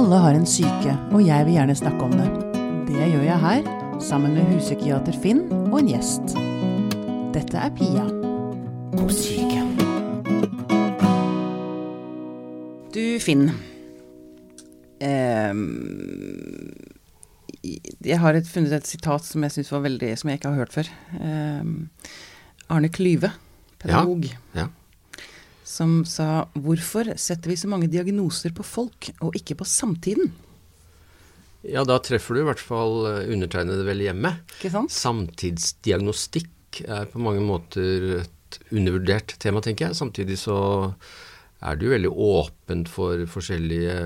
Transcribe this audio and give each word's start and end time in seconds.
Alle 0.00 0.16
har 0.16 0.32
en 0.32 0.46
syke, 0.48 0.94
og 1.12 1.20
jeg 1.20 1.44
vil 1.44 1.58
gjerne 1.58 1.74
snakke 1.76 2.06
om 2.06 2.12
det. 2.16 2.28
Det 2.88 3.08
gjør 3.10 3.24
jeg 3.26 3.40
her, 3.42 3.66
sammen 4.00 4.32
med 4.32 4.46
huspsykiater 4.48 5.18
Finn 5.20 5.42
og 5.58 5.74
en 5.76 5.90
gjest. 5.90 6.32
Dette 7.34 7.60
er 7.60 7.74
Pia 7.76 8.06
på 8.94 9.10
syke. 9.12 9.60
Du, 12.96 13.02
Finn. 13.20 13.50
Eh, 15.04 15.60
jeg 18.00 18.22
har 18.24 18.40
et, 18.40 18.48
funnet 18.48 18.72
et 18.80 18.88
sitat 18.88 19.28
som 19.28 19.44
jeg 19.44 19.58
synes 19.58 19.72
var 19.76 19.84
veldig 19.84 20.14
Som 20.16 20.32
jeg 20.32 20.40
ikke 20.40 20.54
har 20.54 20.62
hørt 20.64 20.72
før. 20.80 20.92
Eh, 21.20 21.72
Arne 22.72 22.88
Klyve, 22.88 23.34
pedagog. 23.84 24.30
Ja, 24.32 24.64
ja 24.64 24.70
som 25.70 26.00
sa 26.08 26.48
hvorfor 26.58 27.12
setter 27.20 27.52
vi 27.52 27.58
så 27.60 27.70
mange 27.70 27.90
diagnoser 27.90 28.54
på 28.56 28.66
folk 28.66 29.12
og 29.20 29.36
ikke 29.38 29.60
på 29.60 29.68
samtiden? 29.68 30.32
Ja, 31.62 31.84
da 31.84 31.98
treffer 32.02 32.34
du 32.34 32.42
i 32.42 32.46
hvert 32.48 32.62
fall 32.62 33.04
eh, 33.10 33.30
undertegnede 33.34 33.84
vel 33.86 34.02
hjemme. 34.06 34.32
Ikke 34.56 34.72
sant? 34.72 34.94
Samtidsdiagnostikk 34.96 36.82
er 36.86 37.08
på 37.10 37.20
mange 37.22 37.42
måter 37.44 38.22
et 38.22 38.60
undervurdert 38.72 39.36
tema, 39.42 39.60
tenker 39.62 39.90
jeg. 39.90 39.98
Samtidig 40.00 40.38
så 40.40 40.56
er 41.60 41.76
det 41.76 41.86
jo 41.86 41.92
veldig 41.92 42.10
åpent 42.10 42.88
for 42.88 43.24
forskjellige 43.28 43.96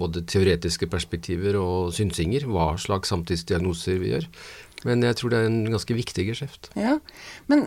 både 0.00 0.22
teoretiske 0.28 0.88
perspektiver 0.88 1.58
og 1.60 1.92
synsinger 1.96 2.46
hva 2.48 2.70
slags 2.80 3.12
samtidsdiagnoser 3.12 4.00
vi 4.00 4.14
gjør. 4.14 4.30
Men 4.86 5.02
jeg 5.02 5.16
tror 5.18 5.32
det 5.32 5.38
er 5.40 5.48
en 5.48 5.72
ganske 5.72 5.96
viktig 5.96 6.26
geskjeft. 6.28 6.70
Ja, 6.78 6.98
Men 7.50 7.64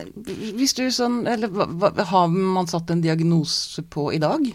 hvis 0.55 0.75
du 0.77 0.85
sånn 0.93 1.23
Eller 1.27 1.49
har 2.11 2.27
man 2.29 2.69
satt 2.69 2.91
en 2.93 3.01
diagnose 3.03 3.83
på 3.83 4.11
i 4.15 4.21
dag? 4.21 4.45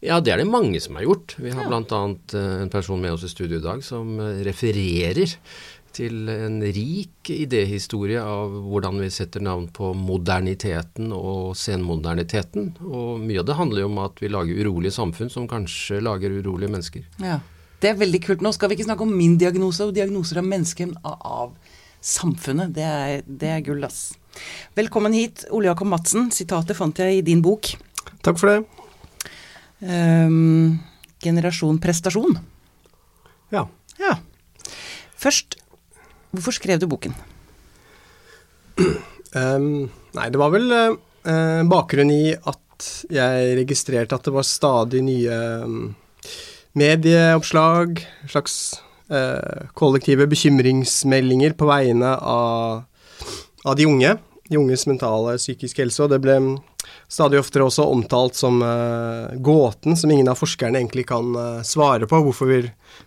Ja, 0.00 0.20
det 0.22 0.32
er 0.32 0.40
det 0.40 0.48
mange 0.48 0.80
som 0.80 0.96
har 0.96 1.04
gjort. 1.04 1.34
Vi 1.36 1.50
har 1.52 1.66
ja. 1.66 1.68
bl.a. 1.68 2.02
Eh, 2.38 2.54
en 2.62 2.70
person 2.72 3.02
med 3.02 3.12
oss 3.16 3.26
i 3.26 3.32
studio 3.32 3.58
i 3.58 3.64
dag 3.64 3.82
som 3.84 4.14
eh, 4.22 4.40
refererer 4.46 5.34
til 5.96 6.28
en 6.30 6.60
rik 6.62 7.30
idéhistorie 7.32 8.20
av 8.22 8.52
hvordan 8.68 9.00
vi 9.02 9.10
setter 9.12 9.42
navn 9.44 9.68
på 9.74 9.90
moderniteten 9.96 11.12
og 11.16 11.56
senmoderniteten. 11.58 12.72
Og 12.86 13.22
mye 13.22 13.42
av 13.42 13.48
det 13.48 13.58
handler 13.58 13.84
jo 13.84 13.90
om 13.90 14.00
at 14.04 14.22
vi 14.22 14.30
lager 14.32 14.62
urolige 14.62 14.96
samfunn 14.98 15.32
som 15.32 15.48
kanskje 15.50 16.02
lager 16.04 16.34
urolige 16.38 16.72
mennesker. 16.74 17.06
Ja, 17.22 17.40
Det 17.78 17.92
er 17.92 17.98
veldig 18.00 18.18
kult. 18.24 18.40
Nå 18.42 18.50
skal 18.50 18.70
vi 18.70 18.74
ikke 18.74 18.88
snakke 18.88 19.04
om 19.06 19.12
min 19.14 19.36
diagnose 19.38 19.84
og 19.86 19.94
diagnoser 19.94 20.40
av 20.40 20.46
mennesker 20.50 20.96
av 21.04 21.52
samfunnet. 22.02 22.72
Det 22.74 22.82
er, 22.82 23.22
det 23.22 23.52
er 23.54 23.62
gull, 23.66 23.84
ass. 23.86 24.16
Velkommen 24.74 25.14
hit, 25.14 25.44
Ole 25.54 25.70
Jakob 25.70 25.86
Madsen. 25.90 26.32
Sitatet 26.34 26.76
fant 26.78 26.98
jeg 26.98 27.20
i 27.20 27.24
din 27.26 27.42
bok. 27.42 27.70
Takk 28.26 28.40
for 28.40 28.50
det. 28.50 28.58
Um, 29.78 30.80
generasjon 31.22 31.78
prestasjon. 31.82 32.38
Ja. 33.54 33.64
ja. 34.02 34.16
Først, 35.18 35.58
hvorfor 36.32 36.56
skrev 36.56 36.80
du 36.80 36.88
boken? 36.90 37.14
Um, 39.36 39.88
nei, 40.16 40.28
det 40.32 40.40
var 40.40 40.52
vel 40.54 40.72
uh, 40.72 41.62
bakgrunn 41.68 42.12
i 42.14 42.32
at 42.32 42.88
jeg 43.12 43.56
registrerte 43.58 44.16
at 44.16 44.28
det 44.28 44.34
var 44.34 44.46
stadig 44.46 45.02
nye 45.04 45.38
um, 45.64 45.80
medieoppslag, 46.78 48.00
slags 48.30 48.78
uh, 49.10 49.68
kollektive 49.78 50.28
bekymringsmeldinger 50.30 51.56
på 51.58 51.68
vegne 51.68 52.14
av, 52.14 52.84
av, 53.64 53.74
de 53.78 53.88
unge. 53.88 54.14
De 54.48 54.60
unges 54.60 54.86
mentale 54.88 55.36
psykiske 55.40 55.82
helse. 55.82 56.00
Og 56.04 56.12
det 56.12 56.22
ble 56.24 56.38
stadig 57.08 57.40
oftere 57.40 57.64
også 57.64 57.86
omtalt 57.88 58.36
som 58.36 58.60
uh, 58.62 59.32
gåten 59.40 59.96
som 59.96 60.10
ingen 60.12 60.28
av 60.28 60.36
forskerne 60.36 60.76
egentlig 60.76 61.06
kan 61.08 61.32
uh, 61.36 61.64
svare 61.64 62.06
på. 62.08 62.20
Hvorfor 62.26 62.50
vi, 62.50 62.60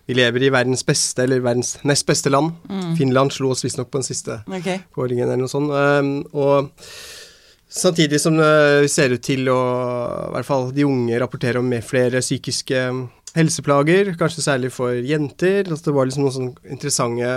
vi, 0.08 0.16
lever 0.18 0.42
i 0.42 0.52
verdens 0.52 0.82
beste, 0.86 1.22
eller 1.22 1.44
verdens 1.44 1.76
nest 1.86 2.06
beste 2.08 2.32
land. 2.32 2.56
Mm. 2.68 2.96
Finland 2.98 3.34
slo 3.34 3.52
oss 3.54 3.62
visstnok 3.64 3.92
på 3.92 4.02
den 4.02 4.08
siste 4.08 4.40
okay. 4.50 4.82
kåringen 4.94 5.28
eller 5.28 5.44
noe 5.44 5.52
sånt. 5.52 5.70
Uh, 5.70 6.26
og 6.34 6.72
samtidig 7.72 8.20
som 8.20 8.36
vi 8.36 8.88
ser 8.90 9.14
ut 9.14 9.22
til 9.24 9.46
å 9.48 9.60
i 10.26 10.32
hvert 10.34 10.48
fall 10.48 10.72
de 10.74 10.84
unge 10.84 11.20
rapporterer 11.22 11.62
om 11.62 11.70
flere 11.86 12.20
psykiske 12.20 12.82
helseplager, 13.36 14.12
kanskje 14.20 14.44
særlig 14.44 14.72
for 14.74 14.98
jenter. 14.98 15.62
Altså 15.68 15.88
det 15.88 15.94
var 15.96 16.10
liksom 16.10 16.26
noen 16.26 16.34
sånne 16.34 16.74
interessante 16.74 17.30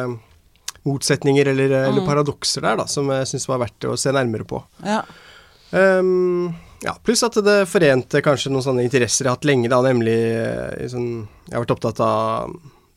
motsetninger 0.85 1.47
eller, 1.53 1.71
mm. 1.71 1.85
eller 1.91 2.09
paradokser 2.09 2.65
der 2.65 2.81
da, 2.81 2.89
som 2.89 3.07
jeg 3.13 3.29
syns 3.29 3.47
var 3.49 3.61
verdt 3.63 3.87
å 3.89 3.95
se 3.97 4.11
nærmere 4.13 4.45
på. 4.49 4.59
Ja. 4.85 5.03
Um, 5.75 6.53
ja, 6.85 6.93
Pluss 7.03 7.23
at 7.25 7.35
det 7.43 7.65
forente 7.67 8.21
kanskje 8.23 8.51
noen 8.53 8.63
sånne 8.63 8.83
interesser 8.85 9.25
jeg 9.25 9.31
har 9.31 9.39
hatt 9.39 9.47
lenge, 9.47 9.67
da, 9.71 9.81
nemlig 9.83 10.15
eh, 10.15 10.85
sånn, 10.91 11.25
Jeg 11.47 11.55
har 11.55 11.65
vært 11.65 11.73
opptatt 11.75 12.01
av 12.03 12.53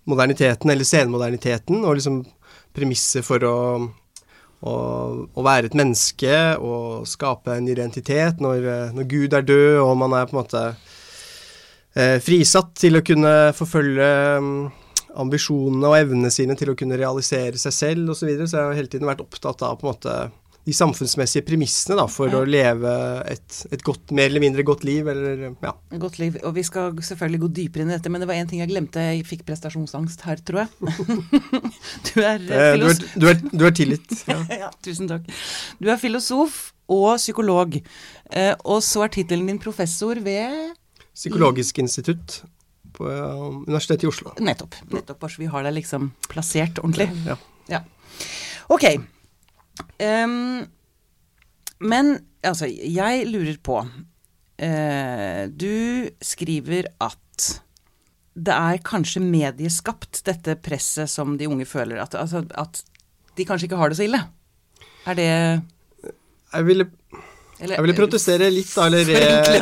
moderniteten, 0.08 0.70
eller 0.70 0.86
senmoderniteten, 0.86 1.82
og 1.82 1.98
liksom 1.98 2.20
premisset 2.76 3.26
for 3.26 3.42
å, 3.44 3.58
å, 4.60 4.74
å, 5.26 5.44
være 5.44 5.68
et 5.68 5.76
menneske 5.78 6.38
og 6.62 7.08
skape 7.08 7.58
en 7.58 7.68
identitet 7.68 8.40
når, 8.44 8.68
når 8.96 9.08
Gud 9.10 9.36
er 9.36 9.46
død, 9.48 9.80
og 9.82 9.94
man 10.00 10.16
er 10.16 10.28
på 10.28 10.36
en 10.36 10.40
måte 10.42 10.64
eh, 11.98 12.18
frisatt 12.24 12.74
til 12.78 13.00
å 13.00 13.04
kunne 13.04 13.34
forfølge 13.58 14.10
um, 14.38 14.52
ambisjonene 15.18 15.90
og 15.90 15.98
evnene 15.98 16.32
sine 16.32 16.56
til 16.58 16.72
å 16.72 16.78
kunne 16.78 16.98
realisere 17.00 17.58
seg 17.60 17.74
selv 17.74 18.14
osv. 18.14 18.22
Så, 18.22 18.30
videre. 18.30 18.48
så 18.50 18.60
jeg 18.60 18.70
har 18.70 18.78
hele 18.78 18.92
tiden 18.92 19.10
vært 19.10 19.24
opptatt 19.24 19.64
av 19.66 19.80
på 19.80 19.88
en 19.88 19.92
måte 19.96 20.18
de 20.68 20.74
samfunnsmessige 20.76 21.46
premissene 21.48 21.96
da, 21.96 22.04
for 22.12 22.28
ja. 22.28 22.42
å 22.42 22.48
leve 22.48 22.90
et, 23.32 23.60
et, 23.72 23.82
godt, 23.86 24.12
mer 24.16 24.28
eller 24.28 24.42
mindre 24.44 24.64
godt 24.68 24.84
liv. 24.84 25.08
Eller, 25.08 25.46
ja. 25.64 25.72
Godt 26.02 26.18
liv. 26.20 26.36
Og 26.44 26.52
vi 26.58 26.64
skal 26.66 26.92
selvfølgelig 27.08 27.40
gå 27.44 27.48
dypere 27.60 27.86
inn 27.86 27.92
i 27.92 27.96
dette, 27.96 28.12
men 28.12 28.20
det 28.20 28.28
var 28.28 28.36
én 28.36 28.50
ting 28.50 28.60
jeg 28.60 28.68
glemte. 28.68 29.00
Jeg 29.00 29.24
fikk 29.28 29.46
prestasjonsangst 29.48 30.26
her, 30.28 30.42
tror 30.44 30.66
jeg. 30.66 30.92
du 32.10 32.12
er 32.20 32.44
eh, 32.44 32.68
filosof. 32.76 33.16
Du 33.16 33.24
er, 33.24 33.24
du 33.24 33.30
er, 33.32 33.40
du 33.48 33.66
er 33.70 33.78
tilgitt. 33.80 34.16
Ja. 34.28 34.36
ja. 34.66 34.68
tusen 34.84 35.08
takk. 35.08 35.24
Du 35.80 35.88
er 35.88 35.96
filosof 36.00 36.60
og 36.92 37.16
psykolog. 37.16 37.78
Eh, 37.80 38.52
og 38.68 38.82
så 38.84 39.06
er 39.06 39.14
tittelen 39.16 39.48
din 39.48 39.62
professor 39.62 40.20
ved 40.20 40.74
Psykologisk 41.16 41.80
institutt 41.82 42.42
på 42.94 43.08
Universitetet 43.64 44.04
i 44.04 44.10
Oslo. 44.10 44.36
Nettopp. 44.44 44.76
Nettopp, 44.92 45.18
Bare 45.18 45.32
så 45.32 45.40
vi 45.40 45.48
har 45.50 45.64
deg 45.66 45.80
liksom 45.80 46.12
plassert 46.28 46.78
ordentlig. 46.82 47.08
Ja. 47.26 47.38
ja. 47.72 47.80
Ok. 48.70 48.84
Um, 49.98 50.66
men 51.78 52.12
altså, 52.42 52.66
jeg 52.68 53.26
lurer 53.30 53.58
på 53.62 53.80
uh, 53.82 55.42
Du 55.50 56.08
skriver 56.24 56.90
at 57.02 57.48
det 58.38 58.54
er 58.54 58.82
kanskje 58.86 59.22
medieskapt, 59.22 60.20
dette 60.26 60.54
presset 60.62 61.10
som 61.10 61.34
de 61.38 61.48
unge 61.50 61.66
føler. 61.66 61.98
At, 62.02 62.14
altså, 62.14 62.44
at 62.54 62.82
de 63.38 63.46
kanskje 63.46 63.66
ikke 63.66 63.80
har 63.80 63.90
det 63.90 63.98
så 63.98 64.06
ille. 64.06 64.20
Er 65.08 65.18
det 65.18 65.30
Jeg 66.52 66.66
ville 66.66 66.86
eller, 67.58 67.74
jeg 67.74 67.82
ville 67.88 67.96
protestere 67.98 68.48
litt, 68.54 68.70
da, 68.70 68.84
eller 68.86 69.08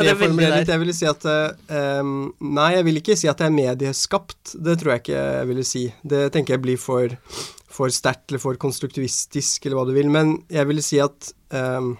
reformulere 0.05 0.59
litt. 0.59 0.69
Jeg 0.69 0.81
ville 0.83 0.93
si 0.93 1.07
at 1.09 1.23
um, 1.25 2.27
Nei, 2.53 2.67
jeg 2.75 2.85
vil 2.85 2.99
ikke 2.99 3.15
si 3.17 3.29
at 3.29 3.39
det 3.41 3.47
er 3.47 3.55
medieskapt. 3.55 4.53
Det 4.53 4.75
tror 4.77 4.93
jeg 4.93 5.01
ikke 5.01 5.23
jeg 5.23 5.47
ville 5.49 5.65
si. 5.65 5.83
Det 6.05 6.27
tenker 6.35 6.55
jeg 6.55 6.63
blir 6.67 6.77
for, 6.81 7.15
for 7.77 7.93
sterkt 7.93 8.31
eller 8.31 8.41
for 8.41 8.57
konstruktivistisk, 8.59 9.65
eller 9.65 9.79
hva 9.79 9.87
du 9.87 9.95
vil. 9.95 10.11
Men 10.13 10.37
jeg 10.51 10.69
vil 10.69 10.83
si 10.85 10.99
at 11.03 11.31
um, 11.53 11.93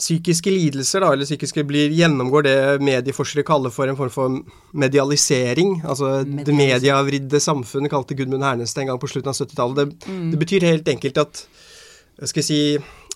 psykiske 0.00 0.52
lidelser, 0.52 1.04
da, 1.04 1.12
eller 1.14 1.28
psykiske 1.28 1.64
blir, 1.68 1.92
gjennomgår 1.94 2.46
det 2.46 2.56
medieforskere 2.84 3.46
kaller 3.46 3.72
for 3.74 3.90
en 3.90 3.98
form 3.98 4.12
for 4.14 4.38
medialisering. 4.72 5.80
Altså 5.84 6.20
det 6.24 6.56
mediavridde 6.56 7.42
samfunnet, 7.42 7.92
kalte 7.92 8.16
Gudmund 8.18 8.46
Hernes 8.46 8.76
en 8.76 8.92
gang 8.92 9.00
på 9.00 9.10
slutten 9.12 9.32
av 9.32 9.38
70-tallet. 9.38 9.82
Det, 9.82 10.08
mm. 10.08 10.30
det 10.32 10.40
betyr 10.40 10.70
helt 10.70 10.88
enkelt 10.94 11.20
at 11.26 11.44
skal 12.28 12.42
jeg 12.42 12.48
si 12.50 12.62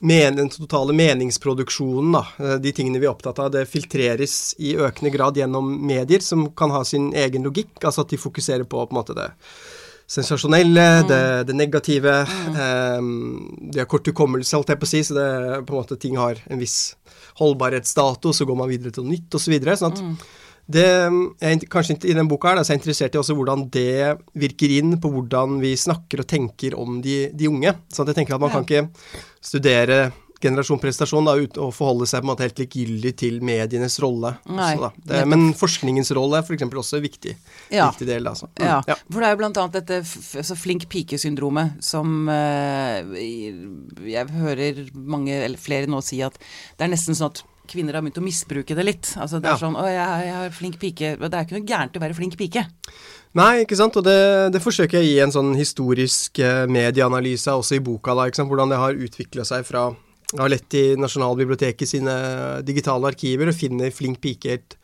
men, 0.05 0.37
den 0.37 0.49
totale 0.51 0.93
meningsproduksjonen, 0.97 2.17
da, 2.17 2.25
eh, 2.43 2.57
de 2.61 2.73
tingene 2.75 2.99
vi 2.99 3.07
er 3.07 3.13
opptatt 3.13 3.39
av, 3.41 3.53
det 3.55 3.69
filtreres 3.71 4.55
i 4.59 4.75
økende 4.75 5.13
grad 5.15 5.39
gjennom 5.39 5.69
medier 5.87 6.25
som 6.25 6.49
kan 6.57 6.75
ha 6.75 6.83
sin 6.85 7.13
egen 7.17 7.47
logikk. 7.47 7.77
Altså 7.81 8.03
at 8.05 8.13
de 8.13 8.21
fokuserer 8.21 8.67
på, 8.67 8.83
på 8.83 8.93
en 8.93 8.99
måte 8.99 9.17
det 9.17 9.31
sensasjonelle, 10.11 10.87
mm. 11.03 11.09
det, 11.09 11.23
det, 11.49 11.57
negative. 11.59 12.15
Mm. 12.29 12.57
Um, 12.99 13.71
de 13.73 13.83
har 13.83 13.91
kort 13.91 14.07
hukommelse, 14.11 14.57
holdt 14.57 14.75
jeg 14.75 14.81
på 14.81 14.89
å 14.89 14.93
si, 14.93 15.03
så 15.07 15.17
det, 15.17 15.29
på 15.65 15.75
en 15.75 15.81
måte, 15.81 16.01
ting 16.01 16.19
har 16.21 16.41
en 16.51 16.61
viss 16.61 16.95
holdbarhetsdato, 17.41 18.33
så 18.33 18.47
går 18.47 18.59
man 18.59 18.71
videre 18.71 18.95
til 18.95 19.07
noe 19.07 19.17
nytt, 19.17 19.29
osv. 19.33 19.47
Så 19.47 19.55
videre, 19.55 19.77
sånn 19.81 19.95
at 19.95 20.03
mm. 20.05 20.17
Det, 20.65 20.85
jeg, 21.45 21.67
kanskje 21.69 21.99
i 22.09 22.15
den 22.17 22.25
boka 22.25 22.49
her, 22.49 22.57
da, 22.57 22.63
så 22.65 22.73
er 22.73 22.79
jeg 22.79 22.81
interessert 22.81 23.17
i 23.17 23.19
også 23.21 23.35
hvordan 23.37 23.67
det 23.75 24.15
virker 24.41 24.73
inn 24.73 24.95
på 24.97 25.11
hvordan 25.13 25.59
vi 25.61 25.75
snakker 25.77 26.23
og 26.23 26.29
tenker 26.31 26.77
om 26.81 27.03
de, 27.05 27.27
de 27.37 27.51
unge. 27.51 27.75
sånn 27.93 28.07
at 28.07 28.15
jeg 28.15 28.23
tenker 28.23 28.39
at 28.39 28.41
man 28.41 28.49
ja. 28.49 28.63
kan 28.63 28.65
ikke 28.65 29.11
studere 29.45 29.99
generasjon 30.45 30.81
prestasjon 30.83 31.29
da, 31.29 31.37
uten 31.41 31.65
å 31.65 31.71
forholde 31.75 32.09
seg 32.11 32.23
på 32.23 32.29
en 32.29 32.31
måte 32.33 32.47
helt 32.47 32.61
likegyldig 32.63 33.15
til 33.21 33.41
medienes 33.45 33.99
rolle. 34.03 34.35
Også, 34.45 34.91
det, 35.09 35.23
men 35.31 35.49
forskningens 35.59 36.13
rolle 36.17 36.41
er 36.41 36.47
f.eks. 36.47 36.67
også 36.69 37.01
en 37.01 37.07
viktig, 37.07 37.35
ja. 37.75 37.89
viktig 37.89 38.09
del. 38.11 38.29
Altså. 38.31 38.51
Mm, 38.55 38.67
ja. 38.67 38.79
ja. 38.93 38.99
for 39.09 39.21
det 39.25 39.31
er 39.31 39.35
jo 39.35 39.41
bl.a. 39.43 39.67
dette 39.79 40.03
altså 40.43 40.59
flink 40.59 40.87
pike-syndromet 40.93 41.81
som 41.85 42.29
eh, 42.33 43.17
jeg 44.13 44.31
hører 44.37 44.85
mange, 44.95 45.35
eller 45.41 45.61
flere 45.61 45.91
nå 45.91 46.05
si 46.05 46.23
at 46.25 46.39
det 46.39 46.87
er 46.87 46.95
nesten 46.95 47.19
sånn 47.19 47.33
at 47.33 47.45
kvinner 47.71 47.97
har 47.97 48.05
begynt 48.05 48.21
å 48.21 48.25
misbruke 48.25 48.77
det 48.77 48.85
litt. 48.85 49.11
Altså 49.17 49.41
det 49.41 49.49
er 49.49 49.57
ja. 49.57 49.61
sånn 49.61 49.77
'Å, 49.79 49.85
jeg, 49.89 50.29
jeg 50.29 50.39
er 50.47 50.55
flink 50.55 50.81
pike'. 50.81 51.13
Det 51.17 51.31
er 51.33 51.47
ikke 51.47 51.59
noe 51.59 51.69
gærent 51.69 51.97
å 51.97 52.03
være 52.03 52.17
flink 52.19 52.37
pike. 52.41 52.67
Nei, 53.35 53.65
ikke 53.65 53.79
sant. 53.79 53.97
Og 53.99 54.07
det, 54.07 54.19
det 54.55 54.63
forsøker 54.63 55.01
jeg 55.01 55.07
å 55.07 55.11
gi 55.11 55.23
en 55.25 55.35
sånn 55.35 55.55
historisk 55.59 56.39
eh, 56.39 56.65
medieanalyse 56.71 57.51
også 57.51 57.79
i 57.79 57.83
boka, 57.85 58.15
da. 58.15 58.29
Ikke 58.29 58.43
sant? 58.43 58.51
Hvordan 58.53 58.71
det 58.71 58.81
har 58.83 59.05
utvikla 59.07 59.47
seg 59.49 59.67
fra 59.67 59.89
Jeg 60.33 60.41
har 60.41 60.51
lett 60.51 60.77
i 60.79 60.85
Nasjonalbiblioteket 60.99 61.89
sine 61.89 62.15
digitale 62.67 63.11
arkiver 63.11 63.51
og 63.51 63.59
finner 63.59 63.93
flink 63.95 64.23
pike 64.25 64.55
helt 64.55 64.79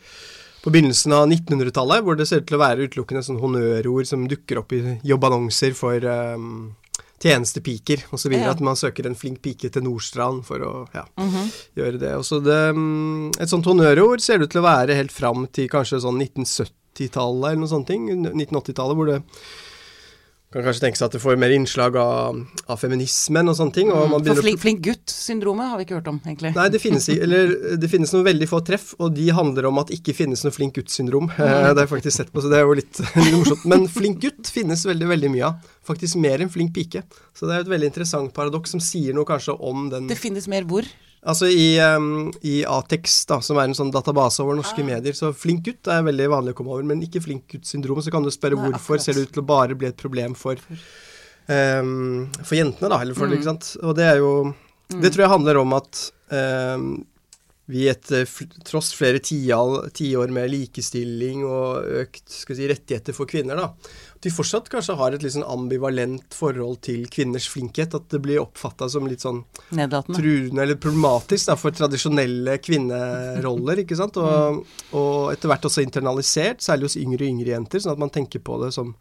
på 0.61 0.73
begynnelsen 0.73 1.15
av 1.17 1.25
1900-tallet, 1.31 2.05
hvor 2.05 2.19
det 2.19 2.27
ser 2.29 2.43
ut 2.43 2.49
til 2.51 2.59
å 2.59 2.61
være 2.61 2.85
utelukkende 2.89 3.23
sånn 3.25 3.41
honnørord 3.41 4.09
som 4.09 4.27
dukker 4.29 4.61
opp 4.61 4.75
i 4.77 4.81
jobbannonser 5.09 5.73
for 5.77 6.05
um, 6.05 6.75
tjenestepiker 7.21 8.05
osv. 8.13 8.35
Ja. 8.37 8.53
At 8.53 8.61
man 8.65 8.77
søker 8.77 9.09
en 9.09 9.17
flink 9.17 9.41
pike 9.45 9.71
til 9.73 9.87
Nordstrand 9.87 10.45
for 10.49 10.65
å 10.65 10.73
ja, 10.93 11.07
mm 11.17 11.31
-hmm. 11.31 11.49
gjøre 11.81 11.99
det. 11.99 12.13
Og 12.17 12.45
det, 12.45 12.61
um, 12.77 13.31
et 13.41 13.49
sånt 13.49 13.67
honnørord 13.67 14.21
ser 14.21 14.39
det 14.39 14.45
ut 14.45 14.51
til 14.51 14.61
å 14.61 14.69
være 14.69 14.95
helt 14.95 15.13
fram 15.13 15.47
til 15.47 15.69
kanskje 15.69 16.01
sånn 16.01 16.21
1970-tallet 16.21 17.51
eller 17.51 17.61
noe 17.61 17.69
sånt. 17.69 17.89
1980-tallet, 17.89 18.97
hvor 18.97 19.07
det 19.07 19.23
kan 20.51 20.65
kanskje 20.67 20.83
tenke 20.83 20.99
seg 20.99 21.07
at 21.07 21.15
det 21.15 21.21
får 21.23 21.37
mer 21.39 21.53
innslag 21.55 21.95
av, 22.01 22.39
av 22.67 22.79
feminismen 22.81 23.47
og 23.53 23.55
sånne 23.55 23.75
ting. 23.77 23.91
Og 23.95 24.09
mm, 24.11 24.15
for 24.27 24.41
flink, 24.43 24.59
flink 24.59 24.81
gutt-syndromet 24.83 25.71
har 25.71 25.79
vi 25.79 25.87
ikke 25.87 26.01
hørt 26.01 26.09
om, 26.11 26.19
egentlig. 26.25 26.51
Nei, 26.57 26.65
det 26.75 26.81
finnes, 26.83 27.07
eller, 27.15 27.53
det 27.79 27.91
finnes 27.93 28.11
noen 28.17 28.27
veldig 28.27 28.49
få 28.51 28.59
treff, 28.67 28.89
og 28.99 29.15
de 29.15 29.29
handler 29.37 29.69
om 29.71 29.79
at 29.83 29.93
det 29.93 30.01
ikke 30.01 30.17
finnes 30.19 30.43
noe 30.43 30.55
flink 30.55 30.75
gutt-syndrom. 30.81 31.31
Det 31.41 31.47
har 31.47 31.79
jeg 31.79 31.91
faktisk 31.93 32.17
sett 32.17 32.33
på, 32.35 32.43
så 32.43 32.51
det 32.51 32.59
er 32.59 32.67
jo 32.67 32.75
litt, 32.79 32.99
litt, 33.25 33.37
morsomt. 33.37 33.63
Men 33.71 33.87
flink 33.91 34.19
gutt 34.25 34.51
finnes 34.51 34.83
veldig, 34.89 35.07
veldig 35.13 35.31
mye 35.37 35.53
av. 35.53 35.71
Faktisk 35.87 36.19
mer 36.23 36.43
enn 36.43 36.51
flink 36.51 36.75
pike. 36.75 37.05
Så 37.37 37.47
det 37.47 37.55
er 37.55 37.63
jo 37.63 37.69
et 37.69 37.73
veldig 37.77 37.91
interessant 37.93 38.35
paradoks 38.35 38.75
som 38.75 38.83
sier 38.83 39.15
noe 39.15 39.29
kanskje 39.29 39.55
om 39.55 39.87
den 39.93 40.11
Det 40.11 40.19
finnes 40.19 40.51
mer 40.51 40.67
hvor? 40.67 40.89
Altså 41.21 41.51
i, 41.53 41.75
um, 41.85 42.31
i 42.49 42.63
Atex, 42.65 43.19
da, 43.29 43.41
som 43.45 43.59
er 43.61 43.69
en 43.69 43.77
sånn 43.77 43.93
database 43.93 44.41
over 44.41 44.57
norske 44.57 44.81
ah. 44.81 44.87
medier, 44.89 45.17
så 45.17 45.35
flink 45.37 45.67
gutt 45.67 45.91
er 45.93 46.07
veldig 46.07 46.31
vanlig 46.33 46.55
å 46.55 46.57
komme 46.57 46.73
over, 46.73 46.87
men 46.89 47.03
ikke 47.05 47.21
flink 47.27 47.45
gutt-syndromet, 47.53 48.07
Så 48.07 48.15
kan 48.15 48.25
du 48.25 48.31
spørre 48.33 48.57
Nei, 48.57 48.71
hvorfor 48.71 48.97
akkurat. 48.97 49.05
ser 49.05 49.19
det 49.19 49.27
ut 49.27 49.35
til 49.37 49.43
å 49.45 49.51
bare 49.51 49.77
bli 49.77 49.91
et 49.91 50.01
problem 50.01 50.37
for, 50.39 50.57
um, 51.45 52.25
for 52.41 52.57
jentene, 52.57 52.89
da. 52.89 53.03
Eller 53.05 53.19
for, 53.19 53.29
mm. 53.29 53.37
ikke 53.37 53.51
sant? 53.51 53.75
Og 53.85 53.93
det 53.99 54.09
er 54.09 54.23
jo 54.23 54.33
mm. 54.49 55.01
Det 55.05 55.13
tror 55.13 55.27
jeg 55.27 55.35
handler 55.35 55.61
om 55.61 55.77
at 55.77 56.01
um, 56.33 56.89
vi 57.71 57.87
etter 57.91 58.27
tross 58.67 58.91
flere 58.97 59.21
tiår 59.23 60.33
med 60.35 60.51
likestilling 60.51 61.45
og 61.47 61.87
økt 62.03 62.25
si, 62.31 62.67
rettigheter 62.67 63.15
for 63.15 63.31
kvinner, 63.31 63.61
da, 63.61 63.69
at 64.21 64.27
vi 64.27 64.33
fortsatt 64.35 64.69
kanskje 64.69 64.97
har 64.99 65.15
et 65.17 65.23
litt 65.25 65.33
sånn 65.33 65.47
ambivalent 65.49 66.35
forhold 66.37 66.83
til 66.85 67.07
kvinners 67.09 67.47
flinkhet. 67.49 67.95
At 67.97 68.11
det 68.13 68.21
blir 68.21 68.43
oppfatta 68.43 68.91
som 68.93 69.07
litt 69.09 69.25
sånn 69.25 69.39
truende 69.71 70.67
eller 70.67 70.77
problematisk 70.77 71.49
da, 71.49 71.57
for 71.57 71.73
tradisjonelle 71.73 72.59
kvinneroller. 72.61 73.81
ikke 73.81 73.97
sant? 73.97 74.19
Og, 74.21 74.59
mm. 74.59 74.85
og 75.01 75.31
etter 75.33 75.53
hvert 75.53 75.71
også 75.71 75.87
internalisert, 75.87 76.61
særlig 76.67 76.91
hos 76.91 76.99
yngre 77.01 77.25
og 77.25 77.33
yngre 77.33 77.55
jenter, 77.55 77.81
sånn 77.81 77.97
at 77.97 78.05
man 78.05 78.13
tenker 78.13 78.45
på 78.45 78.61
det 78.61 78.75
som 78.77 78.93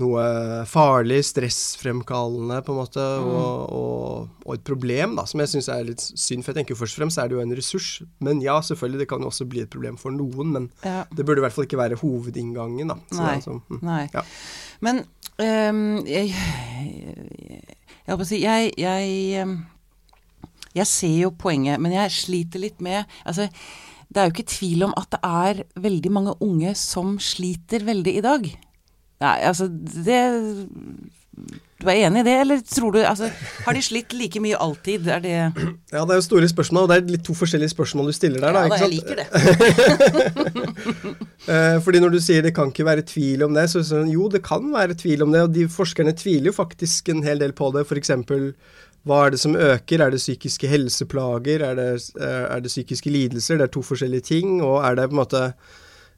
noe 0.00 0.22
farlig, 0.66 1.20
stressfremkallende, 1.28 2.58
på 2.66 2.74
en 2.74 2.78
måte, 2.80 3.02
mm. 3.02 3.28
og, 3.30 3.74
og, 3.76 4.32
og, 4.42 4.50
et 4.56 4.64
problem, 4.66 5.14
da, 5.18 5.26
som 5.30 5.42
jeg 5.42 5.52
syns 5.52 5.70
er 5.70 5.86
litt 5.86 6.02
synd. 6.02 6.42
For 6.42 6.50
jeg 6.50 6.60
tenker 6.60 6.78
først 6.78 6.98
og 6.98 7.04
fremst 7.04 7.20
er 7.22 7.30
det 7.30 7.38
jo 7.38 7.42
en 7.44 7.54
ressurs. 7.54 7.90
Men 8.24 8.42
ja, 8.42 8.56
selvfølgelig, 8.64 9.04
det 9.04 9.08
kan 9.12 9.22
jo 9.22 9.30
også 9.30 9.46
bli 9.50 9.62
et 9.62 9.70
problem 9.70 9.98
for 10.00 10.14
noen. 10.14 10.50
Men 10.56 10.68
ja. 10.82 11.04
det 11.14 11.26
burde 11.26 11.42
i 11.42 11.46
hvert 11.46 11.54
fall 11.54 11.68
ikke 11.68 11.80
være 11.80 12.00
hovedinngangen, 12.02 12.90
da. 12.90 12.98
Så, 13.06 13.20
Nei. 13.20 13.36
Altså, 13.38 13.56
mm, 13.60 13.80
Nei. 13.86 14.02
Ja. 14.14 14.26
Men 14.84 15.04
um, 15.38 15.86
jeg, 16.10 16.34
jeg 16.34 18.10
holdt 18.10 18.20
på 18.20 18.26
å 18.26 18.28
si 18.28 18.42
Jeg, 18.42 18.74
jeg, 18.76 19.54
jeg 20.74 20.90
ser 20.90 21.16
jo 21.22 21.34
poenget, 21.38 21.80
men 21.80 21.94
jeg 21.94 22.12
sliter 22.12 22.62
litt 22.66 22.82
med 22.84 23.04
Altså, 23.22 23.46
det 24.10 24.20
er 24.20 24.28
jo 24.28 24.34
ikke 24.34 24.50
tvil 24.52 24.84
om 24.86 24.92
at 24.98 25.14
det 25.14 25.20
er 25.26 25.62
veldig 25.82 26.10
mange 26.12 26.34
unge 26.44 26.74
som 26.78 27.16
sliter 27.22 27.86
veldig 27.86 28.12
i 28.18 28.22
dag. 28.22 28.44
Nei, 29.24 29.38
altså 29.48 29.64
det 29.68 30.20
Du 31.80 31.88
er 31.90 31.96
enig 32.06 32.20
i 32.22 32.26
det, 32.26 32.34
eller 32.44 32.58
tror 32.68 32.90
du 32.94 32.98
altså, 33.02 33.26
Har 33.64 33.72
de 33.76 33.82
slitt 33.84 34.12
like 34.16 34.40
mye 34.44 34.56
alltid? 34.60 35.00
Er 35.08 35.20
det 35.24 35.34
Ja, 35.34 36.04
det 36.04 36.12
er 36.14 36.18
jo 36.20 36.26
store 36.26 36.48
spørsmål, 36.50 36.82
og 36.86 36.90
det 36.92 36.96
er 36.98 37.12
litt 37.16 37.26
to 37.26 37.34
forskjellige 37.36 37.74
spørsmål 37.74 38.04
du 38.12 38.16
stiller 38.16 38.40
der, 38.44 38.50
da. 38.56 38.60
Ja, 38.64 38.68
da, 38.68 38.74
jeg 38.84 38.92
liker 38.98 39.16
det. 39.22 39.28
Eh, 41.44 41.76
fordi 41.84 42.00
når 42.00 42.08
du 42.14 42.20
sier 42.24 42.40
det 42.40 42.54
kan 42.56 42.70
ikke 42.72 42.86
være 42.88 43.04
tvil 43.04 43.44
om 43.44 43.52
det, 43.52 43.68
så 43.68 43.76
er 43.76 43.82
det 43.82 43.90
sånn 43.90 44.08
jo, 44.08 44.32
det 44.32 44.40
kan 44.46 44.64
være 44.72 44.96
tvil 44.96 45.20
om 45.26 45.32
det, 45.34 45.42
og 45.44 45.52
de 45.52 45.68
forskerne 45.68 46.14
tviler 46.16 46.48
jo 46.48 46.54
faktisk 46.56 47.10
en 47.12 47.20
hel 47.26 47.36
del 47.42 47.52
på 47.52 47.68
det. 47.74 47.82
Eksempel 48.00 48.54
hva 49.04 49.26
er 49.26 49.34
det 49.34 49.40
som 49.42 49.56
øker? 49.56 50.00
Er 50.00 50.14
det 50.14 50.22
psykiske 50.22 50.68
helseplager? 50.68 51.60
Er 51.60 51.76
det, 51.76 51.88
eh, 52.16 52.44
er 52.48 52.60
det 52.64 52.72
psykiske 52.72 53.12
lidelser? 53.12 53.60
Det 53.60 53.68
er 53.68 53.74
to 53.74 53.82
forskjellige 53.84 54.28
ting. 54.32 54.62
Og 54.62 54.80
er 54.80 54.96
det 54.96 55.10
på 55.10 55.16
en 55.16 55.20
måte 55.20 55.42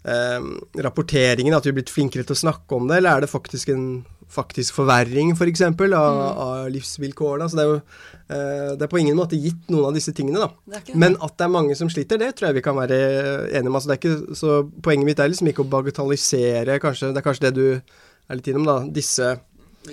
eh, 0.06 0.50
rapporteringen, 0.87 1.56
at 1.56 1.67
vi 1.67 1.73
er 1.73 1.79
blitt 1.81 1.93
flinkere 1.93 2.26
til 2.26 2.37
å 2.37 2.44
snakke 2.47 2.79
om 2.79 2.87
det, 2.91 3.00
eller 3.00 3.17
er 3.17 3.26
det 3.26 3.32
faktisk 3.32 3.73
en 3.75 3.88
faktisk 4.32 4.75
forverring, 4.75 5.31
f.eks., 5.32 5.38
for 5.38 5.50
eksempel, 5.50 5.94
av, 5.94 6.17
mm. 6.17 6.38
av 6.44 6.70
livsvilkårene? 6.75 7.49
Så 7.49 7.58
det, 7.58 7.64
er 7.64 7.70
jo, 7.70 7.76
eh, 8.35 8.70
det 8.75 8.87
er 8.87 8.91
på 8.91 9.00
ingen 9.00 9.19
måte 9.19 9.38
gitt 9.38 9.70
noen 9.73 9.91
av 9.91 9.99
disse 9.99 10.14
tingene, 10.17 10.43
da. 10.43 10.81
Men 10.99 11.19
at 11.23 11.37
det 11.38 11.47
er 11.47 11.53
mange 11.55 11.76
som 11.79 11.91
sliter, 11.93 12.20
det 12.20 12.32
tror 12.37 12.50
jeg 12.50 12.58
vi 12.58 12.64
kan 12.67 12.79
være 12.79 12.99
enige 13.53 13.70
om. 13.70 13.79
Altså 13.79 13.93
det 13.93 13.99
er 13.99 14.03
ikke, 14.03 14.38
så 14.38 14.56
poenget 14.82 15.11
mitt 15.11 15.23
er 15.23 15.31
liksom 15.31 15.53
ikke 15.53 15.67
å 15.67 15.70
bagatellisere, 15.76 16.81
kanskje, 16.82 17.12
det 17.14 17.23
er 17.23 17.29
kanskje 17.29 17.47
det 17.49 17.55
du 17.58 17.67
er 17.76 18.41
litt 18.41 18.50
innom, 18.50 18.67
da. 18.67 18.81
Disse 18.97 19.37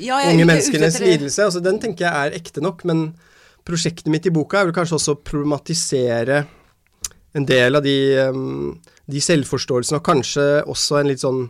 ja, 0.01 0.17
unge 0.31 0.49
menneskenes 0.49 0.99
lidelse. 1.03 1.45
Altså 1.45 1.61
den 1.63 1.79
tenker 1.81 2.07
jeg 2.07 2.27
er 2.27 2.39
ekte 2.39 2.63
nok, 2.65 2.81
men 2.89 3.11
prosjektet 3.67 4.11
mitt 4.11 4.25
i 4.27 4.33
boka 4.33 4.59
er 4.59 4.69
vel 4.69 4.75
kanskje 4.75 4.97
også 4.97 5.15
å 5.15 5.23
problematisere 5.23 6.43
en 7.33 7.47
del 7.49 7.79
av 7.79 7.85
de 7.85 7.97
de 9.11 9.21
selvforståelsene, 9.23 9.99
og 9.99 10.05
kanskje 10.07 10.45
også 10.69 11.01
en 11.01 11.11
litt 11.11 11.23
sånn 11.23 11.45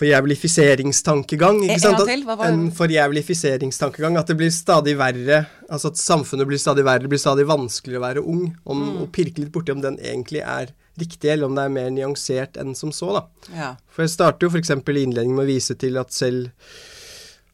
forjævlifiseringstankegang. 0.00 1.64
ikke 1.66 1.80
sant? 1.82 2.04
En, 2.08 2.28
en 2.46 2.60
forjævlifiseringstankegang. 2.76 4.16
At 4.20 4.30
det 4.30 4.38
blir 4.38 4.52
stadig 4.54 4.94
verre. 5.00 5.42
Altså 5.68 5.90
at 5.90 6.00
samfunnet 6.00 6.48
blir 6.48 6.60
stadig 6.62 6.86
verre, 6.86 7.04
det 7.04 7.10
blir 7.12 7.20
stadig 7.20 7.48
vanskeligere 7.50 8.00
å 8.00 8.06
være 8.06 8.22
ung. 8.22 8.46
Om, 8.64 8.84
mm. 8.84 9.00
Og 9.02 9.10
pirke 9.16 9.42
litt 9.42 9.52
borti 9.52 9.74
om 9.74 9.82
den 9.84 9.98
egentlig 9.98 10.44
er 10.44 10.72
riktig, 11.00 11.32
eller 11.32 11.48
om 11.48 11.56
det 11.56 11.66
er 11.66 11.74
mer 11.74 11.90
nyansert 11.94 12.56
enn 12.60 12.72
som 12.76 12.94
så, 12.94 13.10
da. 13.18 13.52
Ja. 13.56 13.74
For 13.90 14.04
jeg 14.04 14.14
starter 14.14 14.46
jo 14.46 14.54
f.eks. 14.54 14.72
i 14.72 15.02
innledningen 15.02 15.36
med 15.36 15.46
å 15.46 15.50
vise 15.50 15.76
til 15.80 16.00
at 16.00 16.14
selv 16.14 16.50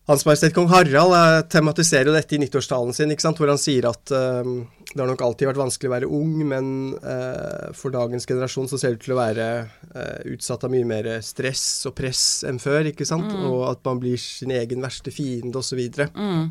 hans 0.06 0.24
Majestet 0.26 0.54
Kong 0.54 0.68
Harald 0.70 1.14
eh, 1.14 1.40
tematiserer 1.50 2.10
jo 2.10 2.14
dette 2.14 2.36
i 2.36 2.40
nyttårstalen 2.40 2.94
sin, 2.94 3.10
hvor 3.10 3.50
han 3.50 3.60
sier 3.60 3.88
at 3.90 4.12
uh, 4.14 4.46
det 4.92 5.00
har 5.02 5.10
nok 5.10 5.24
alltid 5.26 5.50
vært 5.50 5.60
vanskelig 5.60 5.90
å 5.90 5.94
være 5.96 6.10
ung, 6.18 6.36
men 6.46 6.68
uh, 7.02 7.72
for 7.76 7.94
dagens 7.94 8.28
generasjon 8.28 8.70
så 8.70 8.78
ser 8.78 8.94
det 8.94 9.00
ut 9.00 9.06
til 9.08 9.16
å 9.16 9.20
være 9.20 9.48
uh, 9.66 10.20
utsatt 10.32 10.66
av 10.66 10.72
mye 10.72 10.86
mer 10.86 11.10
stress 11.26 11.66
og 11.90 11.96
press 11.98 12.22
enn 12.46 12.62
før, 12.62 12.92
ikke 12.92 13.08
sant? 13.08 13.28
Mm. 13.34 13.48
og 13.50 13.64
at 13.72 13.82
man 13.88 14.00
blir 14.02 14.20
sin 14.20 14.54
egen 14.54 14.84
verste 14.84 15.10
fiende 15.14 15.58
osv. 15.58 15.82
Så, 15.90 16.08
mm. 16.14 16.46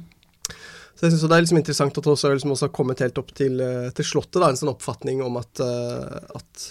så 1.00 1.07
jeg 1.07 1.15
synes 1.15 1.24
det 1.24 1.38
er 1.38 1.47
liksom 1.47 1.62
interessant 1.63 1.95
at 1.95 2.03
det 2.03 2.15
også, 2.17 2.33
liksom 2.35 2.55
også 2.57 2.69
har 2.69 2.75
kommet 2.75 3.05
helt 3.07 3.24
opp 3.24 3.31
til, 3.39 3.63
til 3.95 4.09
Slottet, 4.12 4.41
da, 4.41 4.51
en 4.51 4.59
sånn 4.59 4.75
oppfatning 4.75 5.24
om 5.24 5.39
at, 5.39 5.63
at 5.63 6.67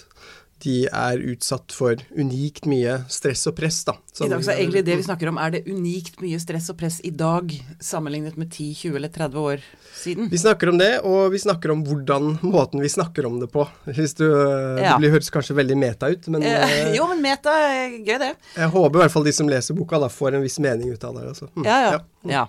de 0.65 0.75
er 0.89 1.21
utsatt 1.31 1.73
for 1.75 1.99
unikt 2.17 2.65
mye 2.69 2.97
stress 3.11 3.45
og 3.49 3.55
press. 3.59 3.83
Da, 3.85 3.95
I 4.25 4.29
dag 4.31 4.43
så 4.45 4.53
er 4.53 4.61
egentlig 4.63 4.85
det 4.87 4.97
vi 4.99 5.05
snakker 5.05 5.29
om, 5.29 5.37
er 5.41 5.53
det 5.53 5.61
unikt 5.69 6.17
mye 6.23 6.39
stress 6.41 6.71
og 6.73 6.79
press 6.79 6.97
i 7.05 7.11
dag 7.13 7.53
sammenlignet 7.83 8.39
med 8.41 8.49
10, 8.49 8.71
20 8.79 8.99
eller 8.99 9.13
30 9.13 9.45
år 9.51 9.65
siden? 9.99 10.31
Vi 10.31 10.41
snakker 10.41 10.71
om 10.73 10.81
det, 10.81 10.89
og 11.05 11.29
vi 11.35 11.41
snakker 11.43 11.73
om 11.75 11.85
hvordan 11.85 12.39
måten 12.55 12.81
vi 12.83 12.89
snakker 12.91 13.29
om 13.29 13.37
det 13.43 13.51
på. 13.53 13.67
Hvis 13.91 14.17
du, 14.17 14.25
ja. 14.25 14.95
Det 14.95 14.97
blir, 15.03 15.13
høres 15.15 15.31
kanskje 15.33 15.57
veldig 15.59 15.79
meta 15.79 16.09
ut, 16.09 16.27
men 16.33 16.45
eh, 16.49 16.91
Jo, 16.97 17.07
men 17.13 17.23
meta 17.23 17.53
er 17.69 17.97
gøy, 17.99 18.17
det. 18.25 18.33
Jeg 18.57 18.73
håper 18.73 18.99
i 18.99 19.05
hvert 19.05 19.15
fall 19.15 19.29
de 19.29 19.37
som 19.37 19.49
leser 19.51 19.77
boka, 19.77 20.01
da 20.01 20.09
får 20.11 20.39
en 20.39 20.45
viss 20.45 20.57
mening 20.63 20.93
ut 20.95 21.05
av 21.05 21.17
det. 21.19 21.29
Altså. 21.35 21.51
Mm. 21.53 21.69
Ja, 21.69 21.79
ja. 21.85 21.95
ja. 21.95 22.35
ja. 22.39 22.45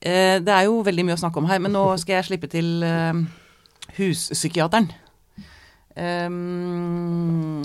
Eh, 0.00 0.36
det 0.44 0.52
er 0.52 0.68
jo 0.70 0.80
veldig 0.86 1.08
mye 1.08 1.18
å 1.18 1.24
snakke 1.26 1.42
om 1.42 1.48
her, 1.50 1.60
men 1.60 1.76
nå 1.76 1.86
skal 2.00 2.22
jeg 2.22 2.30
slippe 2.32 2.50
til 2.52 2.84
eh, 2.88 3.24
huspsykiateren. 4.00 4.92
Um, 5.94 7.62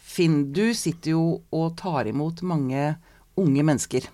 Finn, 0.00 0.38
du 0.54 0.72
sitter 0.76 1.12
jo 1.12 1.24
og 1.52 1.76
tar 1.80 2.08
imot 2.10 2.40
mange 2.46 2.94
unge 3.40 3.66
mennesker. 3.66 4.08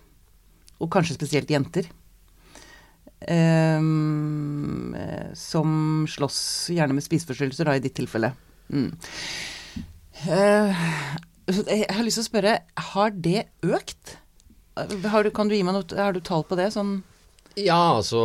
Og 0.82 0.90
kanskje 0.92 1.16
spesielt 1.16 1.50
jenter. 1.50 1.88
Um, 3.26 4.92
som 5.34 6.04
slåss 6.10 6.40
gjerne 6.74 6.94
med 6.94 7.06
spiseforstyrrelser, 7.06 7.70
da, 7.70 7.78
i 7.78 7.82
ditt 7.82 7.96
tilfelle. 7.96 8.34
Mm. 8.68 8.92
Uh, 10.26 10.84
jeg 11.46 11.86
har 11.88 12.04
lyst 12.04 12.18
til 12.20 12.26
å 12.26 12.28
spørre, 12.28 12.54
har 12.92 13.12
det 13.14 13.46
økt? 13.64 14.16
Har 14.76 15.24
du, 15.24 15.30
kan 15.32 15.48
du 15.48 15.56
gi 15.56 15.64
meg 15.64 15.78
noe, 15.78 15.86
har 15.96 16.12
du 16.12 16.20
tall 16.20 16.44
på 16.44 16.58
det? 16.58 16.72
sånn 16.74 16.98
ja, 17.56 17.96
altså 17.96 18.20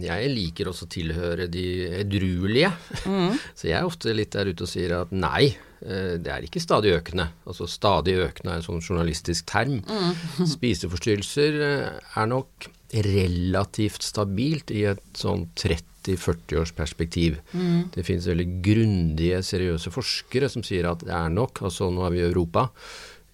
jeg 0.00 0.32
liker 0.32 0.70
også 0.70 0.86
å 0.86 0.92
tilhøre 0.94 1.48
de 1.52 1.66
edruelige. 2.00 2.72
Mm. 3.04 3.36
Så 3.58 3.68
jeg 3.68 3.76
er 3.78 3.88
ofte 3.88 4.14
litt 4.16 4.32
der 4.32 4.48
ute 4.48 4.64
og 4.64 4.70
sier 4.70 4.96
at 5.02 5.12
nei, 5.12 5.50
eh, 5.84 6.14
det 6.16 6.32
er 6.32 6.46
ikke 6.46 6.62
stadig 6.64 6.94
økende. 6.96 7.28
Altså 7.44 7.68
stadig 7.70 8.16
økende 8.24 8.54
er 8.54 8.62
en 8.62 8.66
sånn 8.66 8.84
journalistisk 8.84 9.50
term. 9.52 9.82
Mm. 9.84 10.22
Spiseforstyrrelser 10.56 11.60
eh, 11.68 12.14
er 12.22 12.30
nok 12.32 12.70
relativt 13.04 14.06
stabilt 14.06 14.72
i 14.72 14.86
et 14.92 15.04
sånn 15.18 15.48
30 15.58 15.92
30-40 16.04 16.60
års 16.60 16.72
perspektiv. 16.76 17.38
Mm. 17.52 17.88
Det 17.94 18.04
finnes 18.06 18.28
veldig 18.28 18.46
grundige, 18.64 19.40
seriøse 19.46 19.92
forskere 19.94 20.50
som 20.52 20.64
sier 20.66 20.88
at 20.90 21.04
det 21.06 21.14
er 21.16 21.32
nok, 21.32 21.62
altså 21.64 21.90
nå 21.92 22.04
er 22.06 22.14
vi 22.14 22.22
i 22.22 22.26
Europa, 22.28 22.68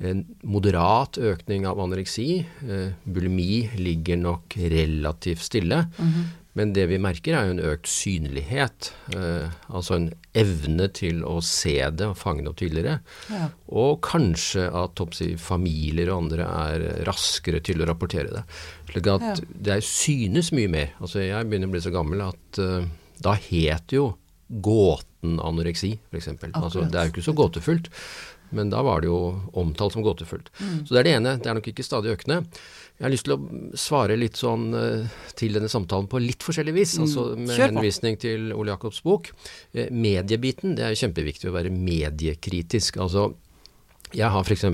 en 0.00 0.24
moderat 0.48 1.18
økning 1.20 1.66
av 1.68 1.80
anoreksi. 1.82 2.40
Eh, 2.64 2.92
bulimi 3.04 3.68
ligger 3.76 4.16
nok 4.16 4.56
relativt 4.56 5.42
stille. 5.44 5.86
Mm 5.98 6.12
-hmm. 6.12 6.28
Men 6.52 6.72
det 6.72 6.86
vi 6.90 6.98
merker, 6.98 7.36
er 7.36 7.46
jo 7.46 7.54
en 7.54 7.62
økt 7.72 7.86
synlighet. 7.86 8.90
Eh, 9.14 9.50
altså 9.68 9.94
en 9.94 10.08
evne 10.34 10.88
til 10.88 11.22
å 11.24 11.38
se 11.40 11.76
det 11.94 12.08
og 12.10 12.18
fange 12.18 12.42
det 12.42 12.50
opp 12.50 12.56
tidligere. 12.56 12.96
Ja. 13.30 13.48
Og 13.68 14.00
kanskje 14.02 14.66
at 14.82 15.02
si, 15.16 15.36
familier 15.36 16.10
og 16.10 16.24
andre 16.24 16.42
er 16.42 17.04
raskere 17.06 17.60
til 17.60 17.82
å 17.82 17.86
rapportere 17.86 18.34
det. 18.34 18.42
Slik 18.90 19.06
at 19.06 19.22
ja. 19.22 19.36
det 19.70 19.78
synes 19.86 20.50
mye 20.56 20.68
mer. 20.68 20.90
Altså 21.00 21.22
jeg 21.22 21.46
begynner 21.46 21.70
å 21.70 21.76
bli 21.76 21.84
så 21.86 21.94
gammel 21.94 22.20
at 22.20 22.58
uh, 22.58 22.82
da 23.22 23.36
het 23.38 23.94
jo 23.94 24.16
gåten 24.50 25.38
anoreksi, 25.38 25.92
f.eks. 26.10 26.28
Altså, 26.50 26.82
det 26.82 26.98
er 26.98 27.06
jo 27.06 27.14
ikke 27.14 27.28
så 27.28 27.36
gåtefullt. 27.38 27.90
Men 28.56 28.70
da 28.72 28.82
var 28.86 29.02
det 29.02 29.10
jo 29.10 29.20
omtalt 29.58 29.94
som 29.94 30.04
gåtefullt. 30.04 30.50
Mm. 30.60 30.78
Så 30.86 30.94
det 30.94 31.00
er 31.00 31.08
det 31.08 31.16
ene. 31.18 31.34
Det 31.40 31.50
er 31.50 31.58
nok 31.58 31.68
ikke 31.72 31.86
stadig 31.86 32.14
økende. 32.14 32.40
Jeg 33.00 33.06
har 33.06 33.12
lyst 33.14 33.24
til 33.28 33.36
å 33.36 33.76
svare 33.80 34.16
litt 34.18 34.36
sånn 34.36 34.66
uh, 34.76 35.20
til 35.38 35.54
denne 35.56 35.70
samtalen 35.72 36.08
på 36.10 36.20
litt 36.20 36.44
forskjellig 36.44 36.74
vis. 36.76 36.96
Mm. 36.98 37.04
Altså 37.06 37.28
med 37.38 37.62
henvisning 37.62 38.18
til 38.20 38.50
Ole 38.52 38.74
Jacobs 38.74 39.00
bok. 39.06 39.30
Uh, 39.72 39.86
mediebiten, 39.88 40.74
det 40.76 40.88
er 40.88 40.98
kjempeviktig 40.98 41.48
å 41.48 41.56
være 41.56 41.72
mediekritisk. 41.72 43.00
Altså 43.00 43.30
jeg 44.10 44.26
har 44.26 44.42
f.eks. 44.42 44.64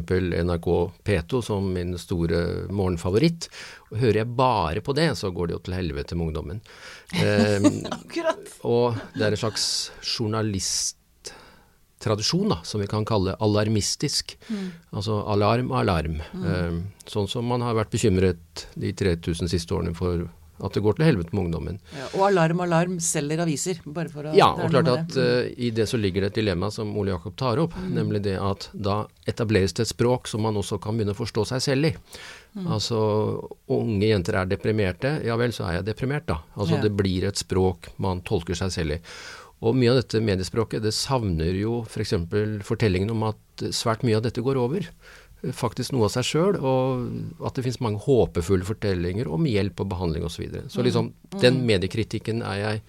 NRK 0.48 0.68
P2 1.04 1.40
som 1.44 1.66
min 1.74 1.92
store 2.00 2.68
morgenfavoritt. 2.72 3.50
og 3.90 3.98
Hører 4.00 4.22
jeg 4.22 4.36
bare 4.38 4.82
på 4.84 4.94
det, 4.96 5.10
så 5.20 5.30
går 5.34 5.50
det 5.50 5.56
jo 5.56 5.62
til 5.66 5.76
helvete 5.76 6.16
med 6.16 6.30
ungdommen. 6.30 6.62
Eh, 7.16 7.62
Akkurat. 7.94 8.48
Og 8.66 8.96
det 9.14 9.22
er 9.22 9.34
en 9.36 9.38
slags 9.38 9.66
journalist 10.02 10.95
tradisjon, 12.02 12.48
da, 12.52 12.60
som 12.64 12.80
vi 12.82 12.88
kan 12.90 13.04
kalle 13.08 13.36
alarmistisk. 13.40 14.36
Mm. 14.48 14.66
Altså 14.90 15.20
alarm, 15.32 15.70
alarm. 15.72 16.18
Mm. 16.34 16.48
Eh, 16.52 17.06
sånn 17.10 17.28
som 17.30 17.46
man 17.48 17.64
har 17.64 17.76
vært 17.78 17.94
bekymret 17.94 18.66
de 18.74 18.92
3000 18.92 19.52
siste 19.52 19.76
årene 19.76 19.94
for 19.96 20.26
at 20.64 20.72
det 20.72 20.80
går 20.84 20.96
til 20.96 21.04
helvete 21.04 21.36
med 21.36 21.46
ungdommen. 21.46 21.78
Ja, 21.92 22.06
og 22.16 22.22
Alarm 22.30 22.62
Alarm 22.64 22.96
selger 23.04 23.42
aviser. 23.44 23.80
bare 23.84 24.08
for 24.12 24.28
å... 24.30 24.32
Ja, 24.36 24.48
og 24.54 24.72
klart 24.72 24.88
at 24.88 25.12
det. 25.12 25.26
Uh, 25.26 25.50
i 25.66 25.70
det 25.74 25.84
så 25.90 26.00
ligger 26.00 26.24
det 26.24 26.32
et 26.32 26.40
dilemma 26.40 26.70
som 26.72 26.94
Ole 26.96 27.12
Jakob 27.12 27.36
tar 27.36 27.60
opp, 27.60 27.76
mm. 27.76 27.90
nemlig 27.92 28.22
det 28.24 28.38
at 28.40 28.70
da 28.72 29.02
etableres 29.28 29.76
det 29.76 29.84
et 29.84 29.92
språk 29.92 30.30
som 30.30 30.46
man 30.46 30.56
også 30.56 30.80
kan 30.82 30.96
begynne 30.96 31.12
å 31.12 31.18
forstå 31.18 31.44
seg 31.52 31.64
selv 31.66 31.90
i. 31.90 31.94
Mm. 32.56 32.70
Altså 32.72 33.00
unge 33.76 34.08
jenter 34.08 34.40
er 34.40 34.48
deprimerte, 34.48 35.18
ja 35.26 35.36
vel, 35.36 35.52
så 35.52 35.68
er 35.68 35.80
jeg 35.80 35.90
deprimert, 35.90 36.24
da. 36.30 36.40
Altså 36.56 36.78
ja. 36.78 36.86
det 36.86 36.94
blir 36.96 37.28
et 37.28 37.36
språk 37.36 37.92
man 38.00 38.24
tolker 38.24 38.56
seg 38.56 38.72
selv 38.72 38.96
i. 38.96 39.02
Og 39.64 39.76
mye 39.76 39.92
av 39.92 40.00
dette 40.02 40.20
mediespråket 40.20 40.84
det 40.84 40.92
savner 40.94 41.54
jo 41.56 41.80
f.eks. 41.86 42.16
For 42.28 42.56
fortellingen 42.74 43.12
om 43.14 43.24
at 43.30 43.66
svært 43.74 44.04
mye 44.04 44.18
av 44.18 44.26
dette 44.26 44.44
går 44.44 44.58
over. 44.60 44.88
Faktisk 45.56 45.94
noe 45.94 46.08
av 46.08 46.14
seg 46.14 46.26
sjøl, 46.26 46.58
og 46.58 47.44
at 47.46 47.56
det 47.56 47.64
finnes 47.64 47.82
mange 47.84 48.02
håpefulle 48.04 48.66
fortellinger 48.66 49.30
om 49.32 49.46
hjelp 49.48 49.84
og 49.84 49.92
behandling 49.92 50.26
osv. 50.26 50.36
Så, 50.36 50.42
videre. 50.44 50.66
så 50.72 50.84
liksom, 50.84 51.12
mm. 51.12 51.38
den 51.44 51.62
mediekritikken 51.68 52.42
er 52.44 52.60
jeg 52.62 52.82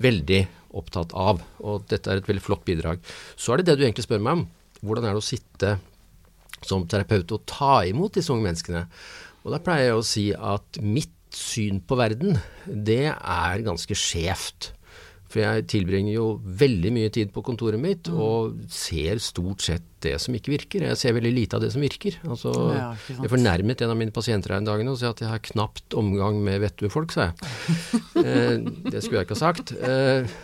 veldig 0.00 0.40
opptatt 0.80 1.12
av, 1.18 1.42
og 1.60 1.86
dette 1.90 2.10
er 2.10 2.20
et 2.20 2.28
veldig 2.30 2.42
flott 2.44 2.64
bidrag. 2.66 3.02
Så 3.36 3.52
er 3.52 3.60
det 3.60 3.70
det 3.70 3.78
du 3.78 3.84
egentlig 3.84 4.06
spør 4.06 4.22
meg 4.24 4.38
om. 4.38 4.44
Hvordan 4.80 5.06
er 5.06 5.16
det 5.16 5.22
å 5.22 5.26
sitte 5.26 5.74
som 6.64 6.86
terapeut 6.88 7.34
og 7.36 7.44
ta 7.48 7.80
imot 7.88 8.16
disse 8.16 8.32
unge 8.32 8.46
menneskene? 8.48 8.86
Og 9.44 9.54
da 9.54 9.60
pleier 9.64 9.90
jeg 9.90 9.98
å 9.98 10.06
si 10.06 10.26
at 10.34 10.80
mitt 10.80 11.14
syn 11.36 11.82
på 11.86 11.98
verden, 11.98 12.38
det 12.66 13.12
er 13.12 13.66
ganske 13.66 13.96
skjevt. 13.96 14.72
For 15.30 15.44
jeg 15.44 15.66
tilbringer 15.70 16.14
jo 16.16 16.24
veldig 16.42 16.90
mye 16.94 17.10
tid 17.14 17.30
på 17.30 17.42
kontoret 17.46 17.78
mitt 17.78 18.08
mm. 18.10 18.16
og 18.18 18.56
ser 18.72 19.20
stort 19.22 19.62
sett 19.62 19.84
det 20.02 20.16
som 20.22 20.34
ikke 20.34 20.54
virker. 20.56 20.86
Jeg 20.88 20.98
ser 20.98 21.14
veldig 21.14 21.30
lite 21.36 21.58
av 21.58 21.62
det 21.62 21.70
som 21.74 21.84
virker. 21.84 22.16
Altså, 22.26 22.50
ja, 22.74 22.88
jeg 23.12 23.30
fornærmet 23.30 23.84
en 23.84 23.92
av 23.92 24.00
mine 24.00 24.14
pasienter 24.16 24.54
her 24.54 24.62
en 24.62 24.66
dag 24.66 24.82
og 24.82 24.98
sa 24.98 25.12
at 25.12 25.22
jeg 25.22 25.30
har 25.30 25.44
knapt 25.52 25.94
omgang 26.00 26.40
med 26.42 26.64
vettue-folk, 26.64 27.14
sa 27.14 27.28
jeg. 27.28 27.52
eh, 28.24 28.56
det 28.90 29.04
skulle 29.04 29.20
jeg 29.20 29.28
ikke 29.28 29.38
ha 29.38 29.42
sagt. 29.44 29.74
Eh, 29.76 30.34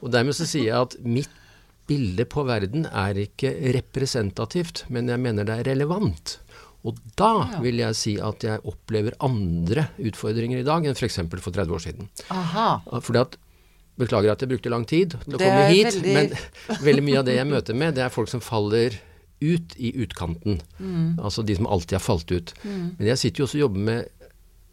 og 0.00 0.10
dermed 0.14 0.34
så 0.38 0.48
sier 0.48 0.72
jeg 0.72 0.88
at 0.88 0.98
mitt 1.06 1.38
bilde 1.86 2.26
på 2.30 2.42
verden 2.48 2.86
er 2.88 3.18
ikke 3.22 3.52
representativt, 3.76 4.86
men 4.90 5.10
jeg 5.12 5.22
mener 5.22 5.46
det 5.46 5.60
er 5.60 5.70
relevant. 5.74 6.38
Og 6.82 6.98
da 7.18 7.60
vil 7.62 7.78
jeg 7.78 7.98
si 7.98 8.16
at 8.18 8.42
jeg 8.42 8.62
opplever 8.66 9.14
andre 9.22 9.86
utfordringer 10.02 10.62
i 10.62 10.66
dag 10.66 10.82
enn 10.82 10.98
f.eks. 10.98 11.20
for, 11.30 11.42
for 11.44 11.54
30 11.54 11.76
år 11.76 11.84
siden. 11.84 12.10
Aha. 12.34 12.68
Fordi 12.98 13.22
at 13.22 13.38
Beklager 14.00 14.32
at 14.32 14.42
jeg 14.42 14.52
brukte 14.54 14.72
lang 14.72 14.86
tid 14.88 15.16
til 15.20 15.36
å 15.36 15.40
komme 15.40 15.68
hit, 15.68 15.90
veldig... 15.92 16.12
men 16.16 16.30
veldig 16.88 17.06
mye 17.08 17.20
av 17.20 17.26
det 17.28 17.36
jeg 17.36 17.50
møter 17.50 17.76
med, 17.76 17.96
det 17.98 18.06
er 18.06 18.14
folk 18.14 18.30
som 18.32 18.44
faller 18.44 18.96
ut 19.42 19.76
i 19.76 19.92
utkanten. 20.04 20.60
Mm. 20.78 21.18
Altså 21.18 21.42
de 21.42 21.56
som 21.58 21.66
alltid 21.66 21.98
har 21.98 22.04
falt 22.04 22.30
ut. 22.32 22.54
Mm. 22.62 22.84
Men 22.98 23.08
jeg 23.10 23.20
sitter 23.20 23.42
jo 23.42 23.48
også 23.48 23.58
og 23.58 23.64
jobber 23.66 23.88
med 23.90 24.22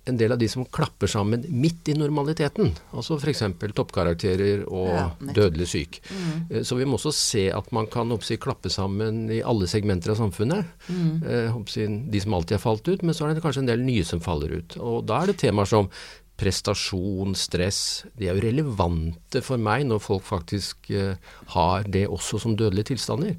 en 0.10 0.18
del 0.18 0.34
av 0.34 0.40
de 0.42 0.48
som 0.50 0.66
klapper 0.66 1.10
sammen 1.12 1.44
midt 1.50 1.90
i 1.92 1.96
normaliteten. 1.98 2.72
Altså 2.96 3.18
f.eks. 3.20 3.44
toppkarakterer 3.78 4.64
og 4.66 4.90
ja, 4.94 5.06
dødelig 5.36 5.70
syk. 5.74 6.00
Mm. 6.10 6.32
Eh, 6.50 6.64
så 6.66 6.78
vi 6.80 6.88
må 6.90 6.98
også 6.98 7.14
se 7.16 7.46
at 7.54 7.70
man 7.76 7.90
kan 7.92 8.12
oppsi, 8.16 8.40
klappe 8.42 8.72
sammen 8.74 9.28
i 9.34 9.42
alle 9.46 9.70
segmenter 9.70 10.14
av 10.14 10.22
samfunnet. 10.22 10.72
Mm. 10.90 11.12
Eh, 11.26 12.00
de 12.10 12.24
som 12.24 12.38
alltid 12.38 12.58
har 12.58 12.64
falt 12.64 12.88
ut, 12.90 13.04
men 13.04 13.16
så 13.16 13.28
er 13.28 13.38
det 13.38 13.46
kanskje 13.46 13.66
en 13.66 13.72
del 13.72 13.86
nye 13.86 14.08
som 14.08 14.24
faller 14.24 14.56
ut. 14.60 14.80
Og 14.80 15.04
da 15.10 15.22
er 15.22 15.32
det 15.32 15.40
temaer 15.44 15.70
som 15.70 15.92
prestasjon, 16.40 17.36
stress, 17.38 18.06
de 18.18 18.30
er 18.30 18.38
jo 18.38 18.46
relevante 18.48 19.42
for 19.46 19.62
meg 19.62 19.86
når 19.90 20.02
folk 20.04 20.26
faktisk 20.28 20.92
uh, 20.96 21.14
har 21.56 21.88
det 21.92 22.06
også 22.08 22.40
som 22.42 22.56
dødelige 22.60 22.94
tilstander. 22.94 23.36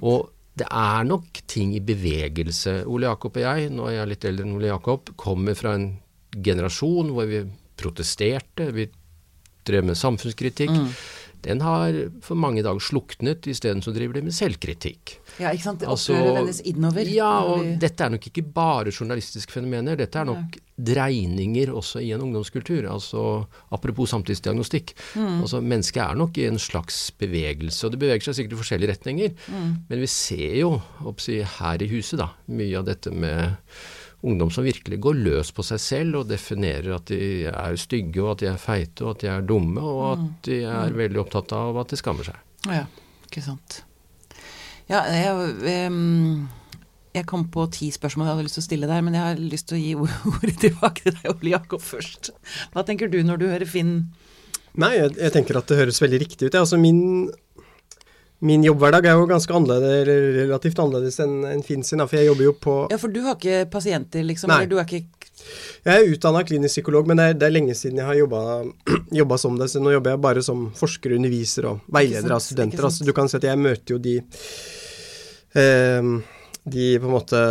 Og 0.00 0.30
det 0.58 0.66
er 0.66 1.06
nok 1.06 1.42
ting 1.46 1.74
i 1.76 1.84
bevegelse. 1.84 2.80
Ole 2.90 3.10
Jakob 3.10 3.36
og 3.38 3.44
jeg, 3.44 3.68
nå 3.70 3.86
er 3.90 4.00
jeg 4.00 4.12
litt 4.14 4.28
eldre 4.30 4.46
enn 4.46 4.56
Ole 4.56 4.72
Jakob, 4.72 5.12
kommer 5.20 5.58
fra 5.58 5.76
en 5.78 5.90
generasjon 6.34 7.12
hvor 7.14 7.28
vi 7.30 7.44
protesterte, 7.78 8.72
vi 8.74 8.88
drev 9.68 9.86
med 9.86 10.00
samfunnskritikk. 10.00 10.74
Mm 10.74 10.90
den 11.42 11.62
har 11.64 11.96
for 12.24 12.38
mange 12.38 12.62
dager 12.62 12.68
dag 12.68 12.84
sluknet, 12.84 13.46
isteden 13.50 13.82
så 13.84 13.92
driver 13.94 14.18
de 14.18 14.24
med 14.28 14.36
selvkritikk. 14.36 15.18
Ja, 15.38 15.52
ikke 15.52 15.64
sant. 15.64 15.82
Det 15.82 15.90
altså, 15.90 16.16
vendes 16.36 16.60
innover. 16.66 17.08
Ja, 17.12 17.30
og 17.46 17.62
vi... 17.64 17.74
dette 17.80 18.06
er 18.06 18.14
nok 18.14 18.28
ikke 18.30 18.44
bare 18.54 18.92
journalistiske 18.92 19.54
fenomener. 19.54 19.98
Dette 19.98 20.20
er 20.20 20.28
nok 20.28 20.58
ja. 20.58 20.64
dreininger 20.92 21.72
også 21.74 22.02
i 22.04 22.10
en 22.16 22.24
ungdomskultur. 22.26 22.88
Altså 22.90 23.24
apropos 23.74 24.12
samtidsdiagnostikk. 24.14 24.94
Mm. 25.18 25.44
Altså 25.44 25.62
mennesket 25.62 26.02
er 26.04 26.18
nok 26.18 26.40
i 26.40 26.48
en 26.48 26.60
slags 26.62 27.00
bevegelse, 27.18 27.86
og 27.86 27.94
det 27.94 28.02
beveger 28.02 28.28
seg 28.28 28.40
sikkert 28.40 28.56
i 28.56 28.62
forskjellige 28.62 28.94
retninger. 28.94 29.36
Mm. 29.48 29.70
Men 29.90 30.04
vi 30.04 30.10
ser 30.12 30.58
jo, 30.62 30.74
oppsi, 31.08 31.40
her 31.58 31.84
i 31.84 31.90
huset, 31.92 32.18
da, 32.20 32.32
mye 32.50 32.78
av 32.80 32.88
dette 32.88 33.14
med 33.14 33.58
ungdom 34.20 34.50
som 34.50 34.66
virkelig 34.66 34.98
går 35.00 35.18
løs 35.22 35.50
på 35.54 35.62
seg 35.66 35.80
selv 35.82 36.22
og 36.22 36.30
definerer 36.30 36.96
at 36.96 37.10
de 37.10 37.48
er 37.50 37.78
stygge, 37.78 38.22
og 38.22 38.32
at 38.34 38.42
de 38.42 38.50
er 38.50 38.62
feite, 38.62 39.04
og 39.04 39.14
at 39.14 39.24
de 39.24 39.30
er 39.30 39.44
dumme, 39.46 39.82
og 39.82 40.04
at 40.12 40.22
mm. 40.24 40.30
de 40.48 40.60
er 40.62 40.92
mm. 40.92 40.98
veldig 41.02 41.22
opptatt 41.22 41.54
av 41.58 41.78
at 41.82 41.92
de 41.92 42.00
skammer 42.00 42.26
seg. 42.26 42.40
Ja, 42.66 42.84
ikke 43.28 43.44
sant. 43.44 43.82
Ja, 44.88 45.04
jeg, 45.12 45.78
jeg 47.14 47.26
kom 47.28 47.44
på 47.52 47.66
ti 47.74 47.90
spørsmål 47.92 48.26
jeg 48.26 48.34
hadde 48.34 48.46
lyst 48.46 48.58
til 48.58 48.64
å 48.64 48.68
stille 48.70 48.90
der, 48.90 49.04
men 49.04 49.18
jeg 49.18 49.26
har 49.26 49.42
lyst 49.42 49.68
til 49.70 49.78
å 49.78 49.82
gi 49.82 49.92
ordet 50.34 50.56
tilbake 50.64 51.04
til 51.04 51.18
deg, 51.18 51.28
Ole 51.34 51.54
Jakob, 51.54 51.84
først. 51.84 52.32
Hva 52.74 52.86
tenker 52.88 53.12
du 53.12 53.20
når 53.22 53.42
du 53.42 53.50
hører 53.52 53.68
Finn? 53.68 54.00
Nei, 54.78 54.94
jeg, 54.94 55.14
jeg 55.18 55.34
tenker 55.34 55.58
at 55.58 55.70
det 55.70 55.78
høres 55.78 56.00
veldig 56.02 56.20
riktig 56.22 56.48
ut. 56.48 56.56
Altså 56.58 56.78
min 56.80 57.30
Min 58.38 58.62
jobbhverdag 58.62 59.06
er 59.10 59.16
jo 59.18 59.26
ganske 59.26 59.54
annerledes, 59.54 60.06
relativt 60.36 60.78
annerledes 60.78 61.16
enn 61.24 61.40
en 61.48 61.62
Finn 61.66 61.82
sin, 61.82 62.02
for 62.04 62.20
jeg 62.20 62.28
jobber 62.28 62.46
jo 62.46 62.52
på 62.54 62.74
Ja, 62.92 62.98
for 63.02 63.10
du 63.10 63.24
har 63.24 63.34
ikke 63.34 63.64
pasienter, 63.72 64.22
liksom? 64.26 64.52
Nei. 64.52 64.60
Eller 64.62 64.70
du 64.70 64.78
er 64.78 64.86
ikke 64.86 65.02
Jeg 65.82 65.94
er 65.94 66.12
utdanna 66.12 66.44
klinisk 66.46 66.78
psykolog, 66.78 67.10
men 67.10 67.18
det 67.18 67.26
er, 67.26 67.34
det 67.40 67.48
er, 67.48 67.54
lenge 67.56 67.74
siden 67.74 67.98
jeg 67.98 68.06
har 68.06 68.20
jobba 68.20 69.38
som 69.42 69.58
det. 69.58 69.70
Så 69.72 69.82
nå 69.82 69.96
jobber 69.96 70.14
jeg 70.14 70.22
bare 70.28 70.46
som 70.46 70.68
forsker, 70.78 71.16
underviser 71.18 71.66
og 71.72 71.92
veileder 71.98 72.36
av 72.36 72.42
studenter. 72.44 72.86
Altså, 72.86 73.06
du 73.08 73.14
kan 73.16 73.30
si 73.30 73.40
at 73.40 73.48
jeg 73.50 73.58
møter 73.58 73.96
jo 73.96 74.00
de 74.02 74.16
eh, 75.58 76.10
De 76.62 76.88
på 77.00 77.10
en 77.10 77.14
måte 77.14 77.42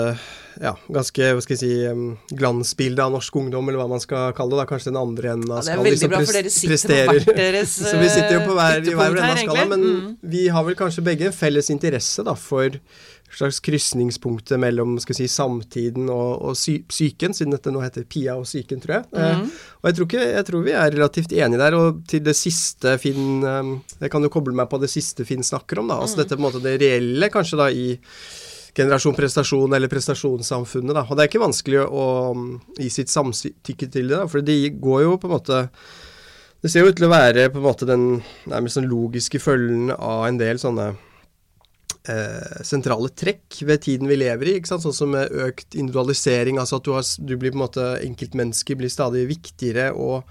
ja, 0.61 0.73
ganske 0.93 1.31
hva 1.35 1.43
skal 1.43 1.55
jeg 1.55 1.61
si, 1.61 2.13
glansbilde 2.37 3.03
av 3.03 3.13
norsk 3.13 3.35
ungdom, 3.41 3.67
eller 3.69 3.81
hva 3.81 3.89
man 3.91 4.03
skal 4.03 4.31
kalle 4.37 4.55
det. 4.55 4.61
da, 4.61 4.69
Kanskje 4.69 4.91
den 4.91 5.01
andre 5.01 5.33
enden 5.35 5.51
av 5.51 5.65
skalaen. 5.65 5.67
Ja, 5.67 5.73
det 5.73 5.77
er 5.77 5.89
veldig 5.89 5.97
liksom, 5.97 6.13
bra, 6.13 6.23
for 6.23 6.39
dere 6.39 6.53
sitter 6.55 7.11
på 7.11 7.17
hvert 7.17 7.37
deres 7.43 7.75
Så 7.81 7.99
vi 7.99 8.09
sitter 8.13 8.33
jo 8.37 8.41
på 8.47 8.57
hver, 8.57 8.79
i 8.81 8.95
hver 8.97 9.13
ende 9.13 9.27
av 9.27 9.43
skalaen, 9.43 9.69
men 9.75 9.85
mm. 9.85 10.09
vi 10.33 10.47
har 10.55 10.65
vel 10.67 10.79
kanskje 10.79 11.05
begge 11.05 11.29
en 11.29 11.37
felles 11.37 11.71
interesse 11.73 12.25
da, 12.25 12.35
for 12.37 12.79
slags 13.37 13.59
krysningspunktet 13.59 14.59
mellom 14.59 14.95
skal 15.03 15.17
si, 15.17 15.27
samtiden 15.29 16.07
og, 16.13 16.29
og 16.47 16.57
sy 16.57 16.79
psyken, 16.87 17.35
siden 17.35 17.53
dette 17.53 17.73
nå 17.73 17.81
heter 17.83 18.07
Pia 18.09 18.37
og 18.39 18.47
psyken, 18.47 18.81
tror 18.83 18.97
jeg. 18.97 19.07
Mm. 19.11 19.19
Eh, 19.19 19.61
og 19.81 19.89
jeg 19.89 19.97
tror, 19.97 20.09
ikke, 20.09 20.25
jeg 20.31 20.47
tror, 20.47 20.65
vi 20.65 20.75
er 20.79 20.95
relativt 20.95 21.35
enige 21.35 21.61
der. 21.61 21.77
Og 21.77 22.01
til 22.09 22.23
det 22.25 22.37
siste 22.39 22.95
Finn 23.01 23.43
eh, 23.45 23.73
Jeg 24.01 24.13
kan 24.13 24.23
jo 24.23 24.31
koble 24.33 24.55
meg 24.57 24.69
på 24.71 24.79
det 24.81 24.89
siste 24.91 25.27
Finn 25.27 25.45
snakker 25.45 25.83
om, 25.83 25.91
da. 25.91 25.99
Altså 26.01 26.17
mm. 26.17 26.23
dette 26.23 26.37
på 26.37 26.41
en 26.41 26.47
måte 26.47 26.63
det 26.63 26.77
reelle, 26.81 27.31
kanskje 27.33 27.59
da 27.59 27.69
i 27.69 27.89
generasjon 28.77 29.15
prestasjon 29.17 29.73
eller 29.73 29.91
prestasjonssamfunnet. 29.91 30.95
Da. 30.95 31.05
Og 31.07 31.17
det 31.17 31.25
er 31.25 31.31
ikke 31.31 31.43
vanskelig 31.43 31.83
å 31.85 32.05
um, 32.35 32.45
gi 32.77 32.89
sitt 32.93 33.13
samtykke 33.13 33.89
til 33.89 34.11
det, 34.11 34.19
da, 34.19 34.27
for 34.29 34.45
de 34.45 34.59
går 34.73 35.03
jo 35.05 35.17
på 35.17 35.29
en 35.29 35.35
måte 35.37 35.63
Det 36.61 36.71
ser 36.73 36.83
jo 36.83 36.91
ut 36.91 36.97
til 36.97 37.07
å 37.07 37.13
være 37.13 37.49
på 37.53 37.61
en 37.61 37.67
måte 37.67 37.87
den 37.89 38.07
nærmest 38.49 38.79
sånn 38.79 38.89
logiske 38.89 39.41
følgen 39.41 39.91
av 39.93 40.25
en 40.25 40.39
del 40.39 40.57
sånne 40.61 40.87
eh, 42.09 42.63
sentrale 42.65 43.11
trekk 43.13 43.59
ved 43.69 43.83
tiden 43.85 44.09
vi 44.09 44.17
lever 44.17 44.49
i. 44.49 44.55
ikke 44.57 44.71
sant? 44.71 44.85
Sånn 44.85 44.95
som 44.97 45.13
med 45.13 45.29
økt 45.45 45.77
individualisering, 45.77 46.57
altså 46.57 46.79
at 46.79 46.87
du, 46.87 46.93
har, 46.97 47.05
du 47.05 47.35
blir 47.37 47.53
på 47.53 47.59
en 47.59 47.65
måte 47.67 47.87
Enkeltmennesker 48.01 48.79
blir 48.79 48.91
stadig 48.91 49.27
viktigere 49.29 49.91
og 49.93 50.25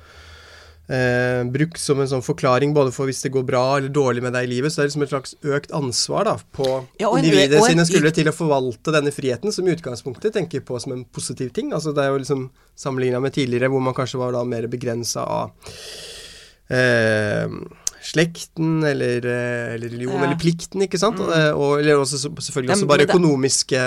eh, 0.89 1.43
brukt 1.53 1.81
som 1.81 2.01
en 2.01 2.11
sånn 2.11 2.25
forklaring 2.25 2.75
både 2.77 2.93
for 2.95 3.11
hvis 3.11 3.23
det 3.25 3.33
går 3.35 3.47
bra 3.49 3.65
eller 3.79 3.93
dårlig 3.93 4.25
med 4.25 4.37
deg 4.37 4.49
i 4.49 4.53
livet. 4.55 4.73
Så 4.73 4.81
det 4.81 4.85
er 4.85 4.91
liksom 4.91 5.07
et 5.07 5.15
slags 5.15 5.37
økt 5.57 5.75
ansvar 5.77 6.29
da, 6.29 6.37
på 6.59 6.69
ja, 7.03 7.11
individet 7.19 7.63
sine 7.67 7.87
skuldre 7.89 8.13
til 8.17 8.31
å 8.31 8.37
forvalte 8.37 8.95
denne 8.95 9.15
friheten, 9.15 9.55
som 9.55 9.67
i 9.67 9.75
utgangspunktet 9.77 10.37
tenker 10.37 10.65
på 10.67 10.81
som 10.83 10.97
en 10.97 11.07
positiv 11.07 11.53
ting. 11.57 11.73
Altså 11.77 11.95
Det 11.97 12.05
er 12.05 12.15
jo 12.15 12.23
liksom 12.23 12.49
sammenligna 12.77 13.23
med 13.25 13.37
tidligere, 13.37 13.73
hvor 13.73 13.83
man 13.85 13.97
kanskje 13.97 14.21
var 14.23 14.37
da 14.37 14.45
mer 14.47 14.69
begrensa 14.71 15.25
av 15.25 15.75
eh, 16.69 17.49
slekten 18.07 18.85
eller, 18.87 19.25
eh, 19.27 19.75
eller 19.75 19.91
religion, 19.91 20.17
ja. 20.17 20.25
eller 20.27 20.39
plikten, 20.41 20.85
ikke 20.87 21.01
sant. 21.01 21.19
Mm. 21.21 21.27
Og, 21.27 21.61
og, 21.61 21.73
eller 21.81 22.03
også 22.03 22.21
selvfølgelig 22.23 22.75
også 22.77 22.89
bare 22.91 23.07
økonomiske 23.09 23.81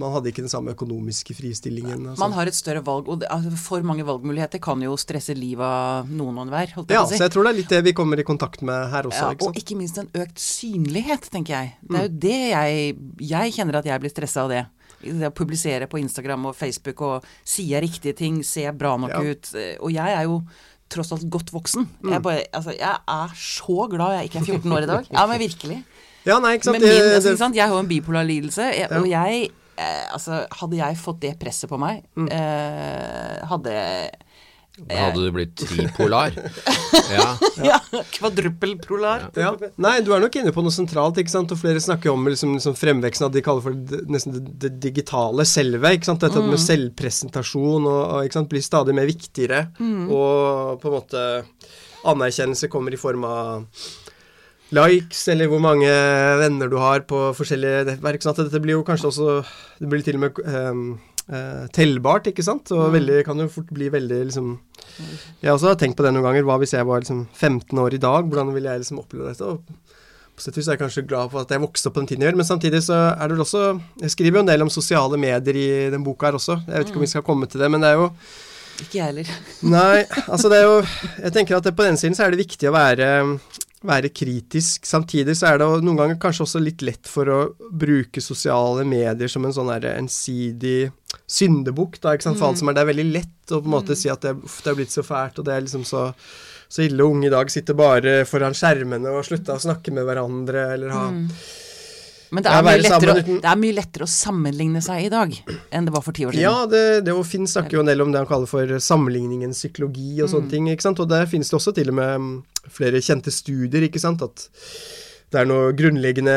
Man 0.00 0.14
hadde 0.16 0.32
ikke 0.32 0.44
den 0.44 0.52
samme 0.52 0.74
økonomiske 0.76 1.36
fristillingen. 1.36 2.06
Altså. 2.12 2.20
Man 2.22 2.36
har 2.36 2.50
et 2.50 2.58
større 2.58 2.84
valg, 2.86 3.08
og 3.08 3.24
altså, 3.28 3.54
for 3.60 3.86
mange 3.86 4.06
valgmuligheter 4.06 4.62
kan 4.62 4.82
jo 4.84 4.96
stresse 5.00 5.34
livet 5.38 5.66
av 5.66 6.10
noen 6.10 6.38
og 6.38 6.46
enhver. 6.46 6.76
Ja, 6.92 7.04
si. 7.06 7.18
så 7.18 7.26
jeg 7.26 7.34
tror 7.34 7.48
det 7.48 7.54
er 7.54 7.60
litt 7.62 7.72
det 7.72 7.82
vi 7.88 7.96
kommer 7.96 8.20
i 8.20 8.26
kontakt 8.26 8.62
med 8.66 8.92
her 8.92 9.08
også. 9.10 9.24
Ja, 9.24 9.36
ikke 9.36 9.50
og 9.50 9.58
ikke 9.62 9.78
minst 9.80 9.98
en 10.02 10.10
økt 10.22 10.38
synlighet, 10.42 11.30
tenker 11.32 11.58
jeg. 11.58 11.74
Det 11.82 11.98
er 11.98 12.06
jo 12.06 12.12
mm. 12.12 12.22
det 12.22 12.38
jeg 12.42 12.78
Jeg 13.32 13.56
kjenner 13.56 13.80
at 13.80 13.88
jeg 13.88 14.02
blir 14.02 14.12
stressa 14.12 14.46
av 14.46 14.52
det 14.52 14.62
det 15.02 15.26
å 15.26 15.34
publisere 15.34 15.88
på 15.90 15.98
Instagram 15.98 16.50
og 16.50 16.56
Facebook 16.56 17.00
og 17.02 17.24
si 17.42 17.64
riktige 17.74 18.14
ting, 18.18 18.42
se 18.46 18.68
bra 18.76 18.94
nok 19.00 19.14
ja. 19.14 19.22
ut. 19.32 19.50
Og 19.82 19.90
jeg 19.94 20.18
er 20.18 20.28
jo 20.28 20.42
tross 20.92 21.12
alt 21.14 21.24
godt 21.32 21.52
voksen. 21.54 21.88
Mm. 22.00 22.12
Jeg, 22.14 22.22
bare, 22.24 22.44
altså, 22.52 22.74
jeg, 22.76 22.98
er 23.16 23.34
så 23.38 23.88
glad 23.90 24.16
jeg 24.18 24.30
ikke 24.30 24.42
er 24.42 24.50
14 24.58 24.76
år 24.76 24.86
i 24.86 24.90
dag. 24.92 25.10
Ja, 25.12 25.26
men 25.30 25.42
virkelig. 25.42 25.78
Ja, 26.26 26.38
nei, 26.38 26.54
ikke 26.56 26.70
sant? 26.70 26.78
Min, 26.78 26.88
altså, 26.88 27.32
ikke 27.32 27.42
sant? 27.42 27.58
Jeg 27.58 27.66
har 27.66 27.74
jo 27.74 27.82
en 27.82 27.90
bipolar 27.90 28.26
lidelse, 28.28 28.68
jeg, 28.70 28.86
ja. 28.86 29.00
og 29.00 29.08
jeg 29.10 29.48
eh, 29.78 30.04
Altså, 30.14 30.44
hadde 30.60 30.78
jeg 30.78 31.00
fått 31.00 31.22
det 31.24 31.32
presset 31.40 31.70
på 31.70 31.80
meg, 31.82 32.04
mm. 32.14 32.28
eh, 32.30 33.40
hadde 33.50 33.74
da 34.72 34.96
hadde 34.96 35.20
du 35.20 35.32
blitt 35.34 35.52
tripolar. 35.60 36.32
ja. 37.12 37.26
ja. 37.60 37.78
Kvadruppelprolar. 38.14 39.26
Ja. 39.36 39.50
Nei, 39.76 39.98
du 40.00 40.14
er 40.16 40.22
nok 40.24 40.38
inne 40.40 40.52
på 40.56 40.64
noe 40.64 40.72
sentralt, 40.72 41.20
ikke 41.20 41.34
sant. 41.34 41.52
Og 41.52 41.60
flere 41.60 41.82
snakker 41.82 42.08
om 42.12 42.24
liksom, 42.30 42.54
liksom 42.56 42.76
fremveksten 42.80 43.26
av 43.26 43.34
det 43.34 43.42
de 43.42 43.44
kaller 43.44 43.66
for 43.66 43.76
det, 43.76 44.00
nesten 44.12 44.38
det, 44.38 44.54
det, 44.64 44.72
digitale 44.80 45.44
selve. 45.48 45.92
ikke 45.92 46.08
sant. 46.08 46.24
Dette 46.24 46.40
mm. 46.40 46.48
med 46.54 46.64
selvpresentasjon 46.64 47.84
og, 47.84 48.00
og 48.00 48.24
ikke 48.24 48.40
sant, 48.40 48.50
blir 48.54 48.64
stadig 48.64 48.96
mer 48.96 49.10
viktigere. 49.10 49.66
Mm. 49.76 50.06
Og 50.08 50.80
på 50.80 50.88
en 50.88 50.96
måte 50.96 51.26
anerkjennelse 52.08 52.72
kommer 52.72 52.96
i 52.96 53.00
form 53.00 53.28
av 53.28 53.66
likes, 54.72 55.26
eller 55.28 55.52
hvor 55.52 55.60
mange 55.60 55.92
venner 56.40 56.72
du 56.72 56.78
har 56.80 57.04
på 57.04 57.26
forskjellige 57.36 57.90
nettverk. 57.90 58.24
Sånn 58.24 58.40
dette 58.40 58.64
blir 58.64 58.78
jo 58.78 58.86
kanskje 58.88 59.10
også 59.12 59.32
Det 59.82 59.88
blir 59.90 60.04
til 60.06 60.16
og 60.16 60.24
med 60.24 60.40
um, 60.48 60.86
eh, 61.32 61.64
tellbart, 61.74 62.28
ikke 62.30 62.44
sant. 62.46 62.70
Og 62.74 62.84
mm. 62.86 62.96
veldig, 62.98 63.18
kan 63.26 63.42
jo 63.42 63.48
fort 63.52 63.72
bli 63.74 63.88
veldig 63.92 64.20
liksom 64.28 64.52
Jeg 65.42 65.52
også 65.52 65.72
har 65.72 65.80
tenkt 65.80 65.96
på 65.98 66.04
det 66.06 66.12
noen 66.14 66.26
ganger. 66.28 66.46
Hva 66.48 66.58
hvis 66.62 66.76
jeg 66.76 66.88
var 66.88 67.02
liksom 67.02 67.26
15 67.32 67.82
år 67.82 67.96
i 67.96 68.02
dag? 68.02 68.28
Hvordan 68.28 68.52
ville 68.56 68.70
jeg 68.70 68.84
liksom 68.84 69.02
oppleve 69.02 69.32
dette? 69.32 69.48
Og 69.48 69.92
på 70.32 70.44
sett 70.44 70.56
vis 70.56 70.68
er 70.68 70.78
jeg 70.78 70.82
kanskje 70.84 71.04
glad 71.08 71.32
for 71.32 71.44
at 71.44 71.50
jeg 71.52 71.60
vokste 71.60 71.90
opp 71.90 71.98
på 71.98 72.02
den 72.02 72.08
tiden 72.08 72.24
jeg 72.24 72.30
gjør, 72.30 72.38
men 72.40 72.48
samtidig 72.48 72.78
så 72.86 73.00
er 73.10 73.26
det 73.28 73.34
vel 73.36 73.44
også 73.44 73.66
Jeg 74.00 74.14
skriver 74.14 74.38
jo 74.38 74.44
en 74.46 74.48
del 74.48 74.64
om 74.64 74.72
sosiale 74.72 75.20
medier 75.20 75.58
i 75.60 75.68
den 75.92 76.06
boka 76.06 76.30
her 76.30 76.38
også. 76.38 76.56
Jeg 76.66 76.78
vet 76.78 76.88
ikke 76.88 77.02
om 77.02 77.06
vi 77.06 77.12
skal 77.12 77.26
komme 77.26 77.48
til 77.50 77.60
det, 77.60 77.68
men 77.72 77.84
det 77.84 77.92
er 77.92 78.00
jo 78.00 78.08
ikke 78.82 78.98
jeg 78.98 79.10
heller. 79.10 79.28
Nei, 79.68 79.98
altså 80.24 80.48
det 80.50 80.58
er 80.58 80.64
jo 80.64 80.78
Jeg 81.20 81.34
tenker 81.36 81.58
at 81.58 81.66
det, 81.68 81.74
på 81.76 81.84
den 81.86 82.00
siden 82.00 82.16
så 82.16 82.24
er 82.24 82.32
det 82.32 82.40
viktig 82.40 82.70
å 82.70 82.74
være 82.74 83.10
være 83.86 84.10
kritisk. 84.14 84.86
Samtidig 84.86 85.34
så 85.38 85.50
er 85.50 85.60
det 85.60 85.68
noen 85.84 85.98
ganger 85.98 86.20
kanskje 86.22 86.46
også 86.46 86.62
litt 86.62 86.84
lett 86.86 87.08
for 87.10 87.30
å 87.32 87.40
bruke 87.58 88.22
sosiale 88.22 88.86
medier 88.88 89.30
som 89.30 89.46
en 89.46 89.54
sånn 89.54 89.72
ensidig 89.72 90.92
syndebukk, 91.28 91.98
da, 92.00 92.14
ikke 92.14 92.28
sant, 92.28 92.40
for 92.40 92.50
alt 92.50 92.58
mm. 92.58 92.62
som 92.62 92.70
er 92.70 92.76
Det 92.76 92.82
er 92.82 92.90
veldig 92.92 93.08
lett 93.10 93.52
å 93.52 93.60
på 93.60 93.68
en 93.68 93.74
måte 93.74 93.96
mm. 93.96 94.00
si 94.00 94.12
at 94.12 94.24
det, 94.24 94.36
det 94.42 94.72
er 94.72 94.78
blitt 94.78 94.94
så 94.94 95.04
fælt, 95.06 95.40
og 95.40 95.48
det 95.48 95.54
er 95.54 95.66
liksom 95.66 95.84
så, 95.88 96.06
så 96.68 96.86
ille. 96.86 97.04
Unge 97.04 97.28
i 97.28 97.34
dag 97.34 97.52
sitter 97.52 97.78
bare 97.78 98.14
foran 98.28 98.56
skjermene 98.56 99.12
og 99.12 99.26
slutta 99.28 99.58
å 99.58 99.64
snakke 99.66 99.94
med 99.94 100.08
hverandre, 100.08 100.66
eller 100.76 100.94
ha 100.94 101.04
mm. 101.12 101.26
Men 102.32 102.44
det 102.46 102.52
er, 102.52 102.64
mye 102.64 102.80
lettere, 102.80 103.12
å, 103.12 103.22
det 103.28 103.48
er, 103.50 103.58
mye 103.60 103.76
lettere, 103.76 104.06
å 104.06 104.10
sammenligne 104.10 104.80
seg 104.84 105.04
i 105.04 105.10
dag 105.12 105.34
enn 105.68 105.88
det 105.88 105.92
var 105.92 106.04
for 106.04 106.16
ti 106.16 106.24
år 106.24 106.32
siden. 106.32 106.46
Ja, 106.46 106.64
det, 106.70 107.02
det 107.04 107.16
Finn 107.28 107.44
snakker 107.50 107.76
jo 107.76 107.82
en 107.84 107.90
del 107.90 108.00
om 108.00 108.12
det 108.14 108.22
han 108.22 108.30
kaller 108.30 108.48
for 108.48 108.72
sammenligningens 108.80 109.60
psykologi 109.60 110.16
og 110.24 110.30
sånne 110.32 110.48
mm. 110.48 110.52
ting. 110.54 110.70
ikke 110.72 110.86
sant? 110.86 111.02
Og 111.04 111.10
der 111.10 111.28
finnes 111.28 111.52
det 111.52 111.58
også 111.58 111.74
til 111.76 111.92
og 111.92 111.98
med 112.00 112.70
flere 112.72 113.02
kjente 113.04 113.34
studier, 113.34 113.84
ikke 113.84 114.00
sant. 114.00 114.24
at 114.24 114.46
det 115.32 115.40
er 115.40 115.48
noe 115.48 115.72
grunnleggende 115.76 116.34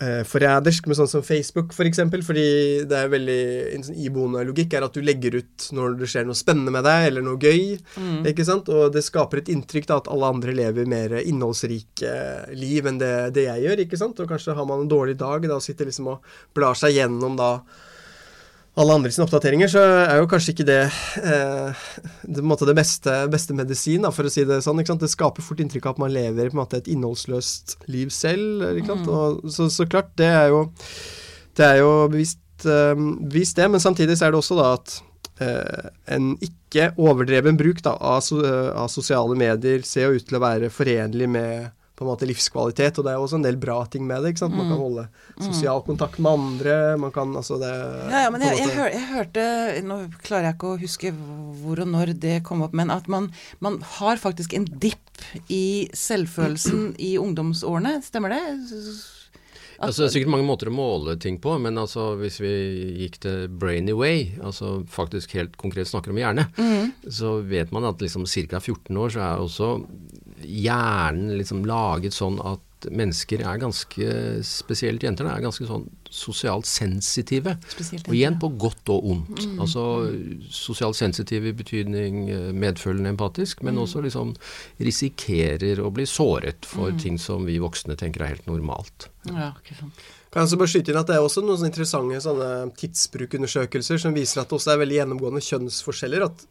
eh, 0.00 0.22
forrædersk 0.28 0.86
med 0.88 0.96
sånn 0.96 1.10
som 1.10 1.24
Facebook, 1.24 1.68
f.eks. 1.70 1.76
For 1.76 1.88
eksempel, 1.90 2.22
fordi 2.24 2.46
det 2.88 2.96
er 2.96 3.10
veldig 3.12 3.40
en 3.74 3.84
sånn 3.84 3.98
iboende 4.00 4.44
logikk 4.48 4.78
er 4.78 4.86
at 4.86 4.96
du 4.96 5.04
legger 5.04 5.36
ut 5.42 5.66
når 5.76 5.98
det 6.00 6.08
skjer 6.08 6.28
noe 6.28 6.38
spennende 6.38 6.72
med 6.72 6.86
deg, 6.88 7.10
eller 7.10 7.26
noe 7.26 7.36
gøy. 7.36 7.76
Mm. 8.00 8.22
ikke 8.32 8.46
sant? 8.48 8.70
Og 8.72 8.94
det 8.94 9.04
skaper 9.04 9.42
et 9.42 9.52
inntrykk 9.52 9.90
da 9.90 10.00
at 10.00 10.08
alle 10.12 10.32
andre 10.32 10.56
lever 10.56 10.88
mer 10.88 11.18
innholdsrike 11.20 12.14
liv 12.56 12.88
enn 12.88 13.02
det, 13.02 13.12
det, 13.36 13.44
jeg 13.50 13.66
gjør. 13.66 13.84
ikke 13.84 14.00
sant? 14.00 14.24
Og 14.24 14.32
kanskje 14.32 14.56
har 14.56 14.68
man 14.68 14.86
en 14.86 14.90
dårlig 14.90 15.18
dag 15.20 15.44
da 15.44 15.58
og 15.58 15.64
sitter 15.64 15.90
liksom 15.90 16.08
og 16.14 16.32
blar 16.56 16.78
seg 16.78 16.96
gjennom 16.96 17.36
da 17.36 17.52
alle 18.78 18.94
andre 18.94 19.10
sine 19.12 19.24
oppdateringer, 19.26 19.70
så 19.72 19.82
er 20.04 20.20
jo 20.20 20.28
kanskje 20.30 20.54
ikke 20.54 20.66
det 20.68 20.82
eh, 20.86 21.86
det, 22.22 22.42
det 22.44 22.74
beste, 22.78 23.14
beste, 23.32 23.56
medisin, 23.56 24.04
da, 24.06 24.12
for 24.14 24.28
å 24.28 24.32
si 24.32 24.44
det 24.46 24.60
sånn. 24.64 24.82
Det 24.86 25.10
skaper 25.10 25.44
fort 25.44 25.62
inntrykk 25.62 25.88
av 25.88 25.96
at 25.96 26.02
man 26.04 26.14
lever 26.14 26.54
måte 26.56 26.78
et 26.78 26.90
innholdsløst 26.92 27.78
liv 27.90 28.12
selv. 28.14 28.62
Mm. 28.78 29.08
Og, 29.08 29.42
så, 29.50 29.66
så, 29.72 29.88
klart, 29.90 30.12
det 30.20 30.30
er 30.30 30.52
jo, 30.54 30.62
det 31.58 31.66
er 31.66 31.80
jo 31.82 31.90
bevisst, 32.12 32.42
eh, 32.66 32.94
bevisst, 32.94 33.58
det. 33.58 33.70
Men 33.72 33.82
samtidig 33.82 34.18
så 34.18 34.28
er 34.28 34.34
det 34.34 34.42
også 34.42 34.60
da 34.60 34.70
at 34.76 34.94
eh, 35.42 35.90
en 36.14 36.30
ikke 36.44 36.92
overdreven 37.00 37.58
bruk 37.58 37.82
da, 37.86 37.96
av, 37.98 38.30
av, 38.30 38.86
sosiale 38.92 39.34
medier 39.38 39.82
ser 39.86 40.06
jo 40.08 40.20
ut 40.20 40.28
til 40.28 40.38
å 40.38 40.44
være 40.44 40.70
forenlig 40.74 41.30
med 41.34 41.74
på 41.98 42.04
en 42.04 42.12
måte 42.12 42.28
livskvalitet, 42.30 43.00
og 43.00 43.06
det 43.06 43.12
er 43.12 43.18
også 43.18 43.40
en 43.40 43.44
del 43.46 43.58
bra 43.58 43.80
ting 43.90 44.04
med 44.06 44.22
det. 44.22 44.32
ikke 44.32 44.44
sant? 44.44 44.54
Man 44.54 44.68
kan 44.68 44.76
mm. 44.76 44.84
holde 44.84 45.04
sosial 45.48 45.82
kontakt 45.86 46.20
med 46.22 46.38
andre, 46.38 46.76
man 47.02 47.14
kan 47.14 47.34
altså 47.36 47.58
det 47.58 47.72
Ja, 47.72 48.22
ja 48.26 48.30
men 48.30 48.44
jeg, 48.46 48.60
jeg, 48.60 48.74
hør, 48.76 48.92
jeg, 48.94 49.06
hørte 49.10 49.46
Nå 49.88 49.98
klarer 50.22 50.50
jeg 50.50 50.58
ikke 50.58 50.70
å 50.70 50.78
huske 50.78 51.12
hvor 51.58 51.82
og 51.82 51.90
når 51.90 52.14
det 52.22 52.38
kom 52.46 52.62
opp, 52.66 52.76
men 52.78 52.94
at 52.94 53.10
man, 53.10 53.30
man 53.64 53.80
har 53.98 54.22
faktisk 54.22 54.54
en 54.54 54.68
dipp 54.78 55.22
i 55.50 55.88
selvfølelsen 55.96 56.92
i 57.10 57.16
ungdomsårene, 57.18 57.98
stemmer 58.06 58.36
det? 58.36 58.42
Altså, 59.78 60.02
det 60.02 60.06
er 60.08 60.14
sikkert 60.16 60.32
mange 60.32 60.46
måter 60.46 60.70
å 60.70 60.74
måle 60.74 61.14
ting 61.22 61.36
på, 61.42 61.52
men 61.62 61.78
altså, 61.78 62.12
hvis 62.18 62.40
vi 62.42 62.54
gikk 63.04 63.20
til 63.22 63.44
brainy 63.62 63.94
way, 63.94 64.24
altså 64.42 64.80
faktisk 64.90 65.36
helt 65.38 65.54
konkret 65.60 65.90
snakker 65.90 66.14
om 66.14 66.18
hjerne, 66.18 66.48
mm. 66.58 67.10
så 67.14 67.36
vet 67.46 67.70
man 67.74 67.86
at 67.86 68.02
liksom 68.02 68.26
ca. 68.26 68.58
14 68.58 68.98
år 68.98 69.14
så 69.14 69.22
er 69.22 69.44
også 69.44 69.70
hjernen 70.44 71.36
liksom 71.38 71.64
laget 71.68 72.16
sånn 72.16 72.40
at 72.44 72.64
mennesker 72.94 73.42
er 73.42 73.58
ganske, 73.58 74.08
spesielt 74.46 75.02
jenter, 75.02 75.26
er 75.26 75.42
ganske 75.42 75.66
sånn 75.66 75.86
sosialt 76.14 76.66
sensitive. 76.68 77.56
Spesielt, 77.72 78.06
og 78.06 78.14
igjen 78.16 78.38
på 78.40 78.50
godt 78.60 78.92
og 78.94 79.08
ondt. 79.12 79.42
Mm. 79.44 79.56
Altså 79.64 79.84
sosialt 80.54 80.98
sensitive 80.98 81.50
i 81.50 81.56
betydning 81.56 82.20
eh, 82.32 82.50
medfølende 82.54 83.12
empatisk, 83.14 83.64
men 83.66 83.76
mm. 83.76 83.82
også 83.82 84.04
liksom 84.06 84.34
risikerer 84.84 85.82
å 85.82 85.90
bli 85.94 86.06
såret 86.08 86.68
for 86.68 86.94
mm. 86.94 87.02
ting 87.02 87.18
som 87.20 87.48
vi 87.48 87.58
voksne 87.62 87.98
tenker 87.98 88.24
er 88.24 88.36
helt 88.36 88.48
normalt. 88.50 89.10
Ja, 89.28 89.52
ikke 89.58 89.80
sant. 89.80 90.06
Kan 90.28 90.44
jeg 90.44 90.60
bare 90.60 90.68
skyte 90.70 90.92
inn 90.92 90.98
at 91.00 91.08
Det 91.08 91.14
er 91.16 91.24
også 91.24 91.40
noen 91.40 91.56
sånne 91.56 91.70
interessante 91.72 92.18
sånne 92.20 92.48
tidsbrukundersøkelser 92.78 94.00
som 94.02 94.16
viser 94.16 94.42
at 94.42 94.50
det 94.50 94.58
også 94.58 94.74
er 94.74 94.82
veldig 94.82 94.98
gjennomgående 95.00 95.44
kjønnsforskjeller. 95.44 96.26
at 96.28 96.44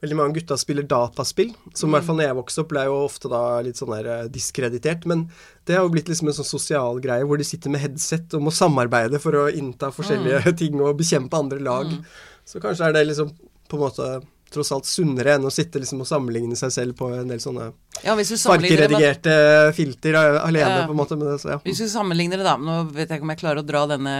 veldig 0.00 0.16
mange 0.16 0.38
gutta 0.38 0.56
spiller 0.60 0.86
dataspill, 0.88 1.52
som 1.76 1.90
i 1.90 1.96
hvert 1.96 2.06
fall 2.06 2.18
når 2.18 2.28
jeg 2.30 2.38
vokste 2.38 2.62
opp, 2.62 2.70
ble 2.72 2.84
jo 2.88 2.96
ofte 3.04 3.30
da 3.32 3.42
litt 3.64 3.80
sånn 3.80 3.92
der 3.92 4.08
eh, 4.08 4.26
diskreditert. 4.32 5.06
Men 5.10 5.26
det 5.68 5.76
har 5.76 5.84
jo 5.84 5.92
blitt 5.92 6.08
liksom 6.08 6.30
en 6.30 6.38
sånn 6.40 6.48
sosial 6.48 7.00
greie 7.04 7.26
hvor 7.28 7.40
de 7.40 7.46
sitter 7.46 7.72
med 7.72 7.84
headset 7.84 8.36
og 8.36 8.46
må 8.46 8.54
samarbeide 8.54 9.20
for 9.22 9.36
å 9.36 9.46
innta 9.52 9.92
forskjellige 9.94 10.42
mm. 10.46 10.58
ting 10.62 10.80
og 10.80 10.96
bekjempe 11.00 11.40
andre 11.40 11.60
lag. 11.64 11.92
Mm. 11.92 12.04
Så 12.48 12.62
kanskje 12.64 12.88
er 12.88 12.96
det 12.96 13.06
liksom 13.10 13.34
på 13.70 13.78
en 13.78 13.84
måte 13.84 14.12
tross 14.50 14.72
alt 14.74 14.88
sunnere 14.88 15.36
enn 15.36 15.46
å 15.46 15.52
sitte 15.54 15.80
liksom 15.82 16.02
og 16.02 16.08
sammenligne 16.08 16.56
seg 16.58 16.72
selv 16.74 16.96
på 16.98 17.10
en 17.14 17.30
del 17.30 17.40
sånne 17.42 17.68
ja, 18.02 18.16
farkeredigerte 18.16 19.34
filter 19.76 20.16
alene, 20.18 20.80
ja. 20.80 20.86
på 20.88 20.94
en 20.94 20.98
måte. 20.98 21.18
Det, 21.20 21.36
så, 21.42 21.52
ja. 21.54 21.58
Hvis 21.64 21.82
vi 21.84 21.88
sammenligner 21.92 22.40
det, 22.40 22.46
da 22.48 22.56
Nå 22.60 22.80
vet 22.90 23.06
jeg 23.06 23.20
ikke 23.20 23.28
om 23.28 23.32
jeg 23.34 23.42
klarer 23.42 23.62
å 23.62 23.66
dra 23.66 23.84
denne, 23.92 24.16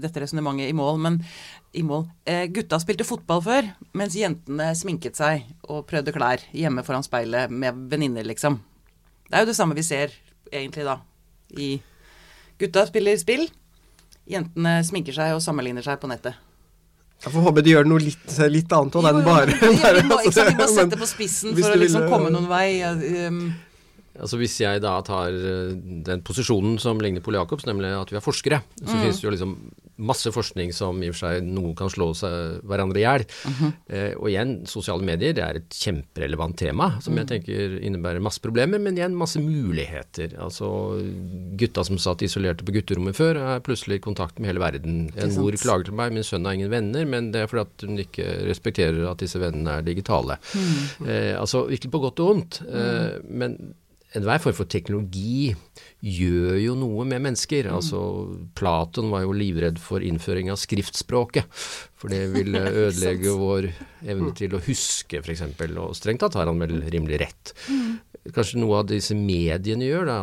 dette 0.00 0.24
resonnementet 0.24 0.70
i 0.70 0.76
mål, 0.76 1.02
men 1.04 1.20
i 1.76 1.84
mål. 1.84 2.06
Eh, 2.28 2.46
gutta 2.54 2.80
spilte 2.80 3.06
fotball 3.06 3.44
før, 3.44 3.68
mens 3.98 4.16
jentene 4.16 4.70
sminket 4.78 5.20
seg 5.20 5.44
og 5.68 5.84
prøvde 5.90 6.14
klær 6.16 6.42
hjemme 6.56 6.84
foran 6.86 7.04
speilet 7.04 7.52
med 7.52 7.86
venninner, 7.92 8.24
liksom. 8.28 8.60
Det 9.28 9.36
er 9.36 9.44
jo 9.44 9.52
det 9.52 9.58
samme 9.58 9.76
vi 9.76 9.84
ser 9.84 10.14
egentlig 10.48 10.88
da 10.88 11.00
i 11.60 11.76
Gutta 12.58 12.82
spiller 12.88 13.14
spill, 13.20 13.44
jentene 14.26 14.80
sminker 14.82 15.14
seg 15.14 15.36
og 15.36 15.44
sammenligner 15.44 15.84
seg 15.86 16.00
på 16.02 16.08
nettet. 16.10 16.34
Jeg 17.18 17.32
får 17.34 17.46
håpe 17.48 17.62
de 17.66 17.72
gjør 17.72 17.88
noe 17.90 18.02
litt, 18.02 18.34
litt 18.46 18.74
annet 18.76 18.96
òg 19.00 19.06
enn 19.10 19.24
bare, 19.26 19.54
bare 19.82 20.02
vi, 20.02 20.04
må, 20.06 20.18
altså, 20.22 20.44
vi 20.46 20.54
må 20.60 20.68
sette 20.70 20.98
på 21.00 21.08
spissen 21.10 21.56
for 21.56 21.74
å 21.74 21.80
liksom 21.80 22.04
komme 22.12 22.30
noen 22.30 22.46
vei. 22.50 22.68
Um, 23.26 23.40
Altså 24.18 24.40
Hvis 24.40 24.56
jeg 24.60 24.82
da 24.84 24.96
tar 25.06 25.34
eh, 25.34 25.74
den 26.06 26.24
posisjonen 26.26 26.78
som 26.82 27.00
ligner 27.02 27.24
på 27.24 27.34
Jacobs, 27.34 27.66
nemlig 27.68 27.92
at 27.96 28.12
vi 28.12 28.18
er 28.18 28.24
forskere, 28.24 28.62
så 28.80 28.90
mm. 28.90 28.98
finnes 29.02 29.20
det 29.20 29.28
jo 29.28 29.34
liksom 29.34 29.54
masse 29.98 30.30
forskning 30.30 30.70
som 30.74 31.00
i 31.02 31.08
og 31.10 31.16
for 31.16 31.26
seg 31.26 31.46
noen 31.46 31.74
kan 31.78 31.90
slå 31.90 32.12
seg 32.16 32.60
hverandre 32.68 33.00
i 33.00 33.04
hjel. 33.04 33.24
Mm 33.26 33.54
-hmm. 33.58 33.72
eh, 33.88 34.12
og 34.16 34.28
igjen, 34.30 34.52
sosiale 34.66 35.02
medier 35.02 35.34
det 35.34 35.42
er 35.42 35.56
et 35.56 35.70
kjemperelevant 35.74 36.56
tema 36.58 37.00
som 37.00 37.12
mm. 37.12 37.18
jeg 37.18 37.28
tenker 37.28 37.78
innebærer 37.82 38.20
masse 38.20 38.40
problemer, 38.40 38.78
men 38.78 38.96
igjen 38.96 39.16
masse 39.16 39.40
muligheter. 39.40 40.38
Altså 40.38 41.02
Gutta 41.58 41.84
som 41.84 41.98
satt 41.98 42.22
isolerte 42.22 42.64
på 42.64 42.72
gutterommet 42.72 43.16
før, 43.16 43.36
er 43.36 43.60
plutselig 43.60 43.96
i 43.96 44.06
kontakt 44.06 44.38
med 44.38 44.46
hele 44.46 44.60
verden. 44.60 45.10
En 45.16 45.34
mor 45.34 45.52
klager 45.52 45.84
til 45.84 45.94
meg, 45.94 46.12
min 46.12 46.22
sønn 46.22 46.44
har 46.44 46.52
ingen 46.52 46.70
venner, 46.70 47.04
men 47.04 47.32
det 47.32 47.42
er 47.42 47.46
fordi 47.46 47.66
at 47.66 47.88
hun 47.88 47.98
ikke 47.98 48.46
respekterer 48.46 49.10
at 49.10 49.18
disse 49.18 49.38
vennene 49.38 49.78
er 49.78 49.82
digitale. 49.82 50.38
Mm. 50.54 51.08
Eh, 51.08 51.40
altså 51.40 51.66
virkelig 51.66 51.90
på 51.90 51.98
godt 51.98 52.20
og 52.20 52.26
vondt. 52.28 52.62
Eh, 52.68 53.18
mm. 53.18 53.38
men 53.38 53.74
enhver 54.16 54.40
form 54.40 54.56
for 54.56 54.70
teknologi 54.70 55.52
gjør 56.00 56.56
jo 56.62 56.74
noe 56.78 57.04
med 57.08 57.22
mennesker. 57.26 57.68
Mm. 57.68 57.76
Altså, 57.78 58.00
Platon 58.58 59.10
var 59.12 59.24
jo 59.26 59.34
livredd 59.36 59.80
for 59.82 60.04
innføring 60.04 60.52
av 60.52 60.60
skriftspråket, 60.60 61.48
for 61.98 62.12
det 62.12 62.22
ville 62.32 62.62
ødelegge 62.86 63.34
vår 63.38 63.70
evne 64.06 64.32
til 64.38 64.56
å 64.56 64.62
huske, 64.64 65.20
f.eks. 65.20 65.44
Og 65.68 65.96
strengt 65.98 66.24
tatt 66.24 66.38
har 66.38 66.50
han 66.50 66.62
vel 66.62 66.80
rimelig 66.88 67.20
rett. 67.24 67.54
Kanskje 68.34 68.60
noe 68.60 68.82
av 68.82 68.88
disse 68.90 69.14
mediene 69.16 69.86
gjør, 69.86 70.08
da, 70.08 70.16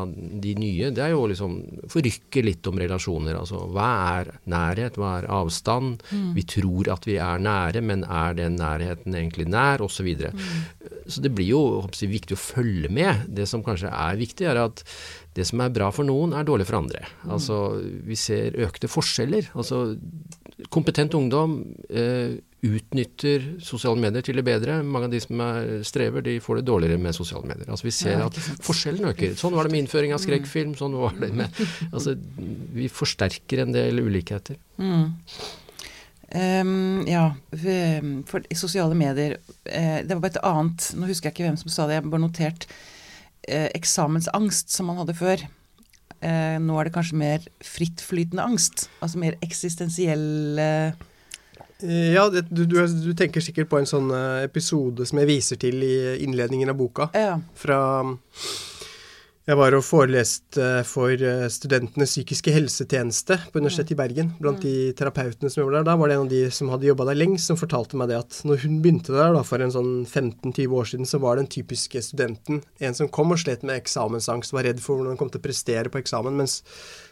de 0.44 0.52
nye, 0.60 0.92
det 0.94 1.02
er 1.02 1.14
jo 1.16 1.24
liksom 1.32 1.56
forrykke 1.90 2.44
litt 2.46 2.68
om 2.70 2.78
relasjoner. 2.82 3.38
Altså 3.40 3.64
hva 3.74 3.88
er 4.20 4.32
nærhet, 4.52 5.00
hva 5.00 5.16
er 5.20 5.30
avstand? 5.34 6.04
Mm. 6.12 6.28
Vi 6.38 6.46
tror 6.56 6.92
at 6.94 7.08
vi 7.10 7.18
er 7.24 7.42
nære, 7.42 7.82
men 7.86 8.06
er 8.06 8.38
den 8.38 8.60
nærheten 8.62 9.18
egentlig 9.18 9.48
nær? 9.50 9.82
Osv. 9.86 9.96
Så, 9.96 10.04
videre. 10.04 10.34
mm. 10.36 11.06
så 11.08 11.22
det 11.24 11.32
blir 11.34 11.48
jo 11.48 11.62
jeg, 11.88 12.12
viktig 12.12 12.36
å 12.36 12.42
følge 12.42 12.92
med. 12.94 13.26
Det 13.32 13.48
som 13.50 13.64
kanskje 13.66 13.90
er 13.90 14.20
viktig, 14.20 14.46
er 14.52 14.60
at 14.68 14.84
det 15.36 15.48
som 15.50 15.64
er 15.64 15.74
bra 15.74 15.90
for 15.96 16.08
noen, 16.08 16.36
er 16.36 16.46
dårlig 16.48 16.68
for 16.70 16.80
andre. 16.84 17.02
Mm. 17.24 17.32
Altså, 17.38 17.60
vi 18.06 18.18
ser 18.20 18.60
økte 18.68 18.92
forskjeller. 18.92 19.50
Altså, 19.56 19.98
kompetent 20.72 21.14
ungdom 21.18 21.58
eh, 21.90 22.38
utnytter 22.66 23.44
sosiale 23.64 24.00
medier 24.02 24.24
til 24.26 24.40
det 24.40 24.46
bedre. 24.48 24.80
Mange 24.84 25.10
av 25.10 25.14
de 25.14 25.20
som 25.22 25.42
er 25.44 25.84
strever, 25.86 26.24
de 26.26 26.38
får 26.42 26.60
det 26.60 26.68
dårligere 26.70 27.02
med 27.02 27.18
sosiale 27.18 27.46
medier. 27.50 27.68
Altså, 27.70 27.88
vi 27.88 27.94
ser 27.94 28.24
at 28.26 28.40
forskjellen 28.66 29.12
øker. 29.12 29.36
Sånn 29.40 29.54
var 29.58 29.68
det 29.68 29.76
med 29.76 29.84
innføring 29.84 30.16
av 30.16 30.22
mm. 30.22 30.26
skrekkfilm. 30.26 30.74
sånn 30.80 30.96
var 30.98 31.18
det 31.20 31.32
med, 31.36 31.62
altså, 31.92 32.16
Vi 32.76 32.90
forsterker 32.92 33.66
en 33.66 33.76
del 33.76 34.02
ulikheter. 34.02 34.58
Mm. 34.82 35.14
Um, 36.36 37.04
ja, 37.08 37.28
for 38.28 38.48
sosiale 38.58 38.96
medier 38.98 39.36
eh, 39.64 40.00
Det 40.02 40.16
var 40.16 40.24
bare 40.24 40.32
et 40.34 40.40
annet 40.42 40.88
Nå 40.98 41.06
husker 41.06 41.30
jeg 41.30 41.36
ikke 41.36 41.46
hvem 41.46 41.60
som 41.62 41.70
sa 41.70 41.86
det, 41.86 42.00
jeg 42.00 42.10
bare 42.10 42.24
notert 42.24 42.66
eh, 43.46 43.70
eksamensangst 43.78 44.74
som 44.74 44.90
man 44.90 44.98
hadde 45.04 45.16
før. 45.16 45.46
Eh, 46.24 46.56
nå 46.62 46.78
er 46.80 46.88
det 46.88 46.96
kanskje 46.96 47.20
mer 47.20 47.44
frittflytende 47.64 48.46
angst. 48.46 48.88
Altså 49.04 49.22
mer 49.22 49.38
eksistensiell 49.46 50.62
eh, 50.62 51.04
ja, 52.16 52.30
det, 52.32 52.46
du, 52.50 52.64
du, 52.66 52.78
du, 52.80 53.12
tenker 53.18 53.44
sikkert 53.44 53.68
på 53.72 53.82
en 53.82 53.90
sånn 53.90 54.08
eh, 54.16 54.46
episode 54.48 55.06
som 55.08 55.20
jeg 55.20 55.30
viser 55.30 55.60
til 55.60 55.84
i 55.84 55.96
innledningen 56.24 56.72
av 56.72 56.80
boka. 56.80 57.10
Ja. 57.14 57.36
Fra 57.60 57.80
jeg 59.46 59.58
var 59.60 59.76
og 59.78 59.84
foreleste 59.86 60.68
for 60.90 61.14
eh, 61.14 61.44
studentenes 61.54 62.16
psykiske 62.16 62.50
helsetjeneste 62.50 63.38
på 63.54 63.62
Universitetet 63.62 63.94
i 63.94 63.98
Bergen. 64.00 64.32
Blant 64.42 64.64
de 64.66 64.90
terapeutene 64.98 65.52
som 65.54 65.62
jobber 65.62 65.78
der. 65.78 65.86
Da 65.86 65.96
var 66.02 66.10
det 66.10 66.16
en 66.18 66.24
av 66.24 66.32
de 66.32 66.40
som 66.56 66.72
hadde 66.74 66.88
jobba 66.90 67.06
der 67.12 67.20
lengst, 67.20 67.52
som 67.52 67.60
fortalte 67.60 68.00
meg 68.00 68.10
det 68.10 68.18
at 68.24 68.40
når 68.48 68.64
hun 68.64 68.80
begynte 68.82 69.14
der 69.14 69.38
da, 69.38 69.44
for 69.46 69.62
en 69.62 69.74
sånn 69.76 69.92
15-20 70.08 70.74
år 70.80 70.90
siden, 70.90 71.10
så 71.10 71.22
var 71.22 71.38
den 71.38 71.52
typiske 71.54 72.02
studenten 72.08 72.64
en 72.82 72.98
som 72.98 73.12
kom 73.14 73.38
og 73.38 73.44
slet 73.44 73.62
med 73.62 73.78
eksamensangst, 73.84 74.56
var 74.56 74.66
redd 74.66 74.82
for 74.82 74.98
hvordan 74.98 75.14
han 75.14 75.22
kom 75.22 75.30
til 75.30 75.44
å 75.44 75.46
prestere 75.46 75.94
på 75.94 76.02
eksamen. 76.02 76.42
mens 76.42 76.64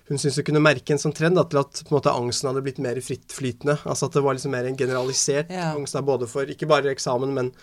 hun 0.10 0.18
syntes 0.18 0.42
hun 0.42 0.50
kunne 0.50 0.66
merke 0.66 0.98
en 0.98 1.00
sånn 1.00 1.14
trend 1.16 1.38
da, 1.38 1.46
til 1.48 1.62
at 1.62 1.86
på 1.86 1.94
en 1.94 2.00
måte, 2.00 2.18
angsten 2.18 2.50
hadde 2.50 2.66
blitt 2.66 2.82
mer 2.82 2.98
frittflytende. 2.98 3.78
Altså 3.86 4.10
at 4.10 4.18
det 4.18 4.26
var 4.26 4.36
liksom 4.36 4.52
mer 4.58 4.66
en 4.68 4.80
generalisert 4.80 5.54
ja. 5.54 5.70
angst 5.78 5.96
da, 5.96 6.02
både 6.02 6.28
for 6.28 6.50
ikke 6.50 6.68
bare 6.68 6.92
eksamen, 6.92 7.38
men 7.38 7.54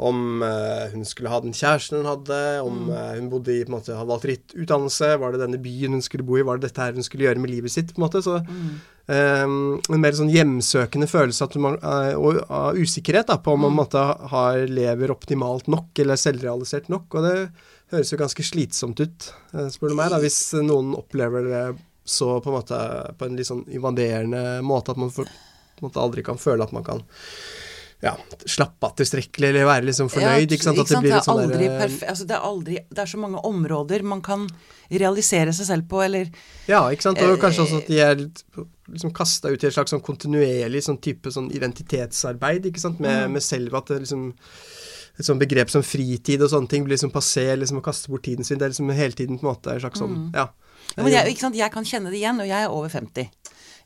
om 0.00 0.40
uh, 0.42 0.88
hun 0.94 1.04
skulle 1.04 1.30
ha 1.32 1.40
den 1.44 1.54
kjæresten 1.56 2.00
hun 2.00 2.08
hadde, 2.08 2.38
om 2.64 2.88
uh, 2.88 3.12
hun 3.18 3.28
bodde 3.32 3.52
i, 3.52 3.64
på 3.66 3.72
en 3.72 3.76
måte, 3.76 3.96
hadde 3.96 4.08
valgt 4.08 4.28
ritt 4.30 4.54
utdannelse, 4.56 5.10
var 5.20 5.34
det 5.34 5.42
denne 5.42 5.60
byen 5.60 5.96
hun 5.96 6.04
skulle 6.04 6.24
bo 6.26 6.38
i, 6.40 6.44
var 6.46 6.60
det 6.60 6.70
dette 6.70 6.86
her 6.86 6.96
hun 6.96 7.04
skulle 7.06 7.26
gjøre 7.28 7.42
med 7.42 7.52
livet 7.52 7.74
sitt? 7.74 7.92
på 7.92 8.00
en 8.00 8.06
måte, 8.06 8.22
så 8.24 8.38
mm. 8.46 8.70
um, 9.12 9.58
En 9.90 10.00
mer 10.00 10.16
sånn 10.16 10.32
hjemsøkende 10.32 11.10
følelse 11.10 11.48
av, 11.48 11.58
uh, 11.84 12.14
og, 12.16 12.40
av 12.48 12.80
usikkerhet 12.80 13.28
da, 13.28 13.36
på 13.44 13.58
om 13.58 13.66
man 13.66 13.76
mm. 13.76 14.24
har, 14.32 14.64
lever 14.70 15.12
optimalt 15.12 15.68
nok 15.68 16.00
eller 16.00 16.20
selvrealisert 16.20 16.88
nok. 16.92 17.20
og 17.20 17.28
det 17.28 17.36
høres 17.92 18.14
jo 18.14 18.20
ganske 18.20 18.46
slitsomt 18.46 19.02
ut, 19.02 19.30
spør 19.74 19.92
du 19.92 19.98
meg, 19.98 20.12
da, 20.14 20.20
hvis 20.22 20.40
noen 20.62 20.94
opplever 20.96 21.48
det 21.50 21.64
så 22.10 22.38
på 22.40 22.50
en 22.50 22.56
måte 22.56 22.78
på 23.18 23.26
en 23.26 23.36
litt 23.38 23.48
sånn 23.48 23.66
invaderende 23.70 24.60
måte 24.66 24.94
at 24.94 25.00
man 25.00 25.12
for, 25.14 25.28
måte 25.84 26.00
aldri 26.02 26.24
kan 26.26 26.40
føle 26.40 26.64
at 26.64 26.72
man 26.74 26.86
kan 26.86 27.04
ja, 28.00 28.14
slappe 28.48 28.88
av 28.88 28.94
tilstrekkelig 28.96 29.50
eller 29.50 29.66
være 29.68 29.84
liksom 29.90 30.08
fornøyd. 30.08 30.46
Ja, 30.46 30.56
ikke 30.56 30.66
sant? 30.66 30.78
Ikke 30.80 30.94
sant? 30.94 31.06
Det, 31.06 31.20
sånn 31.26 31.40
det, 31.50 31.58
er 31.66 31.80
der, 31.82 31.96
altså 32.08 32.26
det, 32.28 32.36
er 32.36 32.46
aldri, 32.48 32.78
det 32.88 33.02
er 33.02 33.10
så 33.12 33.20
mange 33.20 33.42
områder 33.44 34.04
man 34.08 34.22
kan 34.24 34.46
realisere 34.88 35.52
seg 35.56 35.68
selv 35.68 35.88
på, 35.90 36.00
eller 36.06 36.30
Ja, 36.70 36.86
ikke 36.88 37.10
sant. 37.10 37.20
Og 37.20 37.36
kanskje 37.42 37.66
også 37.66 37.82
at 37.82 37.90
de 37.92 38.00
er 38.04 38.22
liksom 38.90 39.12
kasta 39.14 39.52
ut 39.52 39.60
i 39.60 39.68
et 39.68 39.76
slags 39.76 39.92
sånn 39.92 40.04
kontinuerlig 40.04 40.82
sånn 40.86 41.00
type 41.04 41.32
sånn 41.34 41.50
identitetsarbeid, 41.54 42.70
ikke 42.70 42.82
sant, 42.82 43.02
med, 43.04 43.26
mm. 43.26 43.36
med 43.36 43.44
selv 43.44 43.76
at 43.78 43.92
det 43.92 44.02
liksom 44.06 44.30
et 45.20 45.26
sånt 45.26 45.42
begrep 45.42 45.68
som 45.68 45.84
fritid 45.84 46.40
og 46.40 46.48
sånne 46.54 46.70
ting 46.70 46.86
blir 46.86 46.96
liksom 46.96 47.12
passé, 47.12 47.50
liksom 47.58 47.82
å 47.82 47.84
kaste 47.84 48.08
bort 48.08 48.24
tiden 48.24 48.46
sin. 48.46 48.56
Det 48.56 48.64
er 48.64 48.72
liksom 48.72 48.92
hele 48.96 49.16
tiden 49.16 49.36
på 49.36 49.44
en 49.44 49.52
måte 49.52 49.74
en 49.74 49.82
slags 49.82 50.00
sånn, 50.00 50.16
mm. 50.16 50.28
ja. 50.38 50.46
ja 50.96 51.04
men 51.04 51.12
jeg, 51.12 51.34
ikke 51.34 51.44
sant, 51.44 51.58
jeg 51.58 51.74
kan 51.74 51.88
kjenne 51.88 52.12
det 52.12 52.22
igjen, 52.22 52.40
og 52.40 52.48
jeg 52.48 52.64
er 52.64 52.72
over 52.72 52.92
50. 52.92 53.28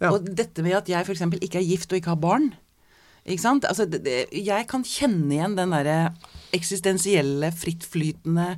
Ja. 0.03 0.11
Og 0.13 0.29
dette 0.31 0.63
med 0.63 0.79
at 0.79 0.91
jeg 0.91 1.03
f.eks. 1.03 1.25
ikke 1.41 1.59
er 1.59 1.67
gift 1.67 1.91
og 1.91 1.99
ikke 1.99 2.15
har 2.15 2.23
barn, 2.23 2.53
ikke 3.25 3.43
sant? 3.43 3.65
Altså, 3.65 3.87
det, 3.89 4.03
det, 4.05 4.17
jeg 4.37 4.67
kan 4.69 4.85
kjenne 4.85 5.33
igjen 5.33 5.57
den 5.57 5.73
derre 5.73 5.99
eksistensielle, 6.55 7.49
frittflytende 7.57 8.51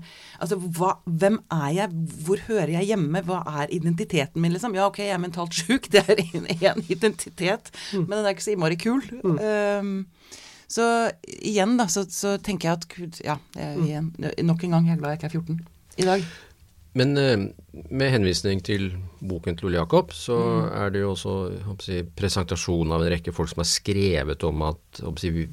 Altså, 0.42 0.58
hva, 0.58 0.96
hvem 1.06 1.38
er 1.54 1.68
jeg? 1.76 2.00
Hvor 2.26 2.42
hører 2.48 2.74
jeg 2.74 2.90
hjemme? 2.90 3.22
Hva 3.24 3.40
er 3.62 3.72
identiteten 3.72 4.42
min, 4.42 4.52
liksom? 4.52 4.74
Ja, 4.76 4.88
ok, 4.90 5.00
jeg 5.04 5.14
er 5.14 5.22
mentalt 5.22 5.54
sjuk, 5.56 5.88
det 5.94 6.02
er 6.04 6.20
én 6.26 6.82
identitet, 6.90 7.70
mm. 7.92 8.04
men 8.04 8.18
den 8.18 8.26
er 8.26 8.34
ikke 8.34 8.48
så 8.48 8.52
innmari 8.56 8.80
kul. 8.80 9.00
Mm. 9.22 9.38
Um, 9.40 9.94
så 10.68 10.84
igjen, 11.22 11.76
da, 11.78 11.86
så, 11.86 12.02
så, 12.10 12.34
tenker 12.42 12.72
jeg 12.72 12.76
at 12.76 13.22
Ja, 13.22 13.38
jeg, 13.54 13.78
mm. 13.78 13.86
igjen, 13.86 14.12
nok 14.50 14.66
en 14.66 14.76
gang, 14.76 14.90
jeg 14.90 14.98
er 14.98 15.00
glad 15.00 15.14
jeg 15.14 15.22
ikke 15.22 15.30
er 15.30 15.38
14 15.38 15.64
i 15.96 16.04
dag. 16.04 16.24
Men 16.96 17.12
eh, 17.20 17.36
med 17.92 18.12
henvisning 18.14 18.62
til 18.64 18.88
boken 19.20 19.58
til 19.58 19.68
Ole 19.70 19.80
Jakob, 19.82 20.14
så 20.16 20.36
mm. 20.36 20.70
er 20.80 20.94
det 20.94 21.02
jo 21.02 21.12
også 21.12 21.34
si, 21.84 22.00
presentasjon 22.16 22.94
av 22.94 23.04
en 23.04 23.12
rekke 23.12 23.34
folk 23.36 23.52
som 23.52 23.62
har 23.62 23.68
skrevet 23.68 24.46
om 24.48 24.64
at 24.70 25.02
si, 25.20 25.46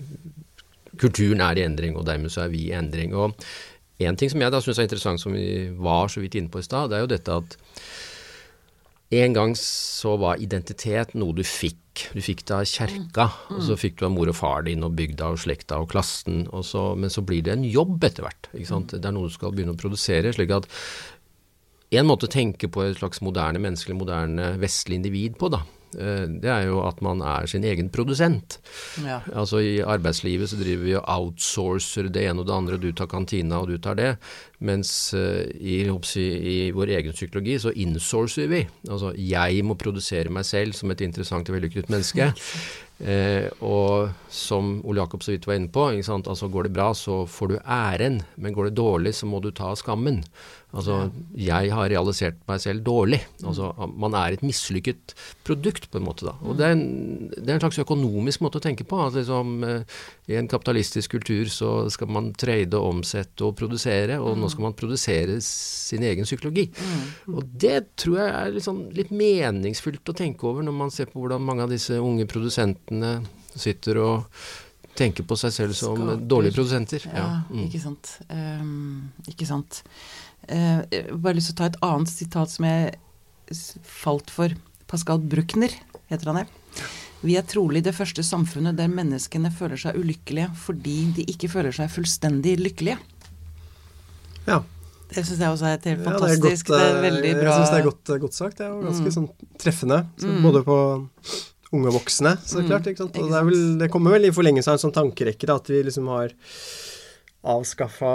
kulturen 1.02 1.44
er 1.44 1.60
i 1.60 1.68
endring, 1.68 1.98
og 2.00 2.08
dermed 2.08 2.32
så 2.32 2.46
er 2.46 2.54
vi 2.54 2.68
i 2.70 2.76
endring. 2.78 3.16
Og 3.18 3.36
en 4.04 4.18
ting 4.20 4.32
som 4.32 4.42
jeg 4.42 4.54
da 4.54 4.64
syns 4.64 4.80
er 4.80 4.88
interessant, 4.88 5.22
som 5.22 5.36
vi 5.36 5.70
var 5.76 6.12
så 6.12 6.24
vidt 6.24 6.40
inne 6.40 6.52
på 6.54 6.64
i 6.64 6.66
stad, 6.66 6.92
det 6.92 7.00
er 7.00 7.06
jo 7.06 7.14
dette 7.14 7.40
at 7.44 7.58
en 9.14 9.36
gang 9.36 9.52
så 9.60 10.16
var 10.18 10.42
identitet 10.42 11.12
noe 11.20 11.36
du 11.38 11.44
fikk. 11.46 12.08
Du 12.16 12.22
fikk 12.26 12.42
det 12.50 12.56
av 12.56 12.66
kjerka, 12.66 13.28
mm. 13.30 13.58
og 13.58 13.66
så 13.68 13.76
fikk 13.78 14.00
du 14.00 14.08
av 14.08 14.14
mor 14.16 14.32
og 14.32 14.38
far 14.38 14.64
din 14.66 14.86
og 14.86 14.96
bygda 14.98 15.28
og 15.36 15.42
slekta 15.44 15.78
og 15.84 15.92
klassen. 15.92 16.48
Og 16.50 16.66
så, 16.66 16.94
men 16.98 17.14
så 17.14 17.22
blir 17.22 17.44
det 17.46 17.54
en 17.54 17.68
jobb 17.68 18.00
etter 18.08 18.26
hvert. 18.26 18.50
Mm. 18.56 18.88
Det 18.96 19.04
er 19.04 19.14
noe 19.14 19.30
du 19.30 19.36
skal 19.36 19.54
begynne 19.54 19.76
å 19.76 19.82
produsere. 19.84 20.34
slik 20.34 20.56
at 20.56 20.66
en 22.00 22.10
måte 22.10 22.28
å 22.28 22.32
tenke 22.32 22.70
på 22.72 22.84
et 22.86 23.00
slags 23.00 23.22
moderne 23.26 23.62
menneskelig, 23.62 23.96
moderne 24.00 24.54
vestlig 24.62 25.00
individ 25.02 25.38
på, 25.40 25.50
da, 25.54 25.62
eh, 25.98 26.26
det 26.28 26.52
er 26.52 26.68
jo 26.70 26.82
at 26.88 27.02
man 27.06 27.22
er 27.26 27.50
sin 27.50 27.66
egen 27.68 27.92
produsent. 27.94 28.60
Ja. 29.04 29.22
Altså 29.34 29.62
I 29.64 29.76
arbeidslivet 29.82 30.52
så 30.52 30.60
driver 30.60 30.88
vi 30.88 30.96
og 31.00 31.10
outsourcer 31.16 32.10
det 32.14 32.26
ene 32.30 32.44
og 32.44 32.50
det 32.50 32.56
andre. 32.56 32.82
Du 32.82 32.92
tar 32.92 33.12
kantina, 33.12 33.62
og 33.62 33.70
du 33.74 33.78
tar 33.78 34.00
det. 34.00 34.14
Mens 34.64 35.12
uh, 35.12 35.44
i, 35.60 35.82
i, 35.84 36.58
vår 36.72 36.94
egen 36.96 37.12
psykologi 37.12 37.58
så 37.60 37.74
insourcer 37.76 38.48
vi. 38.48 38.62
Altså 38.88 39.12
jeg 39.20 39.66
må 39.68 39.76
produsere 39.76 40.32
meg 40.32 40.48
selv 40.48 40.78
som 40.78 40.94
et 40.94 41.04
interessant 41.04 41.50
og 41.52 41.58
vellykket 41.60 41.92
menneske. 41.92 42.32
Eh, 43.04 43.50
og 43.66 44.14
som 44.32 44.78
Ole 44.88 45.02
Jakob 45.02 45.24
så 45.26 45.34
vidt 45.34 45.48
var 45.50 45.58
inne 45.58 45.72
på, 45.74 45.90
altså 45.92 46.48
går 46.48 46.70
det 46.70 46.76
bra 46.76 46.92
så 46.96 47.24
får 47.28 47.50
du 47.50 47.56
æren, 47.60 48.22
men 48.36 48.54
går 48.54 48.70
det 48.70 48.78
dårlig 48.80 49.16
så 49.18 49.28
må 49.28 49.42
du 49.44 49.50
ta 49.52 49.74
skammen. 49.76 50.22
Altså, 50.74 50.96
jeg 51.38 51.70
har 51.70 51.92
realisert 51.92 52.40
meg 52.50 52.62
selv 52.64 52.82
dårlig. 52.86 53.20
Altså, 53.46 53.68
man 53.94 54.16
er 54.18 54.34
et 54.34 54.42
mislykket 54.46 55.14
produkt, 55.46 55.86
på 55.92 56.00
en 56.00 56.08
måte. 56.08 56.26
da. 56.26 56.34
Og 56.42 56.58
det 56.58 56.66
er 56.66 56.74
en, 56.74 56.86
det 57.30 57.46
er 57.46 57.60
en 57.60 57.62
slags 57.62 57.78
økonomisk 57.84 58.42
måte 58.42 58.58
å 58.58 58.64
tenke 58.64 58.88
på. 58.90 58.98
Altså, 58.98 59.22
liksom, 59.22 59.54
eh, 59.68 60.00
I 60.34 60.40
en 60.40 60.50
kapitalistisk 60.50 61.14
kultur 61.14 61.52
så 61.54 61.76
skal 61.94 62.10
man 62.10 62.32
trade, 62.34 62.80
omsette 62.80 63.46
og 63.46 63.54
produsere, 63.60 64.18
og 64.18 64.40
nå 64.42 64.50
skal 64.50 64.70
man 64.70 64.78
produsere 64.80 65.38
sin 65.46 66.06
egen 66.10 66.26
psykologi. 66.26 66.66
Og 67.30 67.46
det 67.46 67.78
tror 68.02 68.20
jeg 68.24 68.34
er 68.34 68.58
litt, 68.58 68.66
sånn, 68.66 68.84
litt 68.98 69.14
meningsfullt 69.14 70.10
å 70.10 70.18
tenke 70.18 70.50
over 70.50 70.66
når 70.66 70.80
man 70.82 70.94
ser 70.94 71.12
på 71.12 71.22
hvordan 71.22 71.46
mange 71.46 71.68
av 71.68 71.74
disse 71.74 72.02
unge 72.02 72.26
produsentene 72.30 73.20
sitter 73.54 74.02
og 74.02 74.40
tenker 74.98 75.26
på 75.26 75.38
seg 75.40 75.54
selv 75.54 75.78
som 75.78 75.98
Skaper. 75.98 76.26
dårlige 76.30 76.58
produsenter. 76.58 77.06
Ja, 77.10 77.14
ja 77.18 77.30
mm. 77.50 77.64
ikke 77.68 77.82
sant. 77.82 78.12
Um, 78.30 79.12
ikke 79.30 79.48
sant. 79.50 79.82
Uh, 80.50 80.84
jeg 80.92 81.08
har 81.08 81.24
bare 81.24 81.38
lyst 81.40 81.52
til 81.52 81.58
å 81.58 81.62
ta 81.62 81.72
et 81.72 81.80
annet 81.86 82.12
sitat 82.12 82.54
som 82.54 82.68
jeg 82.68 82.94
falt 83.88 84.32
for. 84.34 84.54
Pascal 84.90 85.22
Bruckner 85.22 85.74
heter 86.12 86.32
han 86.32 86.44
det. 86.44 86.48
Vi 87.24 87.38
er 87.40 87.46
trolig 87.48 87.84
det 87.86 87.94
første 87.96 88.24
samfunnet 88.26 88.76
der 88.76 88.92
menneskene 88.92 89.52
føler 89.56 89.80
seg 89.80 89.96
ulykkelige 89.96 90.50
fordi 90.60 90.98
de 91.18 91.26
ikke 91.32 91.50
føler 91.54 91.76
seg 91.76 91.92
fullstendig 91.94 92.58
lykkelige. 92.60 93.00
Ja. 94.50 94.60
Det 95.14 95.22
syns 95.22 95.40
jeg 95.40 95.54
også 95.54 95.70
er 95.70 95.78
helt 95.78 96.04
fantastisk. 96.04 96.34
Ja, 96.34 96.34
det, 96.34 96.34
er 96.34 96.42
godt, 96.42 96.70
det, 96.74 96.84
er 96.90 97.02
veldig 97.06 97.34
bra. 97.38 97.48
Jeg 97.48 97.58
syns 97.60 97.72
det 97.72 97.80
er 97.80 97.88
godt, 97.88 98.14
godt, 98.26 98.38
sagt. 98.38 98.60
Det 98.60 98.66
er 98.66 98.72
jo 98.72 98.80
ganske 98.84 99.10
mm. 99.10 99.16
sånn 99.16 99.28
treffende. 99.62 100.00
Så 100.20 100.32
mm. 100.32 100.40
Både 100.44 100.64
på 100.68 100.78
unge 101.74 101.90
og 101.90 101.98
voksne, 102.00 102.34
så 102.46 102.62
mm. 102.62 102.68
klart. 102.70 102.90
Og 103.06 103.14
det, 103.14 103.44
vel, 103.50 103.62
det, 103.82 103.90
kommer 103.94 104.16
vel 104.18 104.28
i 104.30 104.34
forlengelse 104.34 104.72
av 104.72 104.78
en 104.78 104.84
sånn 104.84 104.96
tankerekke, 104.96 105.50
da, 105.50 105.58
at 105.62 105.70
vi 105.70 105.84
liksom 105.88 106.10
har 106.14 106.34
avskaffa 107.44 108.10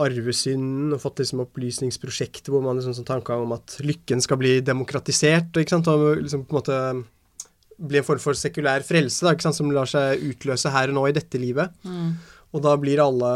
arvesynden 0.00 0.94
og 0.96 1.02
fått 1.02 1.20
liksom 1.20 1.42
opplysningsprosjekter 1.44 2.54
hvor 2.54 2.62
man 2.64 2.78
liksom 2.78 2.94
sånn 2.96 3.08
tanka 3.08 3.36
om 3.36 3.52
at 3.56 3.76
lykken 3.84 4.22
skal 4.24 4.40
bli 4.40 4.60
demokratisert, 4.64 5.52
ikke 5.60 5.74
sant? 5.74 5.90
og 5.92 6.22
liksom 6.22 6.46
på 6.46 6.56
en 6.56 6.60
måte 6.60 6.78
bli 7.82 8.00
en 8.00 8.06
form 8.06 8.22
for 8.22 8.38
sekulær 8.38 8.84
frelse 8.86 9.26
da, 9.26 9.34
ikke 9.34 9.48
sant? 9.48 9.58
som 9.58 9.72
lar 9.74 9.90
seg 9.90 10.24
utløse 10.24 10.72
her 10.72 10.92
og 10.92 10.96
nå 10.96 11.04
i 11.10 11.14
dette 11.16 11.40
livet. 11.40 11.74
Mm. 11.84 12.16
Og 12.52 12.64
da 12.64 12.74
blir 12.80 13.02
alle 13.02 13.32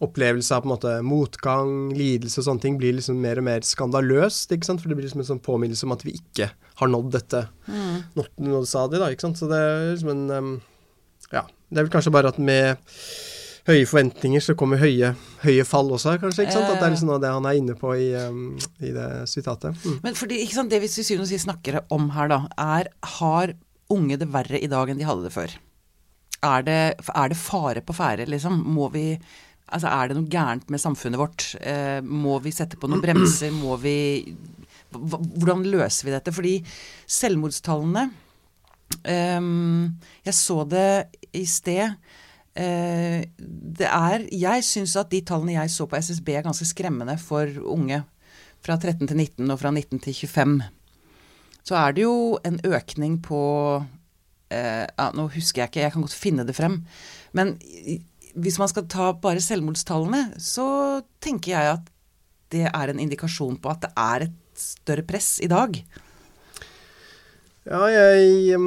opplevelser 0.00 0.56
av 0.56 0.64
på 0.64 0.68
en 0.68 0.74
måte 0.74 0.92
motgang, 1.04 1.72
lidelse 1.96 2.40
og 2.40 2.46
sånne 2.46 2.64
ting 2.64 2.78
blir 2.80 2.96
liksom 2.96 3.18
mer 3.20 3.40
og 3.40 3.46
mer 3.48 3.64
skandaløst. 3.64 4.52
ikke 4.52 4.68
sant? 4.68 4.80
For 4.80 4.92
det 4.92 4.96
blir 4.96 5.08
liksom 5.08 5.24
en 5.24 5.32
sånn 5.34 5.44
påminnelse 5.44 5.88
om 5.88 5.96
at 5.96 6.04
vi 6.06 6.16
ikke 6.16 6.48
har 6.80 6.88
nådd 6.88 7.10
dette 7.16 7.44
mm. 7.68 8.16
nådd 8.16 8.68
stadiet. 8.68 9.00
da, 9.02 9.10
ikke 9.12 9.28
sant? 9.28 9.40
Så 9.40 9.48
det 9.50 9.60
er 9.60 9.90
liksom 9.92 10.14
en 10.16 10.24
um, 10.30 10.54
Ja. 11.30 11.44
Det 11.70 11.78
er 11.78 11.86
vel 11.86 11.92
kanskje 11.92 12.12
bare 12.12 12.32
at 12.32 12.40
med 12.42 12.80
høye 13.70 13.86
forventninger 13.88 14.42
så 14.44 14.54
kommer 14.58 14.80
høye, 14.80 15.12
høye 15.44 15.64
fall 15.68 15.90
også, 15.94 16.16
kanskje. 16.20 16.46
ikke 16.46 16.56
sant? 16.56 16.68
At 16.68 16.80
det 16.80 16.86
er 16.86 16.94
liksom 16.94 17.10
noe 17.10 17.18
av 17.18 17.24
det 17.24 17.32
han 17.36 17.48
er 17.48 17.58
inne 17.60 17.76
på 17.78 17.94
i, 17.96 18.10
um, 18.18 18.54
i 18.82 18.92
det 18.94 19.08
sitatet. 19.30 19.76
Mm. 19.84 19.98
Men 20.04 20.18
fordi, 20.18 20.40
ikke 20.44 20.58
sant, 20.58 20.70
Det 20.70 20.80
vi 20.82 20.90
til 20.90 21.06
syvende 21.06 21.26
og 21.26 21.32
sist 21.32 21.46
snakker 21.48 21.80
om 21.94 22.10
her, 22.16 22.30
da, 22.30 22.40
er 22.58 22.90
har 23.18 23.54
unge 23.90 24.18
det 24.20 24.30
verre 24.30 24.60
i 24.60 24.70
dag 24.70 24.90
enn 24.90 25.00
de 25.00 25.06
hadde 25.08 25.26
det 25.26 25.34
før? 25.34 25.54
Er 26.46 26.64
det, 26.64 26.80
er 27.00 27.30
det 27.32 27.38
fare 27.38 27.82
på 27.84 27.96
ferde, 27.96 28.28
liksom? 28.30 28.62
Må 28.74 28.90
vi 28.94 29.14
Altså, 29.70 29.86
er 29.86 30.08
det 30.10 30.16
noe 30.18 30.26
gærent 30.26 30.66
med 30.66 30.82
samfunnet 30.82 31.20
vårt? 31.20 31.44
Eh, 31.62 32.00
må 32.02 32.40
vi 32.42 32.50
sette 32.50 32.74
på 32.74 32.88
noen 32.90 33.02
bremser? 33.04 33.52
Må 33.54 33.76
vi 33.78 34.34
Hvordan 34.90 35.62
løser 35.70 36.08
vi 36.08 36.14
dette? 36.16 36.32
Fordi 36.34 36.56
selvmordstallene 37.06 38.08
eh, 39.06 39.38
Jeg 40.26 40.34
så 40.34 40.64
det 40.66 40.90
i 41.38 41.44
sted. 41.46 41.94
Eh, 42.60 43.22
det 43.80 43.88
er 43.88 44.26
Jeg 44.34 44.64
syns 44.66 44.96
at 45.00 45.10
de 45.12 45.22
tallene 45.24 45.56
jeg 45.56 45.72
så 45.72 45.86
på 45.88 45.96
SSB 45.96 46.34
er 46.34 46.44
ganske 46.44 46.68
skremmende 46.68 47.16
for 47.20 47.48
unge. 47.64 48.02
Fra 48.60 48.76
13 48.76 49.08
til 49.08 49.16
19 49.16 49.48
og 49.48 49.60
fra 49.62 49.72
19 49.72 50.02
til 50.04 50.14
25. 50.14 50.60
Så 51.64 51.76
er 51.80 51.96
det 51.96 52.04
jo 52.04 52.36
en 52.44 52.58
økning 52.64 53.20
på 53.24 53.40
eh, 54.52 54.86
Nå 55.16 55.28
husker 55.32 55.62
jeg 55.62 55.70
ikke, 55.70 55.84
jeg 55.86 55.94
kan 55.94 56.04
godt 56.04 56.18
finne 56.18 56.44
det 56.44 56.56
frem. 56.56 56.82
Men 57.32 57.56
hvis 58.34 58.58
man 58.60 58.68
skal 58.68 58.88
ta 58.90 59.12
bare 59.16 59.40
selvmordstallene, 59.42 60.36
så 60.38 61.00
tenker 61.22 61.54
jeg 61.54 61.72
at 61.78 61.90
det 62.50 62.66
er 62.68 62.90
en 62.90 63.00
indikasjon 63.00 63.58
på 63.62 63.72
at 63.72 63.84
det 63.86 63.92
er 63.96 64.26
et 64.26 64.38
større 64.60 65.06
press 65.06 65.38
i 65.40 65.48
dag. 65.50 65.78
Ja, 67.68 67.84
jeg 67.92 68.58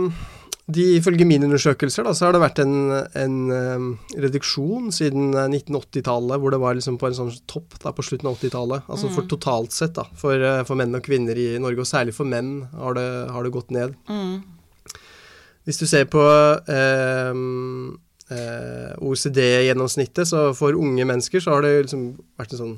de, 0.71 0.84
Ifølge 0.95 1.26
mine 1.28 1.43
undersøkelser 1.49 2.06
da, 2.08 2.13
så 2.15 2.28
har 2.28 2.36
det 2.36 2.39
vært 2.43 2.62
en, 2.63 2.76
en 3.19 3.39
um, 3.52 3.88
reduksjon 4.15 4.93
siden 4.95 5.34
1980-tallet, 5.36 6.39
hvor 6.39 6.56
det 6.56 6.62
var 6.63 6.78
liksom 6.78 6.95
på 7.02 7.10
en 7.10 7.17
sånn 7.17 7.34
topp 7.52 7.76
da, 7.84 7.91
på 7.91 8.06
slutten 8.08 8.30
av 8.32 8.38
80-tallet. 8.38 8.88
Altså 8.88 9.10
mm. 9.10 9.15
for 9.17 9.28
totalt 9.34 9.76
sett, 9.76 9.97
da, 9.97 10.08
for, 10.19 10.39
uh, 10.39 10.62
for, 10.63 10.80
menn 10.80 10.95
og 10.95 11.04
kvinner 11.04 11.36
i 11.36 11.49
Norge, 11.60 11.84
og 11.84 11.89
særlig 11.89 12.15
for 12.15 12.30
menn 12.30 12.62
har 12.80 12.95
det, 12.95 13.10
har 13.36 13.43
det 13.43 13.52
gått 13.58 13.76
ned. 13.76 13.97
Mm. 14.08 14.39
Hvis 15.67 15.84
du 15.84 15.86
ser 15.88 16.08
på 16.12 16.23
um, 16.23 17.99
eh, 18.32 18.95
OECD-gjennomsnittet, 18.99 20.28
så 20.28 20.49
for 20.58 20.76
unge 20.80 21.06
mennesker 21.08 21.43
så 21.43 21.56
har 21.56 21.63
det 21.65 21.86
liksom 21.86 22.10
vært 22.39 22.56
en 22.56 22.63
sånn 22.63 22.73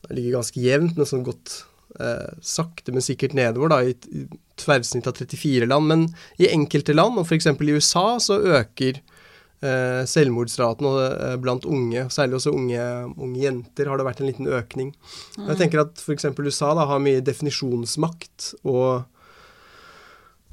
Det 0.00 0.16
ligger 0.16 0.38
ganske 0.38 0.62
jevnt, 0.62 0.96
men 0.96 1.06
sånn 1.06 1.26
godt 1.26 1.60
eh, 1.98 2.30
sakte, 2.42 2.94
men 2.94 3.04
sikkert 3.04 3.34
nedover, 3.36 3.72
da, 3.72 3.80
i, 3.84 4.26
tverrsnitt 4.60 5.08
av 5.08 5.16
34 5.18 5.68
land. 5.70 5.90
Men 5.90 6.06
i 6.38 6.50
enkelte 6.52 6.94
land, 6.96 7.18
og 7.18 7.26
f.eks. 7.26 7.50
i 7.50 7.76
USA, 7.76 8.04
så 8.22 8.38
øker 8.60 9.00
eh, 9.00 10.02
selvmordsraten 10.08 10.88
og, 10.88 11.00
eh, 11.08 11.36
blant 11.42 11.66
unge, 11.68 12.06
særlig 12.12 12.40
også 12.40 12.54
unge, 12.56 12.86
unge, 13.16 13.40
jenter, 13.42 13.90
har 13.90 14.00
det 14.00 14.08
vært 14.08 14.22
en 14.22 14.30
liten 14.30 14.50
økning. 14.50 14.94
Mm. 15.38 15.46
Jeg 15.52 15.60
tenker 15.64 15.84
at 15.84 16.00
f.eks. 16.00 16.30
USA 16.38 16.74
da 16.78 16.88
har 16.90 17.02
mye 17.02 17.24
definisjonsmakt 17.24 18.52
og 18.64 19.04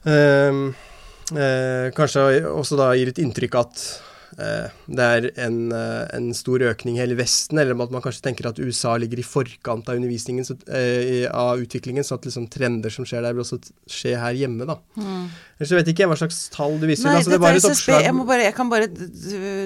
eh, 0.07 0.61
eh, 1.35 1.87
kanskje 1.97 2.27
også 2.51 2.79
da 2.79 2.91
gir 2.97 3.13
et 3.13 3.23
inntrykk 3.23 3.59
at 3.63 3.87
det 4.37 5.05
er 5.05 5.25
en, 5.41 5.71
eh, 5.73 6.03
en, 6.13 6.27
stor 6.37 6.61
økning 6.69 6.97
i 6.97 7.01
hele 7.01 7.15
Vesten, 7.17 7.57
eller 7.57 7.73
at 7.81 7.93
man 7.93 8.03
kanskje 8.05 8.21
tenker 8.27 8.45
at 8.45 8.59
USA 8.61 8.93
ligger 9.01 9.17
i 9.17 9.25
forkant 9.25 9.89
av 9.89 9.97
undervisningen, 9.97 10.45
så, 10.45 10.53
eh, 10.69 11.25
av 11.31 11.57
utviklingen, 11.63 12.05
så 12.05 12.19
at 12.19 12.27
liksom 12.29 12.45
trender 12.53 12.93
som 12.93 13.07
skjer 13.07 13.25
der, 13.25 13.33
vil 13.33 13.41
også 13.41 13.57
skje 13.89 14.13
her 14.21 14.37
hjemme. 14.37 14.67
da. 14.69 14.77
Mm. 14.95 15.29
Ellers 15.57 15.73
vet 15.79 15.89
ikke 15.89 16.09
hva 16.11 16.19
slags 16.21 16.49
tall 16.53 16.77
du 16.77 16.85
viser. 16.85 17.09
Nei, 17.09 17.15
altså, 17.17 17.33
det 17.33 17.41
var 17.41 17.57
et 17.57 17.65
oppslag. 17.65 18.03
Jeg, 18.05 18.27
bare, 18.29 18.43
jeg, 18.45 18.55
kan 18.59 18.69
bare 18.69 18.87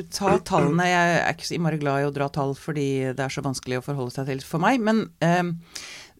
ta 0.07 0.37
tallene. 0.39 0.87
Jeg 0.87 1.17
er 1.19 1.35
ikke 1.35 1.49
så 1.49 1.57
innmari 1.57 1.81
glad 1.81 2.05
i 2.05 2.07
å 2.07 2.15
dra 2.15 2.29
tall 2.31 2.55
fordi 2.55 3.11
det 3.11 3.19
er 3.19 3.33
så 3.33 3.43
vanskelig 3.43 3.81
å 3.81 3.85
forholde 3.89 4.15
seg 4.15 4.31
til 4.31 4.39
for 4.39 4.63
meg. 4.63 4.79
Men 4.79 5.09
eh, 5.19 5.51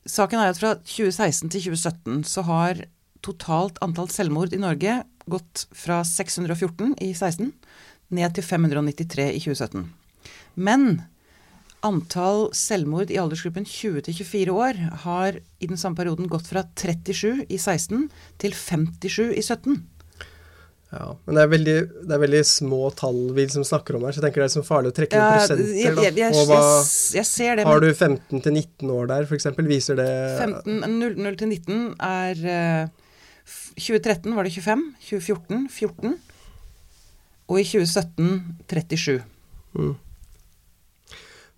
saken 0.04 0.44
er 0.44 0.52
at 0.52 0.60
fra 0.60 0.76
2016 0.84 1.48
til 1.56 1.72
2017 1.72 2.28
så 2.28 2.44
har 2.52 2.84
totalt 3.24 3.80
antall 3.86 4.12
selvmord 4.12 4.52
i 4.52 4.60
Norge 4.60 5.04
gått 5.32 5.68
fra 5.78 6.02
614 6.04 6.98
i 7.00 7.14
16 7.14 7.54
ned 8.16 8.36
til 8.36 8.46
593 8.46 9.30
i 9.32 9.42
2017. 9.44 9.88
Men 10.56 11.02
antall 11.86 12.50
selvmord 12.54 13.10
i 13.10 13.18
aldersgruppen 13.18 13.66
20 13.66 14.04
til 14.06 14.20
24 14.22 14.54
år 14.54 14.82
har 15.06 15.40
i 15.42 15.70
den 15.70 15.80
samme 15.82 15.98
perioden 15.98 16.30
gått 16.30 16.52
fra 16.52 16.66
37 16.78 17.48
i 17.50 17.58
16 17.58 18.06
til 18.42 18.54
57 18.54 19.32
i 19.34 19.42
17. 19.42 19.82
Ja, 20.92 21.06
men 21.24 21.38
det 21.38 21.44
er, 21.46 21.50
veldig, 21.54 21.76
det 22.04 22.16
er 22.18 22.20
veldig 22.20 22.40
små 22.44 22.90
tall 23.00 23.20
vi 23.32 23.46
liksom 23.46 23.64
snakker 23.64 23.96
om 23.96 24.04
her, 24.04 24.12
så 24.12 24.20
jeg 24.20 24.26
tenker 24.26 24.42
det 24.42 24.44
er 24.44 24.50
liksom 24.50 24.66
farlig 24.68 24.90
å 24.92 24.96
trekke 24.98 25.22
ja, 25.22 25.28
prosenter. 25.38 25.70
Jeg, 25.72 25.94
jeg, 26.04 26.16
jeg, 26.20 26.48
hva, 26.50 26.58
jeg, 27.16 27.28
ser 27.30 27.62
det. 27.62 27.66
Har 27.70 27.80
du 27.80 27.88
15 27.94 28.44
til 28.44 28.58
19 28.58 28.92
år 28.92 29.08
der, 29.14 29.30
f.eks.? 29.30 29.48
Viser 29.72 30.02
det 30.02 30.10
15, 30.44 30.82
0, 31.00 31.16
0 31.30 31.38
til 31.40 31.54
19 31.56 31.86
er 32.10 32.44
uh, 32.44 32.58
eh, 32.84 33.72
2013 33.80 34.36
var 34.36 34.48
det 34.48 34.52
25, 34.58 34.84
2014 35.08 35.64
14, 35.72 36.18
og 37.52 37.60
i 37.60 37.68
2017 37.68 38.40
37. 38.72 39.20
Mm. 39.76 39.92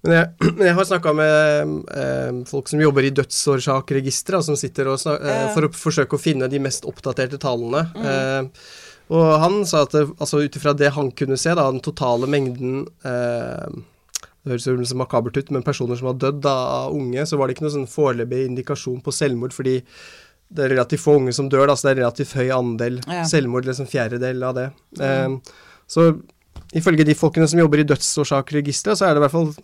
Men 0.03 0.15
jeg, 0.17 0.49
jeg 0.67 0.77
har 0.77 0.87
snakka 0.89 1.13
med 1.15 1.75
eh, 1.95 2.39
folk 2.49 2.71
som 2.71 2.81
jobber 2.83 3.07
i 3.07 3.13
dødsårsakregisteret, 3.15 4.47
som 4.49 4.57
sitter 4.59 4.91
og 4.91 4.99
snak, 5.01 5.21
eh, 5.23 5.45
for 5.55 5.67
å 5.67 5.71
forsøke 5.75 6.17
å 6.17 6.21
finne 6.21 6.49
de 6.51 6.59
mest 6.63 6.87
oppdaterte 6.89 7.39
tallene. 7.41 7.85
Mm. 7.95 8.09
Eh, 8.11 8.67
og 9.13 9.29
han 9.43 9.61
sa 9.67 9.83
at 9.85 9.95
altså, 9.99 10.41
ut 10.43 10.55
ifra 10.57 10.73
det 10.75 10.93
han 10.95 11.11
kunne 11.15 11.37
se, 11.39 11.53
da, 11.55 11.69
den 11.69 11.83
totale 11.83 12.27
mengden 12.31 12.85
eh, 13.05 13.81
Det 14.43 14.51
høres 14.51 14.67
jo 14.67 14.75
så 14.87 14.97
makabert 14.99 15.37
ut, 15.39 15.51
men 15.55 15.63
personer 15.63 15.99
som 15.99 16.09
har 16.09 16.19
dødd 16.19 16.47
av 16.49 16.95
unge, 16.95 17.23
så 17.27 17.39
var 17.39 17.47
det 17.47 17.55
ikke 17.55 17.67
noen 17.67 17.77
sånn 17.77 17.91
foreløpig 17.91 18.47
indikasjon 18.49 19.03
på 19.03 19.13
selvmord, 19.15 19.55
fordi 19.55 19.77
det 20.53 20.65
er 20.65 20.73
relativt 20.75 21.03
få 21.03 21.15
unge 21.21 21.33
som 21.35 21.47
dør, 21.51 21.69
da, 21.69 21.77
så 21.77 21.87
det 21.87 21.93
er 21.93 22.01
relativt 22.03 22.35
høy 22.37 22.49
andel 22.53 22.99
ja. 23.07 23.23
selvmord, 23.29 23.67
liksom 23.69 23.87
fjerdedel 23.89 24.43
av 24.43 24.57
det. 24.57 24.65
Mm. 24.99 25.39
Eh, 26.01 26.11
så 26.13 26.77
ifølge 26.77 27.05
de 27.07 27.17
folkene 27.17 27.47
som 27.49 27.61
jobber 27.61 27.83
i 27.83 27.87
dødsårsakregisteret, 27.87 28.99
så 28.99 29.07
er 29.07 29.15
det 29.15 29.23
i 29.23 29.25
hvert 29.27 29.37
fall 29.37 29.55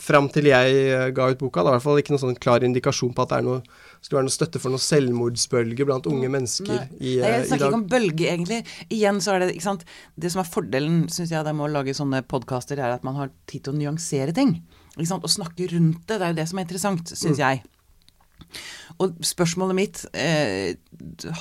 Fram 0.00 0.30
til 0.32 0.46
jeg 0.48 0.76
eh, 0.80 1.10
ga 1.12 1.26
ut 1.28 1.42
boka, 1.42 1.60
det 1.60 1.68
er 1.68 1.74
i 1.74 1.76
hvert 1.76 1.84
fall 1.84 1.98
ikke 2.00 2.14
noen 2.14 2.22
sånn 2.22 2.38
klar 2.40 2.64
indikasjon 2.64 3.10
på 3.12 3.26
at 3.26 3.34
det 3.34 3.36
er 3.36 3.44
noe, 3.44 3.58
skulle 4.00 4.16
være 4.16 4.26
noe 4.30 4.32
støtte 4.32 4.62
for 4.62 4.72
noen 4.72 4.80
selvmordsbølge 4.80 5.84
blant 5.84 6.08
unge 6.08 6.24
mm, 6.24 6.32
mennesker 6.38 6.70
Nei. 6.72 6.86
i, 6.96 7.12
Nei, 7.20 7.32
jeg 7.34 7.42
snakker 7.50 7.66
ikke 7.66 7.80
om 7.82 7.84
bølge, 7.92 8.30
egentlig. 8.30 8.62
Igjen 8.88 9.20
så 9.20 9.34
er 9.34 9.44
det 9.44 9.50
ikke 9.52 9.66
sant 9.66 9.84
Det 10.16 10.32
som 10.32 10.40
er 10.40 10.48
fordelen, 10.48 11.02
syns 11.12 11.34
jeg, 11.36 11.44
med 11.52 11.66
å 11.66 11.68
lage 11.74 11.92
sånne 11.98 12.22
podkaster, 12.32 12.80
er 12.80 12.96
at 12.96 13.04
man 13.04 13.20
har 13.20 13.28
tid 13.44 13.66
til 13.66 13.76
å 13.76 13.80
nyansere 13.82 14.32
ting. 14.40 14.56
Ikke 14.94 15.10
sant? 15.12 15.28
Å 15.28 15.34
snakke 15.36 15.68
rundt 15.74 16.00
det. 16.06 16.16
Det 16.16 16.22
er 16.22 16.32
jo 16.32 16.40
det 16.40 16.48
som 16.48 16.62
er 16.62 16.68
interessant, 16.70 17.12
syns 17.12 17.36
mm. 17.36 17.44
jeg. 17.44 18.58
Og 19.04 19.20
spørsmålet 19.36 19.76
mitt 19.76 20.04
eh, 20.16 20.80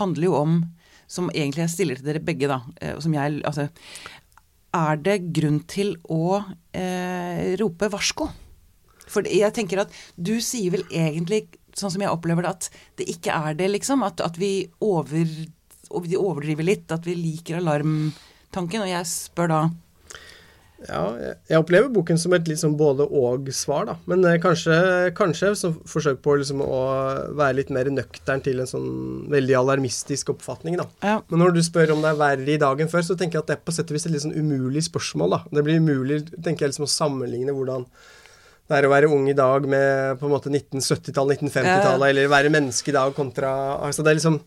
handler 0.02 0.28
jo 0.28 0.36
om 0.36 0.60
som 1.08 1.32
egentlig 1.34 1.66
jeg 1.66 1.74
stiller 1.74 2.00
til 2.00 2.10
dere 2.10 2.24
begge, 2.24 2.50
da, 2.52 2.62
eh, 2.82 2.98
som 3.04 3.14
jeg 3.16 3.42
Altså 3.48 3.70
Er 4.76 5.00
det 5.00 5.32
grunn 5.36 5.62
til 5.70 5.96
å 6.12 6.42
eh, 6.76 7.56
rope 7.62 7.90
varsko? 7.94 8.28
For 9.08 9.24
jeg 9.24 9.54
tenker 9.56 9.86
at 9.86 9.94
du 10.20 10.36
sier 10.44 10.74
vel 10.74 10.84
egentlig, 10.92 11.46
sånn 11.78 11.94
som 11.94 12.04
jeg 12.04 12.12
opplever 12.12 12.44
det, 12.44 12.52
at 12.52 12.68
det 13.00 13.08
ikke 13.14 13.32
er 13.32 13.56
det, 13.56 13.70
liksom. 13.72 14.04
At, 14.04 14.20
at 14.20 14.36
vi, 14.36 14.68
over, 14.84 15.24
overdriver 15.96 16.68
litt. 16.68 16.92
At 16.92 17.08
vi 17.08 17.16
liker 17.16 17.62
alarmtanken. 17.62 18.84
og 18.84 18.92
jeg 18.92 19.08
spør 19.08 19.54
da 19.54 19.62
ja, 20.86 21.02
jeg 21.50 21.58
opplever 21.58 21.90
boken 21.90 22.20
som 22.22 22.36
et 22.38 22.46
litt 22.50 22.62
sånn 22.62 22.76
både-og-svar, 22.78 23.88
da. 23.90 23.96
Men 24.10 24.22
eh, 24.30 24.38
kanskje, 24.42 24.76
kanskje 25.18 25.50
som 25.58 25.74
forsøk 25.90 26.20
på 26.26 26.36
liksom 26.38 26.62
å 26.62 26.82
være 27.40 27.58
litt 27.60 27.72
mer 27.74 27.90
nøktern 27.90 28.44
til 28.46 28.62
en 28.62 28.70
sånn 28.70 28.92
veldig 29.34 29.58
alarmistisk 29.58 30.30
oppfatning, 30.36 30.78
da. 30.78 30.86
Ja. 31.02 31.16
Men 31.32 31.42
når 31.42 31.58
du 31.58 31.64
spør 31.66 31.96
om 31.96 32.06
det 32.06 32.14
er 32.14 32.22
verre 32.22 32.54
i 32.54 32.60
dag 32.62 32.84
enn 32.84 32.92
før, 32.92 33.08
så 33.08 33.18
tenker 33.18 33.40
jeg 33.40 33.46
at 33.46 33.50
det 33.50 33.58
er 33.58 33.66
på 33.66 33.74
sett 33.74 33.90
og 33.90 33.98
vis 33.98 34.06
et 34.06 34.14
litt 34.14 34.26
sånn 34.28 34.38
umulig 34.38 34.86
spørsmål, 34.86 35.34
da. 35.34 35.42
Det 35.58 35.66
blir 35.66 35.82
umulig, 35.82 36.22
tenker 36.36 36.68
jeg, 36.68 36.76
liksom 36.76 36.88
å 36.88 36.94
sammenligne 36.94 37.58
hvordan 37.58 37.90
det 38.68 38.76
er 38.76 38.86
å 38.86 38.92
være 38.92 39.10
ung 39.16 39.30
i 39.32 39.36
dag 39.36 39.64
med 39.72 40.18
på 40.20 40.28
en 40.28 40.34
måte 40.34 40.52
1970-tallet, 40.52 41.40
1950-tallet, 41.40 42.04
ja. 42.04 42.10
eller 42.12 42.32
være 42.32 42.52
menneske 42.52 42.92
i 42.92 42.98
dag 42.98 43.14
kontra 43.16 43.52
Altså 43.80 44.04
det 44.04 44.12
er 44.12 44.18
liksom 44.20 44.42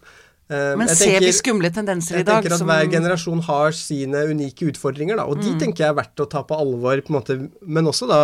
Uh, 0.51 0.75
Men 0.75 0.89
ser 0.91 1.05
tenker, 1.05 1.27
vi 1.29 1.33
skumle 1.37 1.71
tendenser 1.71 2.17
i 2.19 2.25
dag? 2.25 2.41
Jeg 2.41 2.51
tenker 2.51 2.55
at 2.57 2.63
som... 2.63 2.71
Hver 2.71 2.89
generasjon 2.91 3.43
har 3.47 3.77
sine 3.77 4.25
unike 4.33 4.67
utfordringer, 4.73 5.21
da, 5.21 5.29
og 5.31 5.39
mm. 5.39 5.45
de 5.47 5.53
tenker 5.61 5.85
jeg 5.85 5.95
er 5.95 5.99
verdt 6.01 6.23
å 6.25 6.27
ta 6.33 6.43
på 6.47 6.59
alvor. 6.59 7.03
på 7.07 7.15
måte, 7.15 7.37
Men 7.63 7.87
også 7.87 8.09
da 8.11 8.21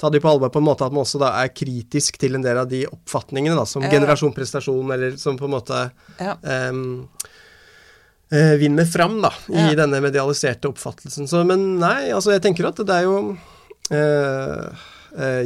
ta 0.00 0.08
de 0.12 0.22
på 0.24 0.30
alvor 0.30 0.52
på 0.54 0.62
en 0.62 0.68
måte 0.70 0.88
at 0.88 0.94
man 0.96 1.04
også 1.04 1.20
da 1.20 1.34
er 1.42 1.52
kritisk 1.52 2.16
til 2.22 2.38
en 2.38 2.46
del 2.46 2.62
av 2.62 2.70
de 2.70 2.86
oppfatningene 2.88 3.58
da, 3.58 3.66
som 3.68 3.84
ja. 3.84 3.92
generasjon 3.92 4.32
prestasjon, 4.36 4.94
eller 4.96 5.18
som 5.20 5.36
på 5.36 5.50
en 5.50 5.54
måte 5.58 5.82
ja. 6.16 6.38
um, 6.72 7.04
uh, 8.32 8.54
vinner 8.62 8.88
fram 8.88 9.20
da, 9.20 9.34
i 9.52 9.68
ja. 9.68 9.76
denne 9.84 10.00
medialiserte 10.04 10.72
oppfattelsen. 10.72 11.28
Så, 11.28 11.44
men 11.44 11.74
nei, 11.82 12.08
altså 12.16 12.32
jeg 12.32 12.46
tenker 12.48 12.72
at 12.72 12.80
det 12.80 13.02
er 13.02 13.10
jo 13.10 13.20
Uh, 13.86 14.72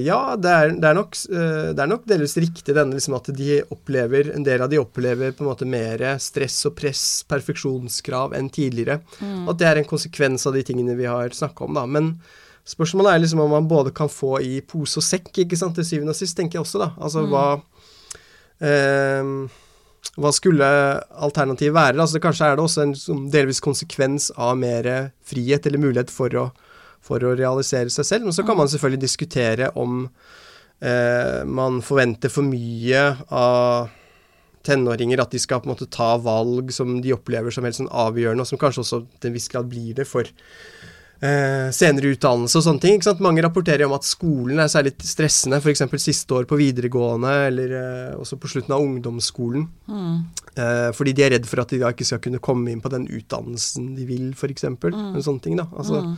ja, 0.03 0.19
det 0.35 0.51
er, 0.51 0.73
det, 0.75 0.89
er 0.89 0.97
nok, 0.99 1.15
uh, 1.31 1.71
det 1.71 1.83
er, 1.83 1.91
nok, 1.93 2.05
delvis 2.11 2.37
riktig 2.43 2.75
denne 2.75 2.97
liksom 2.97 3.15
at 3.19 3.31
de 3.37 3.61
opplever, 3.71 4.33
en 4.35 4.47
del 4.47 4.65
av 4.65 4.71
de 4.73 4.81
opplever 4.83 5.35
på 5.37 5.45
en 5.45 5.51
måte 5.53 5.69
mer 5.69 6.03
stress 6.23 6.59
og 6.67 6.75
press, 6.81 7.05
perfeksjonskrav, 7.31 8.35
enn 8.39 8.51
tidligere. 8.51 9.01
Mm. 9.21 9.49
At 9.53 9.61
det 9.61 9.71
er 9.71 9.81
en 9.81 9.91
konsekvens 9.91 10.49
av 10.51 10.59
de 10.59 10.65
tingene 10.67 10.99
vi 10.99 11.09
har 11.11 11.35
snakka 11.37 11.69
om, 11.69 11.79
da. 11.79 11.87
Men 11.87 12.15
spørsmålet 12.69 13.15
er 13.15 13.25
liksom 13.25 13.45
om 13.47 13.55
man 13.55 13.71
både 13.71 13.95
kan 13.95 14.11
få 14.11 14.39
i 14.43 14.59
pose 14.67 14.99
og 14.99 15.07
sekk, 15.07 15.33
ikke 15.45 15.59
sant, 15.59 15.79
til 15.79 15.87
syvende 15.87 16.17
og 16.17 16.21
sist, 16.21 16.37
tenker 16.39 16.59
jeg 16.59 16.67
også, 16.67 16.83
da. 16.83 16.93
Altså 16.99 17.25
mm. 17.25 17.31
hva 17.35 17.47
uh, 18.67 19.59
hva 20.21 20.33
skulle 20.35 20.67
alternativet 21.23 21.77
være? 21.77 22.01
Altså, 22.01 22.21
kanskje 22.23 22.49
er 22.49 22.59
det 22.59 22.65
også 22.65 22.83
en 22.87 23.29
delvis 23.31 23.61
konsekvens 23.63 24.31
av 24.35 24.57
mer 24.59 24.89
frihet 25.27 25.67
eller 25.69 25.83
mulighet 25.83 26.11
for 26.13 26.35
å 26.37 26.49
for 27.05 27.25
å 27.25 27.35
realisere 27.39 27.93
seg 27.93 28.07
selv. 28.07 28.29
Men 28.29 28.37
så 28.37 28.45
kan 28.47 28.59
man 28.59 28.71
selvfølgelig 28.71 29.05
diskutere 29.07 29.71
om 29.81 30.05
eh, 30.05 31.41
man 31.49 31.81
forventer 31.85 32.33
for 32.33 32.47
mye 32.47 33.07
av 33.29 33.91
tenåringer, 34.67 35.23
at 35.23 35.33
de 35.33 35.41
skal 35.41 35.63
på 35.63 35.71
en 35.71 35.75
måte 35.75 35.89
ta 35.89 36.15
valg 36.21 36.73
som 36.75 36.99
de 37.01 37.15
opplever 37.17 37.55
som 37.55 37.65
helt 37.65 37.79
sånn 37.79 37.89
avgjørende, 37.89 38.45
og 38.45 38.51
som 38.51 38.61
kanskje 38.61 38.85
også 38.85 39.05
til 39.17 39.31
en 39.31 39.37
viss 39.37 39.49
grad 39.53 39.71
blir 39.71 39.95
det 39.97 40.05
for 40.09 40.29
eh, 40.29 41.69
senere 41.75 42.13
utdannelse 42.15 42.61
og 42.61 42.67
sånne 42.67 42.85
ting. 42.85 43.01
Mange 43.25 43.45
rapporterer 43.45 43.87
om 43.87 43.97
at 43.97 44.09
skolen 44.09 44.61
er 44.61 44.73
særlig 44.73 44.95
stressende, 45.07 45.61
f.eks. 45.61 45.87
siste 46.03 46.37
år 46.37 46.49
på 46.51 46.59
videregående, 46.61 47.33
eller 47.49 47.75
eh, 47.79 48.21
også 48.21 48.41
på 48.41 48.53
slutten 48.53 48.77
av 48.77 48.85
ungdomsskolen. 48.85 49.67
Mm. 49.89 50.21
Eh, 50.57 50.91
fordi 50.97 51.17
de 51.17 51.27
er 51.27 51.35
redd 51.37 51.49
for 51.49 51.65
at 51.65 51.73
de 51.73 51.81
da 51.83 51.95
ikke 51.95 52.09
skal 52.09 52.23
kunne 52.25 52.43
komme 52.43 52.73
inn 52.73 52.85
på 52.85 52.93
den 52.93 53.09
utdannelsen 53.09 53.95
de 53.97 54.07
vil, 54.09 54.31
f.eks. 54.37 54.69
Mm. 54.69 55.21
Sånne 55.25 55.45
ting, 55.45 55.57
da. 55.61 55.71
Altså, 55.73 56.05
mm. 56.05 56.15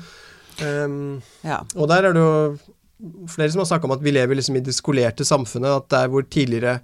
Um, 0.61 1.23
ja. 1.47 1.63
Og 1.77 1.89
der 1.89 1.95
er 1.95 2.13
det 2.13 2.23
jo 2.23 2.59
flere 3.31 3.51
som 3.51 3.63
har 3.63 3.71
snakka 3.71 3.89
om 3.89 3.97
at 3.97 4.05
vi 4.05 4.13
lever 4.15 4.39
liksom 4.39 4.59
i 4.59 4.65
det 4.65 4.75
skolerte 4.77 5.25
samfunnet. 5.27 5.71
At 5.71 5.91
der 5.91 6.11
hvor 6.13 6.27
tidligere 6.29 6.79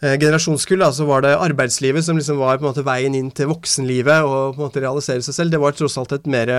generasjonskull, 0.00 0.82
da, 0.82 0.90
så 0.92 1.06
var 1.08 1.22
det 1.24 1.32
arbeidslivet 1.40 2.04
som 2.04 2.18
liksom 2.18 2.40
var 2.40 2.58
på 2.58 2.66
en 2.66 2.70
måte 2.70 2.84
veien 2.84 3.14
inn 3.16 3.30
til 3.34 3.48
voksenlivet 3.48 4.26
og 4.26 4.56
på 4.56 4.60
en 4.60 4.66
måte 4.66 4.82
realisere 4.84 5.24
seg 5.24 5.38
selv. 5.38 5.54
Det 5.54 5.60
var 5.62 5.76
tross 5.76 5.96
alt 6.00 6.12
et 6.12 6.28
mer 6.28 6.52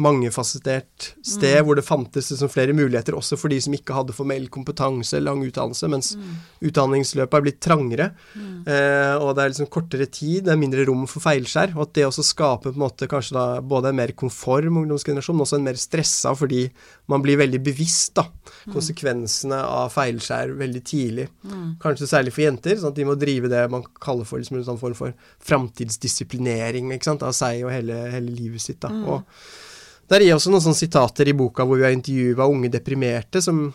mangefasettert 0.00 1.12
sted 1.22 1.60
mm. 1.60 1.66
hvor 1.68 1.78
det 1.78 1.86
fantes 1.86 2.32
liksom 2.32 2.50
flere 2.50 2.74
muligheter 2.74 3.14
også 3.14 3.38
for 3.38 3.52
de 3.52 3.60
som 3.62 3.76
ikke 3.76 3.94
hadde 3.94 4.16
formell 4.16 4.48
kompetanse, 4.52 5.20
lang 5.22 5.44
utdannelse, 5.46 5.90
mens 5.92 6.12
mm. 6.18 6.32
utdanningsløpet 6.70 7.38
er 7.38 7.46
blitt 7.46 7.60
trangere. 7.62 8.10
Mm. 8.34 8.66
Eh, 8.66 9.14
og 9.20 9.34
det 9.36 9.44
er 9.44 9.54
liksom 9.54 9.70
kortere 9.72 10.08
tid, 10.10 10.46
det 10.46 10.54
er 10.54 10.60
mindre 10.60 10.86
rom 10.88 11.06
for 11.10 11.22
feilskjær. 11.24 11.76
Og 11.78 11.86
at 11.86 11.94
det 11.98 12.08
også 12.08 12.26
skaper 12.26 12.72
på 12.72 12.78
en 12.78 12.84
måte 12.84 13.08
kanskje 13.10 13.36
da 13.38 13.46
både 13.62 13.92
en 13.92 14.00
mer 14.00 14.14
konform 14.18 14.82
ungdomsgenerasjon, 14.82 15.38
men 15.38 15.46
også 15.46 15.60
en 15.60 15.68
mer 15.70 15.80
stressa 15.80 16.34
fordi 16.38 16.66
man 17.10 17.22
blir 17.24 17.38
veldig 17.40 17.62
bevisst 17.64 18.16
da, 18.18 18.26
mm. 18.26 18.74
konsekvensene 18.74 19.62
av 19.62 19.94
feilskjær 19.94 20.54
veldig 20.58 20.84
tidlig. 20.86 21.28
Mm. 21.46 21.66
Kanskje 21.82 22.10
særlig 22.10 22.34
for 22.34 22.46
jenter 22.46 22.79
sånn 22.82 22.94
at 22.94 22.98
de 22.98 23.06
må 23.08 23.16
drive 23.18 23.50
det 23.52 23.64
man 23.72 23.84
kaller 24.02 24.28
for 24.28 24.40
liksom 24.40 24.58
en 24.58 24.66
sånn 24.66 24.80
form 24.80 24.96
for 24.98 25.14
framtidsdisiplinering 25.46 26.92
av 26.96 27.34
seg 27.36 27.64
og 27.64 27.74
hele, 27.74 27.98
hele 28.14 28.34
livet 28.34 28.64
sitt. 28.64 28.80
Da. 28.82 28.92
Mm. 28.92 29.04
Og 29.08 30.10
der 30.10 30.24
gir 30.24 30.32
jeg 30.32 30.40
også 30.40 30.52
noen 30.52 30.64
sånne 30.64 30.80
sitater 30.80 31.30
i 31.30 31.36
boka 31.36 31.64
hvor 31.66 31.78
vi 31.78 31.86
har 31.86 31.94
intervjua 31.94 32.48
unge 32.50 32.72
deprimerte, 32.72 33.42
som 33.44 33.68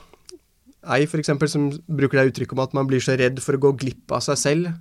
ei 0.94 1.06
f.eks., 1.08 1.32
som 1.50 1.70
bruker 1.88 2.20
det 2.20 2.32
uttrykket 2.32 2.58
om 2.58 2.64
at 2.66 2.76
man 2.78 2.88
blir 2.90 3.04
så 3.04 3.16
redd 3.18 3.40
for 3.44 3.58
å 3.58 3.62
gå 3.68 3.72
glipp 3.82 4.14
av 4.14 4.24
seg 4.26 4.42
selv. 4.42 4.74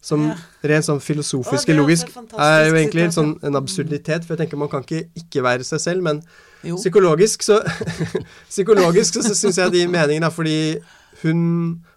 Som 0.00 0.22
ja. 0.30 0.36
rent 0.70 0.86
sånn 0.86 1.02
filosofisk 1.04 1.74
og 1.74 1.82
logisk 1.82 2.14
er 2.40 2.70
jo 2.70 2.76
egentlig 2.78 3.10
sånn 3.12 3.34
en 3.44 3.58
absurditet, 3.58 4.24
for 4.24 4.32
jeg 4.32 4.46
tenker 4.46 4.60
man 4.60 4.70
kan 4.72 4.86
ikke 4.86 5.10
ikke 5.20 5.42
være 5.44 5.66
seg 5.68 5.82
selv, 5.82 6.06
men 6.06 6.22
jo. 6.64 6.78
psykologisk 6.80 7.44
så 7.44 7.58
Psykologisk 8.54 9.18
så, 9.18 9.26
så 9.26 9.36
syns 9.36 9.60
jeg 9.60 9.74
de 9.74 9.84
meningene 9.92 10.30
er 10.30 10.32
fordi 10.32 10.56
hun 11.24 11.42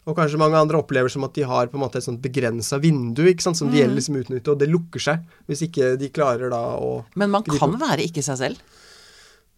og 0.03 0.17
kanskje 0.17 0.39
mange 0.41 0.59
andre 0.59 0.81
opplever 0.81 1.11
som 1.11 1.23
at 1.27 1.35
de 1.37 1.45
har 1.47 1.69
på 1.71 1.77
en 1.79 1.83
måte 1.85 1.99
et 1.99 2.05
sånt 2.05 2.21
begrensa 2.23 2.79
vindu 2.83 3.23
ikke 3.29 3.45
sant, 3.45 3.59
som 3.59 3.69
mm. 3.69 3.73
de 3.73 3.79
gjelder 3.79 3.99
liksom 3.99 4.19
utnytte, 4.19 4.51
og 4.51 4.59
det 4.59 4.69
lukker 4.71 5.03
seg 5.03 5.23
hvis 5.47 5.63
ikke 5.69 5.93
de 5.99 6.11
klarer 6.13 6.51
da 6.53 6.61
å 6.75 6.93
Men 7.19 7.31
man 7.33 7.47
kan 7.47 7.77
være 7.79 8.03
ikke 8.09 8.25
seg 8.25 8.41
selv? 8.41 8.79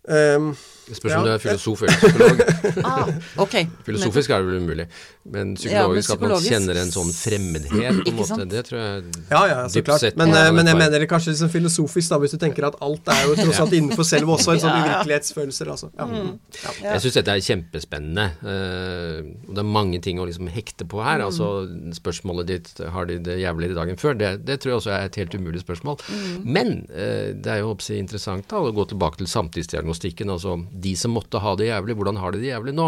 Um, 0.05 0.51
spørs 0.93 1.15
om 1.15 1.17
ja. 1.17 1.21
du 1.25 1.31
er 1.33 1.41
filosof 1.41 1.81
eller 1.81 1.97
psykolog. 1.97 2.41
ah, 2.89 3.09
okay. 3.41 3.65
Filosofisk 3.87 4.29
er 4.29 4.43
det 4.43 4.49
vel 4.49 4.61
umulig, 4.61 4.85
men 5.23 5.55
psykologisk, 5.57 5.71
ja, 5.73 5.85
men 5.87 6.01
psykologisk, 6.01 6.13
at 6.13 6.25
man 6.25 6.43
kjenner 6.45 6.79
en 6.81 6.91
sånn 6.93 7.11
fremmedhet, 7.15 8.01
på 8.03 8.11
en 8.11 8.19
måte, 8.19 8.47
det 8.51 8.63
tror 8.67 8.79
jeg 8.81 9.05
Ja, 9.31 9.41
ja, 9.49 9.57
så 9.71 9.81
klart. 9.85 10.03
Sett, 10.03 10.19
men, 10.19 10.33
ja, 10.35 10.51
men, 10.53 10.69
jeg 10.69 10.77
mener 10.77 11.01
det 11.01 11.09
kanskje 11.09 11.33
liksom 11.33 11.51
filosofisk, 11.53 12.11
da, 12.13 12.19
hvis 12.21 12.35
du 12.35 12.39
tenker 12.41 12.67
at 12.69 12.77
alt 12.85 13.09
er 13.15 13.23
jo 13.25 13.37
tross 13.41 13.61
alt 13.63 13.73
innenfor 13.77 14.07
selv 14.07 14.35
også 14.35 14.55
en 14.55 14.63
sånn 14.65 14.77
uvirkelighetsfølelse. 14.83 15.69
Altså. 15.75 15.89
Mm. 15.97 16.35
Jeg 16.83 17.03
syns 17.05 17.17
dette 17.19 17.33
er 17.33 17.45
kjempespennende. 17.49 18.27
Uh, 18.45 19.33
det 19.49 19.63
er 19.63 19.69
mange 19.77 20.01
ting 20.05 20.21
å 20.21 20.27
liksom 20.29 20.51
hekte 20.53 20.87
på 20.89 21.01
her. 21.01 21.23
Mm. 21.23 21.27
altså 21.31 21.49
Spørsmålet 21.97 22.51
ditt 22.51 22.71
har 22.93 23.09
de 23.09 23.17
det 23.25 23.39
jævligere 23.41 23.79
dagen 23.79 23.99
før, 23.99 24.17
det, 24.19 24.31
det, 24.45 24.59
tror 24.61 24.75
jeg 24.75 24.81
også 24.83 24.93
er 24.93 25.09
et 25.09 25.19
helt 25.21 25.33
umulig 25.39 25.63
spørsmål. 25.65 25.97
Mm. 26.05 26.45
Men 26.45 26.73
uh, 26.93 27.33
det 27.33 27.55
er 27.55 27.63
jo 27.63 27.73
oppsi 27.73 27.97
interessant 27.97 28.45
da, 28.51 28.61
å 28.61 28.73
gå 28.75 28.85
tilbake 28.93 29.23
til 29.23 29.31
samtidsdiagnostikken. 29.31 30.29
altså 30.29 30.59
de 30.81 30.93
som 30.99 31.13
måtte 31.15 31.39
ha 31.41 31.53
det 31.59 31.69
jævlig, 31.69 31.95
hvordan 31.97 32.19
har 32.19 32.33
de 32.33 32.41
det 32.41 32.51
jævlig 32.51 32.73
nå? 32.75 32.87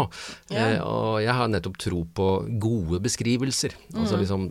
Ja. 0.52 0.66
Eh, 0.66 0.80
og 0.84 1.18
jeg 1.24 1.34
har 1.40 1.50
nettopp 1.52 1.78
tro 1.80 2.02
på 2.14 2.28
gode 2.60 3.00
beskrivelser. 3.04 3.74
Altså 3.74 3.96
mm. 3.96 4.02
Altså 4.08 4.20
liksom, 4.22 4.46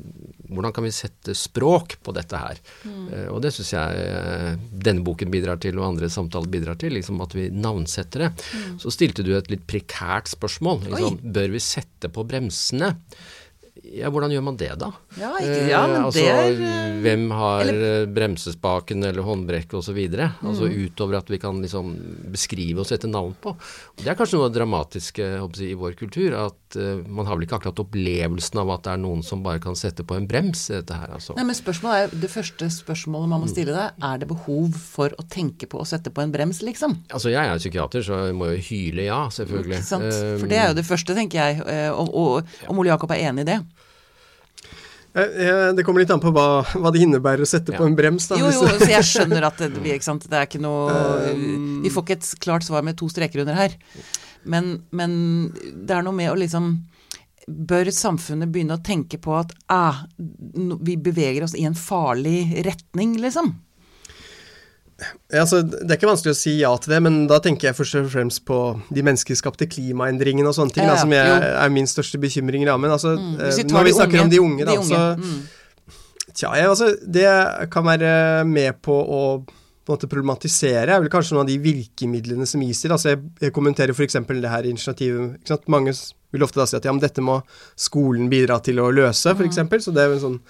hvordan 0.53 0.75
kan 0.75 0.87
vi 0.87 0.93
sette 0.95 1.35
språk 1.37 1.97
på 2.05 2.13
dette 2.17 2.41
her? 2.41 2.61
Mm. 2.87 3.07
Eh, 3.07 3.27
og 3.33 3.41
det 3.45 3.53
syns 3.55 3.73
jeg 3.75 4.03
eh, 4.03 4.51
denne 4.71 5.05
boken 5.05 5.33
bidrar 5.33 5.61
til, 5.63 5.79
og 5.79 5.89
andre 5.91 6.11
samtaler 6.13 6.51
bidrar 6.51 6.79
til. 6.81 6.95
liksom 6.97 7.21
At 7.25 7.35
vi 7.37 7.49
navnsetter 7.53 8.27
det. 8.27 8.31
Mm. 8.53 8.77
Så 8.83 8.93
stilte 8.93 9.25
du 9.25 9.33
et 9.37 9.51
litt 9.53 9.65
prekært 9.69 10.31
spørsmål. 10.33 10.85
Liksom, 10.89 11.19
bør 11.37 11.51
vi 11.57 11.63
sette 11.63 12.11
på 12.13 12.25
bremsene? 12.27 12.95
Ja, 13.83 14.09
hvordan 14.13 14.31
gjør 14.33 14.43
man 14.45 14.57
det, 14.59 14.69
da? 14.79 14.89
Ja, 15.19 15.31
ikke, 15.41 15.59
ja 15.69 15.81
men 15.89 16.05
altså, 16.07 16.21
det 16.21 16.31
er 16.31 16.61
eh, 16.67 16.97
Hvem 17.03 17.25
har 17.35 17.63
eller, 17.63 17.83
eh, 18.03 18.07
bremsespaken 18.11 19.05
eller 19.09 19.25
håndbrekket 19.25 19.77
osv.? 19.79 19.97
Mm. 19.97 20.47
Altså 20.51 20.69
utover 20.69 21.19
at 21.19 21.29
vi 21.31 21.39
kan 21.41 21.59
liksom 21.63 21.93
beskrive 22.33 22.83
og 22.83 22.89
sette 22.89 23.09
navn 23.11 23.35
på. 23.41 23.53
Det 23.99 24.07
er 24.09 24.17
kanskje 24.17 24.39
noe 24.39 24.47
av 24.47 24.53
det 24.53 24.59
dramatiske 24.59 25.29
i 25.67 25.75
vår 25.77 25.97
kultur. 25.99 26.35
At 26.47 26.77
uh, 26.79 27.03
man 27.05 27.27
har 27.27 27.37
vel 27.37 27.47
ikke 27.47 27.59
akkurat 27.59 27.81
opplevelsen 27.83 28.61
av 28.61 28.73
at 28.75 28.85
det 28.87 28.93
er 28.95 29.01
noen 29.03 29.23
som 29.25 29.43
bare 29.45 29.61
kan 29.63 29.77
sette 29.79 30.05
på 30.07 30.17
en 30.17 30.27
brems 30.29 30.67
i 30.71 30.77
dette 30.79 30.97
her. 30.97 31.13
Altså. 31.17 31.35
Nei, 31.37 31.47
men 31.49 31.57
spørsmålet 31.57 32.07
er, 32.07 32.17
Det 32.25 32.31
første 32.31 32.69
spørsmålet 32.73 33.31
man 33.33 33.43
må 33.43 33.51
stille 33.51 33.75
deg, 33.75 34.03
er 34.09 34.21
det 34.21 34.29
behov 34.31 34.75
for 34.77 35.13
å 35.17 35.27
tenke 35.31 35.69
på 35.69 35.81
å 35.81 35.87
sette 35.87 36.13
på 36.13 36.23
en 36.23 36.33
brems, 36.33 36.61
liksom? 36.65 36.97
Altså 37.13 37.33
jeg 37.33 37.43
er 37.43 37.61
psykiater, 37.61 38.05
så 38.05 38.21
jeg 38.27 38.37
må 38.37 38.51
jo 38.53 38.61
hyle 38.69 39.07
ja, 39.07 39.21
selvfølgelig. 39.33 39.81
Ikke 39.81 39.91
sant? 39.91 40.09
For 40.41 40.51
det 40.51 40.61
er 40.61 40.71
jo 40.71 40.77
det 40.79 40.87
første, 40.87 41.17
tenker 41.17 41.41
jeg. 41.41 41.91
Og, 41.97 42.11
og, 42.11 42.57
om 42.71 42.81
Ole 42.81 42.93
Jakob 42.93 43.13
er 43.15 43.27
enig 43.29 43.45
i 43.45 43.51
det? 43.53 43.59
Det 45.13 45.85
kommer 45.85 46.03
litt 46.03 46.11
an 46.13 46.21
på 46.21 46.31
hva, 46.35 46.61
hva 46.77 46.91
det 46.93 47.01
innebærer 47.05 47.41
å 47.41 47.49
sette 47.49 47.73
ja. 47.73 47.79
på 47.79 47.87
en 47.87 47.95
brems. 47.97 48.27
Da. 48.29 48.37
Jo, 48.41 48.51
jo, 48.53 48.67
så 48.77 48.89
jeg 48.91 49.05
skjønner 49.07 49.47
at 49.49 49.63
det, 49.63 49.71
det 49.79 49.95
er 49.95 50.45
ikke 50.45 50.61
noe 50.61 50.93
um, 51.31 51.79
Vi 51.85 51.91
får 51.93 52.05
ikke 52.05 52.17
et 52.19 52.29
klart 52.43 52.67
svar 52.67 52.85
med 52.85 52.99
to 52.99 53.09
streker 53.11 53.41
under 53.41 53.57
her. 53.57 53.73
Men, 54.47 54.77
men 54.95 55.15
det 55.55 55.95
er 55.97 56.05
noe 56.05 56.15
med 56.15 56.31
å 56.31 56.37
liksom 56.39 56.75
Bør 57.47 57.87
samfunnet 57.95 58.51
begynne 58.51 58.75
å 58.75 58.83
tenke 58.83 59.15
på 59.23 59.31
at 59.37 59.53
ah, 59.71 60.01
vi 60.17 60.97
beveger 60.99 61.45
oss 61.45 61.53
i 61.55 61.63
en 61.63 61.77
farlig 61.79 62.59
retning, 62.67 63.13
liksom? 63.23 63.53
Ja, 64.97 65.43
altså, 65.43 65.59
det 65.61 65.91
er 65.91 65.99
ikke 65.99 66.09
vanskelig 66.09 66.33
å 66.33 66.37
si 66.39 66.55
ja 66.57 66.71
til 66.81 66.95
det, 66.95 66.99
men 67.05 67.19
da 67.29 67.37
tenker 67.43 67.69
jeg 67.69 67.77
først 67.77 67.99
og 67.99 68.07
fremst 68.09 68.41
på 68.47 68.57
de 68.89 69.03
menneskeskapte 69.05 69.67
klimaendringene 69.69 70.49
og 70.49 70.57
sånne 70.57 70.73
ting, 70.73 70.87
ja, 70.87 70.95
ja. 70.95 70.95
da, 70.95 71.03
som 71.03 71.13
jeg, 71.13 71.51
er 71.51 71.75
min 71.75 71.89
største 71.89 72.21
bekymring. 72.21 72.65
Da. 72.65 72.79
Men 72.81 72.95
altså, 72.95 73.13
mm, 73.13 73.35
eh, 73.45 73.61
når 73.69 73.87
vi 73.89 73.93
snakker 73.99 74.17
unge, 74.17 74.25
om 74.25 74.33
de 74.33 74.41
unge, 74.41 74.65
da, 74.65 74.73
de 74.73 74.81
unge. 74.81 74.89
så 74.89 75.03
mm. 75.21 75.37
Tja, 76.37 76.51
jeg, 76.53 76.69
altså, 76.69 76.91
det 77.01 77.29
kan 77.73 77.85
være 77.85 78.11
med 78.49 78.81
på 78.85 78.97
å 78.97 79.21
på 79.87 79.93
en 79.93 79.95
måte 79.95 80.09
problematisere, 80.11 80.91
er 80.91 80.99
vel 80.99 81.07
kanskje 81.07 81.31
noen 81.31 81.45
av 81.45 81.47
de 81.47 81.61
virkemidlene 81.63 82.43
som 82.49 82.59
gis 82.59 82.81
til. 82.83 82.91
Altså 82.91 83.13
jeg, 83.13 83.21
jeg 83.39 83.53
kommenterer 83.55 83.95
f.eks. 83.95 84.17
det 84.27 84.49
her 84.51 84.65
initiativet. 84.67 85.37
Ikke 85.39 85.53
sant? 85.53 85.69
Mange 85.71 85.93
vil 86.35 86.43
ofte 86.43 86.59
da 86.59 86.65
si 86.67 86.75
at 86.75 86.83
ja, 86.83 86.91
men 86.91 86.99
dette 86.99 87.23
må 87.23 87.37
skolen 87.79 88.27
bidra 88.27 88.57
til 88.59 88.81
å 88.83 88.89
løse, 88.91 89.31
f.eks. 89.31 89.61
Mm. 89.63 89.77
Så 89.85 89.93
det 89.95 90.03
er 90.03 90.11
jo 90.11 90.17
en 90.17 90.25
sånn 90.25 90.41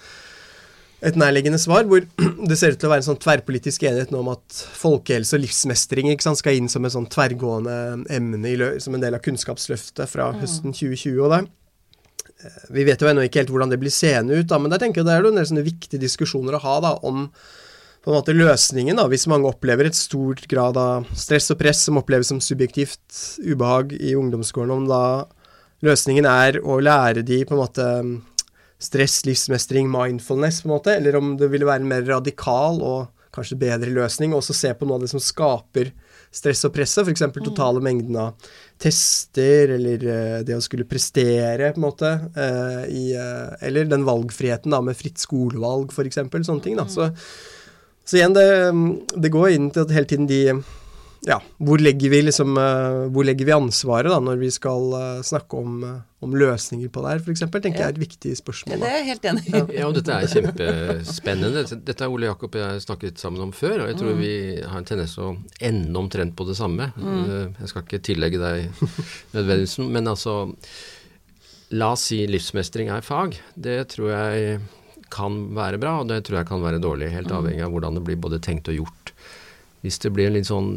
et 1.04 1.18
nærliggende 1.18 1.60
svar, 1.62 1.86
hvor 1.86 2.02
det 2.50 2.58
ser 2.58 2.74
ut 2.74 2.80
til 2.80 2.88
å 2.88 2.92
være 2.92 3.04
en 3.04 3.08
sånn 3.10 3.20
tverrpolitisk 3.22 3.84
enighet 3.86 4.10
nå 4.14 4.22
om 4.24 4.32
at 4.32 4.62
folkehelse 4.80 5.36
og 5.36 5.44
livsmestring 5.44 6.10
ikke 6.10 6.26
sant, 6.26 6.40
skal 6.40 6.58
inn 6.58 6.70
som 6.72 6.86
et 6.86 6.94
sånn 6.94 7.06
tverrgående 7.12 7.76
emne 8.14 8.50
i, 8.50 8.56
som 8.82 8.96
en 8.96 9.04
del 9.04 9.14
av 9.14 9.22
Kunnskapsløftet 9.24 10.10
fra 10.10 10.32
mm. 10.32 10.42
høsten 10.42 10.74
2020. 10.74 11.22
og 11.22 11.32
der. 11.36 11.46
Eh, 12.42 12.58
vi 12.74 12.88
vet 12.88 13.02
jo 13.02 13.10
ennå 13.10 13.28
ikke 13.28 13.44
helt 13.44 13.54
hvordan 13.54 13.72
det 13.74 13.80
blir 13.82 13.94
seende 13.94 14.40
ut, 14.40 14.48
da, 14.50 14.58
men 14.58 14.74
der 14.74 14.82
tenker 14.82 15.02
jeg 15.02 15.10
det 15.10 15.16
er 15.16 15.26
noen 15.28 15.42
en 15.42 15.64
viktige 15.66 16.02
diskusjoner 16.02 16.58
å 16.58 16.62
ha 16.66 16.76
da, 16.84 16.94
om 17.06 17.28
på 17.98 18.12
en 18.12 18.16
måte 18.16 18.34
løsningen, 18.34 18.98
da, 18.98 19.08
hvis 19.10 19.26
mange 19.30 19.50
opplever 19.50 19.88
et 19.88 19.98
stort 19.98 20.44
grad 20.50 20.78
av 20.80 21.06
stress 21.18 21.50
og 21.52 21.58
press 21.60 21.82
som 21.86 21.98
oppleves 22.00 22.30
som 22.30 22.38
subjektivt 22.42 23.38
ubehag 23.42 23.92
i 23.98 24.14
ungdomsskolen, 24.18 24.70
om 24.72 24.86
da 24.90 25.02
løsningen 25.84 26.26
er 26.26 26.60
å 26.62 26.78
lære 26.82 27.24
de 27.26 27.42
på 27.46 27.54
en 27.54 27.60
måte 27.60 27.88
stress, 28.78 29.24
livsmestring, 29.26 29.88
mindfulness, 29.90 30.62
på 30.62 30.68
en 30.68 30.76
måte, 30.76 30.96
eller 30.96 31.18
om 31.18 31.36
det 31.38 31.50
ville 31.50 31.66
være 31.66 31.82
en 31.82 31.90
mer 31.90 32.04
radikal 32.06 32.82
og 32.82 33.08
kanskje 33.34 33.58
bedre 33.60 33.90
løsning, 33.92 34.32
og 34.32 34.42
også 34.42 34.56
se 34.56 34.70
på 34.74 34.86
noe 34.86 34.98
av 34.98 35.04
det 35.04 35.10
som 35.12 35.22
skaper 35.22 35.92
stress 36.34 36.64
og 36.68 36.74
presset, 36.74 37.06
f.eks. 37.06 37.24
Mm. 37.24 37.36
totale 37.46 37.82
mengden 37.84 38.16
av 38.20 38.50
tester, 38.80 39.74
eller 39.78 40.04
uh, 40.04 40.40
det 40.46 40.56
å 40.56 40.64
skulle 40.64 40.86
prestere, 40.88 41.72
på 41.72 41.80
en 41.80 41.86
måte, 41.86 42.10
uh, 42.36 42.82
i, 42.86 43.12
uh, 43.16 43.54
eller 43.64 43.88
den 43.88 44.06
valgfriheten 44.08 44.74
da, 44.74 44.82
med 44.84 44.98
fritt 44.98 45.20
skolevalg, 45.22 45.92
f.eks., 45.94 46.20
sånne 46.20 46.64
ting. 46.64 46.76
da, 46.78 46.86
mm. 46.88 46.92
så, 46.92 47.10
så 48.08 48.20
igjen, 48.20 48.36
det, 48.36 48.48
det, 49.16 49.32
går 49.34 49.54
inn 49.56 49.72
til 49.72 49.86
at 49.86 49.96
hele 49.96 50.10
tiden 50.10 50.28
de 50.30 50.42
ja, 51.26 51.40
hvor 51.58 51.80
legger 51.82 52.12
vi 52.12 52.20
liksom 52.22 52.54
Hvor 52.54 53.26
legger 53.26 53.48
vi 53.48 53.54
ansvaret 53.56 54.12
da 54.12 54.20
når 54.22 54.38
vi 54.38 54.52
skal 54.54 54.92
snakke 55.26 55.58
om 55.58 55.80
om 56.18 56.32
løsninger 56.34 56.90
på 56.90 57.02
det 57.04 57.12
her, 57.12 57.20
f.eks., 57.22 57.44
tenker 57.46 57.78
ja. 57.78 57.84
jeg 57.84 57.86
er 57.86 57.94
et 57.94 58.00
viktig 58.02 58.32
spørsmål. 58.40 58.74
Ja, 58.74 58.78
det 58.82 58.88
er 58.88 58.96
jeg 58.96 59.06
helt 59.06 59.26
enig 59.30 59.42
i. 59.46 59.60
ja, 59.78 59.86
og 59.86 59.94
dette 59.94 60.16
er 60.16 60.30
kjempespennende. 60.32 61.62
Dette 61.86 62.04
har 62.04 62.14
Ole 62.14 62.26
Jakob 62.26 62.56
og 62.58 62.64
jeg 62.64 62.82
snakket 62.82 63.22
sammen 63.22 63.44
om 63.44 63.52
før, 63.54 63.84
og 63.84 63.92
jeg 63.92 63.98
tror 64.00 64.16
mm. 64.16 64.22
vi 64.24 64.32
har 64.64 64.80
en 64.80 64.88
tendens 64.88 65.14
å 65.22 65.30
ende 65.70 66.00
omtrent 66.00 66.34
på 66.38 66.46
det 66.48 66.56
samme. 66.58 66.90
Mm. 66.98 67.20
Eh, 67.22 67.44
jeg 67.62 67.70
skal 67.70 67.86
ikke 67.86 68.02
tillegge 68.10 68.42
deg 68.42 68.82
nødvendigvis, 69.36 69.78
men 69.86 70.14
altså 70.14 70.40
La 71.78 71.90
oss 71.92 72.06
si 72.08 72.22
livsmestring 72.24 72.88
er 72.90 73.04
fag. 73.04 73.36
Det 73.52 73.76
tror 73.92 74.08
jeg 74.08 74.58
kan 75.12 75.34
være 75.54 75.78
bra, 75.80 75.98
og 76.00 76.08
det 76.08 76.22
tror 76.24 76.40
jeg 76.40 76.48
kan 76.48 76.64
være 76.64 76.80
dårlig. 76.82 77.12
Helt 77.12 77.30
mm. 77.30 77.38
avhengig 77.38 77.66
av 77.66 77.74
hvordan 77.76 78.00
det 78.00 78.06
blir 78.08 78.18
både 78.18 78.40
tenkt 78.42 78.72
og 78.72 78.80
gjort. 78.80 79.12
Hvis 79.84 80.00
det 80.02 80.10
blir 80.14 80.28
en 80.28 80.38
litt 80.38 80.48
sånn 80.50 80.72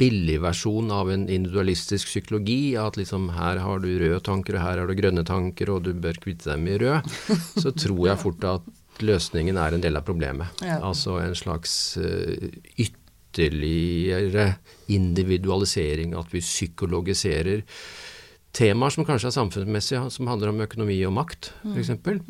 billig 0.00 0.40
versjon 0.42 0.90
av 0.90 1.10
en 1.12 1.26
individualistisk 1.28 2.08
psykologi. 2.10 2.74
At 2.80 2.98
liksom 2.98 3.30
her 3.36 3.60
har 3.62 3.82
du 3.82 3.90
røde 4.00 4.22
tanker, 4.26 4.58
og 4.58 4.66
her 4.66 4.82
har 4.82 4.90
du 4.90 4.96
grønne 4.98 5.24
tanker, 5.26 5.70
og 5.70 5.84
du 5.86 5.92
bør 5.94 6.18
kvitte 6.22 6.50
deg 6.50 6.64
med 6.64 6.82
rød. 6.82 7.14
Så 7.62 7.74
tror 7.76 8.02
jeg 8.10 8.22
fort 8.22 8.48
at 8.48 8.66
løsningen 9.04 9.58
er 9.58 9.74
en 9.74 9.84
del 9.84 9.98
av 9.98 10.06
problemet. 10.06 10.64
Ja. 10.64 10.80
Altså 10.90 11.18
en 11.22 11.34
slags 11.38 11.96
uh, 11.98 12.50
ytterligere 12.78 14.54
individualisering, 14.92 16.14
at 16.18 16.34
vi 16.34 16.42
psykologiserer 16.44 17.64
temaer 18.54 18.94
som 18.94 19.06
kanskje 19.06 19.32
er 19.32 19.34
samfunnsmessige, 19.34 20.04
som 20.14 20.30
handler 20.30 20.52
om 20.52 20.62
økonomi 20.62 21.00
og 21.08 21.16
makt, 21.16 21.50
f.eks. 21.72 21.90
Mm. 21.98 22.22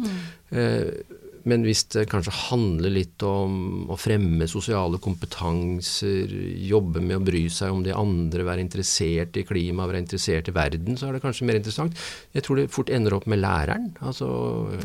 mm. 0.49 1.20
Men 1.49 1.64
hvis 1.66 1.82
det 1.92 2.07
kanskje 2.09 2.32
handler 2.49 2.92
litt 2.95 3.22
om 3.26 3.90
å 3.92 3.99
fremme 4.01 4.47
sosiale 4.49 5.01
kompetanser, 5.03 6.30
jobbe 6.64 7.03
med 7.05 7.18
å 7.18 7.24
bry 7.24 7.42
seg 7.53 7.74
om 7.74 7.82
de 7.84 7.92
andre, 7.92 8.47
være 8.49 8.64
interessert 8.64 9.36
i 9.36 9.45
klima, 9.45 9.88
være 9.90 10.01
interessert 10.05 10.49
i 10.49 10.57
verden, 10.57 10.97
så 10.97 11.09
er 11.09 11.18
det 11.18 11.24
kanskje 11.24 11.49
mer 11.49 11.61
interessant. 11.61 12.01
Jeg 12.32 12.47
tror 12.47 12.61
det 12.61 12.70
fort 12.72 12.92
ender 12.95 13.18
opp 13.18 13.28
med 13.30 13.42
læreren, 13.45 13.92
altså 14.01 14.30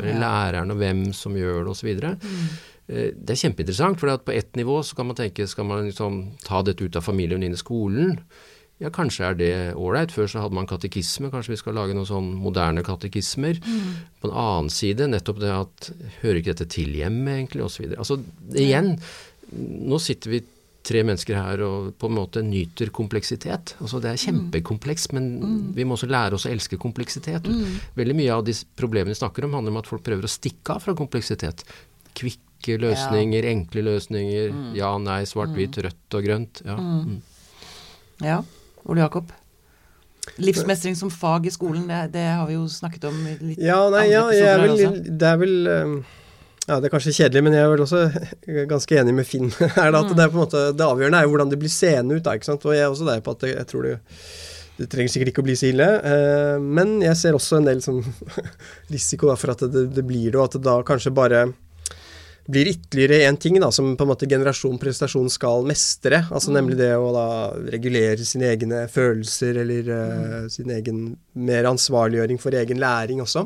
ja. 0.02 0.18
læreren 0.20 0.76
og 0.76 0.84
hvem 0.84 1.08
som 1.16 1.40
gjør 1.40 1.64
det 1.64 1.74
osv. 1.78 1.90
Mm. 2.20 2.46
Eh, 2.90 3.10
det 3.16 3.36
er 3.36 3.44
kjempeinteressant, 3.46 4.00
for 4.02 4.28
på 4.28 4.36
ett 4.36 4.60
nivå 4.60 4.82
så 4.84 5.00
kan 5.00 5.12
man 5.12 5.20
tenke 5.20 5.48
skal 5.48 5.68
man 5.70 5.88
liksom 5.88 6.22
ta 6.44 6.64
dette 6.66 6.84
ut 6.84 7.00
av 7.00 7.08
familien 7.08 7.46
inn 7.46 7.56
i 7.56 7.62
skolen. 7.62 8.18
Ja, 8.80 8.92
kanskje 8.96 9.26
er 9.28 9.36
det 9.36 9.54
ålreit. 9.76 10.14
Før 10.16 10.30
så 10.32 10.44
hadde 10.44 10.56
man 10.56 10.68
katekisme, 10.70 11.32
kanskje 11.34 11.52
vi 11.52 11.60
skal 11.60 11.76
lage 11.76 11.96
noen 11.96 12.08
sånn 12.08 12.30
moderne 12.40 12.84
katekismer. 12.88 13.60
Mm. 13.60 13.90
På 14.22 14.30
en 14.30 14.38
annen 14.40 14.70
side 14.72 15.10
nettopp 15.12 15.42
det 15.42 15.52
at 15.52 15.90
hører 16.22 16.40
ikke 16.40 16.54
dette 16.54 16.70
til 16.78 16.96
hjemme, 16.96 17.34
egentlig, 17.36 17.66
osv. 17.66 17.90
Altså 18.00 18.22
igjen, 18.56 18.94
nå 19.52 20.00
sitter 20.00 20.32
vi 20.32 20.42
tre 20.90 21.02
mennesker 21.04 21.36
her 21.36 21.62
og 21.66 21.90
på 22.00 22.08
en 22.08 22.16
måte 22.16 22.44
nyter 22.46 22.92
kompleksitet. 22.96 23.76
Altså 23.84 24.00
Det 24.00 24.14
er 24.14 24.22
kjempekomplekst, 24.24 25.12
men 25.18 25.28
mm. 25.42 25.58
vi 25.76 25.86
må 25.86 25.98
også 25.98 26.10
lære 26.10 26.38
oss 26.38 26.48
å 26.48 26.54
elske 26.54 26.80
kompleksitet. 26.82 27.50
Mm. 27.52 27.82
Veldig 28.00 28.16
mye 28.16 28.38
av 28.38 28.46
de 28.48 28.56
problemene 28.80 29.12
vi 29.12 29.20
snakker 29.20 29.46
om, 29.46 29.58
handler 29.58 29.76
om 29.76 29.82
at 29.82 29.90
folk 29.90 30.06
prøver 30.08 30.24
å 30.24 30.32
stikke 30.32 30.78
av 30.78 30.86
fra 30.86 30.96
kompleksitet. 30.98 31.66
Kvikke 32.18 32.80
løsninger, 32.80 33.44
ja. 33.44 33.52
enkle 33.52 33.84
løsninger, 33.90 34.56
mm. 34.56 34.72
ja, 34.80 34.94
nei, 35.04 35.20
svart-hvitt, 35.28 35.76
mm. 35.76 35.86
rødt 35.90 36.18
og 36.20 36.30
grønt. 36.30 36.64
Ja. 36.64 36.80
Mm. 36.80 37.20
ja. 38.24 38.40
Ole 38.90 39.06
Jakob? 39.06 39.32
Livsmestring 40.40 40.96
som 40.96 41.12
fag 41.12 41.48
i 41.48 41.52
skolen, 41.52 41.88
det, 41.90 42.10
det, 42.14 42.26
har 42.38 42.48
vi 42.48 42.58
jo 42.58 42.68
snakket 42.70 43.10
om 43.10 43.18
i 43.28 43.36
litt 43.40 43.62
ja, 43.64 43.80
nei, 43.94 44.06
ja, 44.12 44.26
jeg 44.36 44.60
vel, 44.62 44.98
Det 45.10 45.30
er 45.30 45.40
vel 45.42 45.56
um, 45.70 45.96
ja, 46.68 46.78
Det 46.78 46.90
er 46.90 46.94
kanskje 46.94 47.16
kjedelig, 47.18 47.44
men 47.46 47.56
jeg 47.58 47.66
er 47.66 47.72
vel 47.74 47.86
også 47.86 48.04
ganske 48.74 49.00
enig 49.02 49.16
med 49.18 49.28
Finn 49.28 49.50
her. 49.50 49.90
at 49.90 50.12
mm. 50.12 50.14
Det 50.14 50.26
er 50.26 50.32
på 50.34 50.38
en 50.38 50.44
måte, 50.44 50.64
det 50.78 50.86
avgjørende 50.86 51.22
er 51.22 51.28
jo 51.28 51.34
hvordan 51.34 51.54
det 51.54 51.62
blir 51.62 51.74
seende 51.74 52.20
ut. 52.20 52.26
da, 52.26 52.36
ikke 52.38 52.52
sant? 52.52 52.68
Og 52.68 52.76
jeg 52.76 52.86
er 52.86 52.94
også 52.94 53.10
der 53.10 53.24
på 53.26 53.36
at 53.38 53.48
jeg, 53.48 53.56
jeg 53.58 53.72
tror 53.72 53.88
det, 53.88 53.96
det 54.78 54.90
trenger 54.92 55.16
sikkert 55.16 55.34
ikke 55.34 55.44
å 55.44 55.48
bli 55.50 55.58
så 55.60 55.72
ille. 55.72 55.88
Eh, 56.12 56.68
men 56.78 57.00
jeg 57.04 57.18
ser 57.20 57.40
også 57.40 57.58
en 57.60 57.72
del 57.72 57.82
sånn 57.84 58.04
risiko 58.94 59.32
da, 59.32 59.40
for 59.40 59.56
at 59.56 59.66
det, 59.66 59.88
det 59.96 60.06
blir 60.06 60.30
det, 60.30 60.38
og 60.38 60.46
at 60.46 60.60
det 60.60 60.64
da 60.68 60.78
kanskje 60.88 61.16
bare 61.16 61.48
blir 62.50 62.68
ytterligere 62.72 63.28
en 63.28 63.38
ting 63.38 63.60
da, 63.62 63.70
som 63.72 63.92
på 63.98 64.06
en 64.06 64.10
måte 64.10 64.28
generasjon 64.30 64.80
prestasjon 64.82 65.30
skal 65.30 65.68
mestre. 65.70 66.24
altså 66.32 66.50
mm. 66.50 66.56
Nemlig 66.58 66.78
det 66.80 66.94
å 66.98 67.12
da 67.14 67.28
regulere 67.76 68.26
sine 68.26 68.50
egne 68.50 68.86
følelser, 68.90 69.60
eller 69.64 69.92
uh, 69.94 70.48
sin 70.50 70.72
egen 70.74 71.04
mer 71.38 71.70
ansvarliggjøring 71.70 72.42
for 72.42 72.58
egen 72.58 72.82
læring 72.82 73.22
også. 73.22 73.46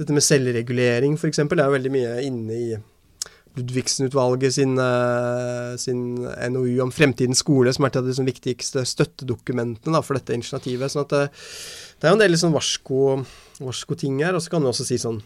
Dette 0.00 0.16
med 0.16 0.26
selvregulering 0.26 1.14
f.eks. 1.14 1.44
er 1.44 1.62
jo 1.62 1.76
veldig 1.76 1.94
mye 1.94 2.16
inne 2.26 2.58
i 2.58 2.66
Ludvigsen-utvalget 3.54 4.56
sin, 4.56 4.74
uh, 4.82 5.76
sin, 5.78 6.24
NOU 6.26 6.80
om 6.82 6.90
fremtidens 6.90 7.44
skole, 7.44 7.70
som 7.70 7.86
er 7.86 7.94
av 7.94 8.02
de 8.02 8.10
liksom 8.10 8.26
viktigste 8.26 8.82
støttedokumentene 8.82 9.94
da, 9.94 10.02
for 10.02 10.18
dette 10.18 10.34
initiativet. 10.34 10.90
sånn 10.90 11.06
at 11.06 11.14
det, 11.14 11.22
det 12.00 12.08
er 12.08 12.16
jo 12.16 12.18
en 12.18 12.24
del 12.24 12.34
liksom 12.34 12.56
varsko, 12.56 13.04
varsko 13.62 14.00
ting 14.00 14.18
her. 14.26 14.34
Og 14.34 14.42
så 14.42 14.50
kan 14.50 14.66
du 14.66 14.72
også 14.72 14.88
si 14.90 14.98
sånn 14.98 15.22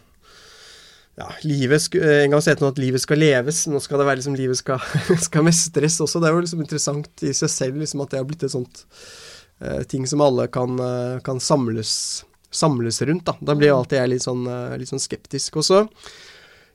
ja, 1.18 1.28
livet 1.42 1.94
eh, 1.94 2.22
En 2.24 2.30
gang 2.30 2.44
het 2.46 2.60
det 2.60 2.68
at 2.68 2.80
livet 2.80 3.02
skal 3.02 3.20
leves, 3.20 3.64
nå 3.70 3.80
skal 3.82 4.00
det 4.00 4.06
være 4.08 4.20
liksom 4.20 4.38
livet 4.38 4.60
skal, 4.60 4.82
skal 5.26 5.46
mestres 5.46 5.98
også. 6.04 6.22
Det 6.22 6.30
er 6.30 6.36
jo 6.36 6.44
liksom 6.44 6.62
interessant 6.62 7.26
i 7.26 7.34
seg 7.34 7.52
selv 7.52 7.82
liksom 7.82 8.04
at 8.04 8.14
det 8.14 8.22
har 8.22 8.28
blitt 8.28 8.46
et 8.46 8.54
sånt 8.54 8.84
uh, 9.64 9.82
ting 9.90 10.06
som 10.06 10.22
alle 10.24 10.46
kan, 10.54 10.78
uh, 10.78 11.18
kan 11.26 11.42
samles, 11.42 11.92
samles, 12.54 13.02
rundt. 13.02 13.26
Da 13.26 13.34
Da 13.40 13.58
blir 13.58 13.74
alltid 13.74 13.98
jeg 13.98 14.14
litt 14.14 14.26
sånn, 14.26 14.46
uh, 14.46 14.76
litt 14.78 14.92
sånn 14.92 15.02
skeptisk. 15.02 15.58
Også 15.58 15.84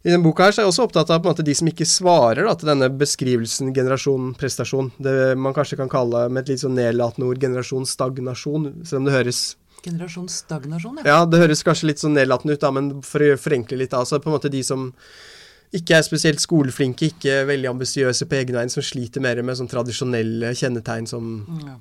i 0.03 0.11
denne 0.11 0.25
boka 0.25 0.43
her 0.43 0.51
så 0.51 0.59
er 0.59 0.65
jeg 0.65 0.73
også 0.73 0.85
opptatt 0.89 1.11
av 1.15 1.23
måte 1.23 1.45
de 1.47 1.53
som 1.55 1.67
ikke 1.71 1.87
svarer 1.87 2.43
da, 2.43 2.57
til 2.59 2.67
denne 2.67 2.89
beskrivelsen 2.91 3.71
generasjon 3.75 4.33
prestasjon. 4.35 4.91
Det 4.99 5.37
man 5.39 5.55
kanskje 5.55 5.79
kan 5.79 5.91
kalle 5.91 6.25
med 6.27 6.43
et 6.43 6.51
litt 6.51 6.63
sånn 6.65 6.75
nedlatende 6.75 7.29
ord 7.29 7.39
generasjon 7.39 7.87
stagnasjon, 7.87 8.73
selv 8.83 8.99
om 8.99 9.07
det 9.07 9.15
høres 9.15 9.45
Generasjonsstagnasjon, 9.83 11.01
ja. 11.01 11.05
Ja, 11.09 11.19
det 11.27 11.41
høres 11.41 11.63
kanskje 11.65 11.91
litt 11.91 12.01
sånn 12.01 12.15
nedlatende 12.17 12.55
ut, 12.55 12.63
da, 12.63 12.71
men 12.75 12.89
for 13.05 13.23
å 13.25 13.37
forenkle 13.39 13.79
litt, 13.81 13.95
altså 13.97 14.21
på 14.23 14.31
en 14.31 14.37
måte 14.37 14.51
de 14.53 14.63
som 14.65 14.89
ikke 15.73 15.97
er 15.97 16.05
spesielt 16.05 16.41
skoleflinke, 16.41 17.09
ikke 17.11 17.43
veldig 17.49 17.71
ambisiøse 17.71 18.27
på 18.29 18.37
egne 18.39 18.59
vegne, 18.59 18.73
som 18.73 18.85
sliter 18.85 19.23
mer 19.25 19.41
med 19.41 19.57
sånn 19.57 19.71
tradisjonelle 19.71 20.53
kjennetegn 20.55 21.09
som 21.09 21.31
ja. 21.65 21.77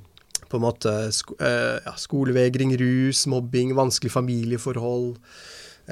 på 0.48 0.58
en 0.58 0.64
måte 0.64 0.94
sko 1.12 1.36
uh, 1.38 1.76
ja, 1.84 1.96
skolevegring, 2.00 2.72
rus, 2.80 3.26
mobbing, 3.30 3.76
vanskelige 3.78 4.18
familieforhold, 4.20 5.18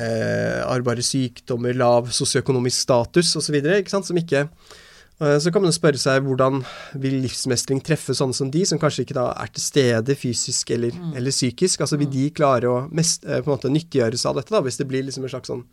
Eh, 0.01 0.61
arrbare 0.71 1.03
sykdommer, 1.03 1.75
lav 1.75 2.13
sosioøkonomisk 2.15 2.85
status 2.87 3.33
osv., 3.37 3.57
som 3.91 4.21
ikke 4.21 4.45
Eh, 4.45 4.90
så 5.21 5.53
kan 5.53 5.61
man 5.61 5.75
spørre 5.75 6.01
seg 6.01 6.25
hvordan 6.25 6.63
vil 7.03 7.19
livsmestring 7.27 7.83
treffe 7.85 8.15
sånne 8.17 8.37
som 8.37 8.49
de, 8.53 8.63
som 8.65 8.81
kanskje 8.81 9.05
ikke 9.05 9.19
da 9.19 9.27
er 9.37 9.51
til 9.53 9.65
stede 9.67 10.17
fysisk 10.17 10.73
eller, 10.73 10.95
mm. 10.97 11.13
eller 11.21 11.35
psykisk. 11.35 11.83
Altså 11.85 11.99
vil 12.01 12.09
mm. 12.09 12.15
de 12.15 12.25
klare 12.39 12.71
å 12.71 12.79
mest, 12.89 13.27
eh, 13.29 13.43
på 13.45 13.51
en 13.51 13.59
måte 13.59 13.73
nyttiggjøre 13.73 14.17
seg 14.17 14.33
av 14.33 14.41
dette, 14.41 14.55
da, 14.55 14.63
hvis 14.65 14.81
det 14.81 14.89
blir 14.89 15.05
liksom 15.05 15.27
en 15.29 15.35
slags 15.35 15.53
sånn 15.53 15.67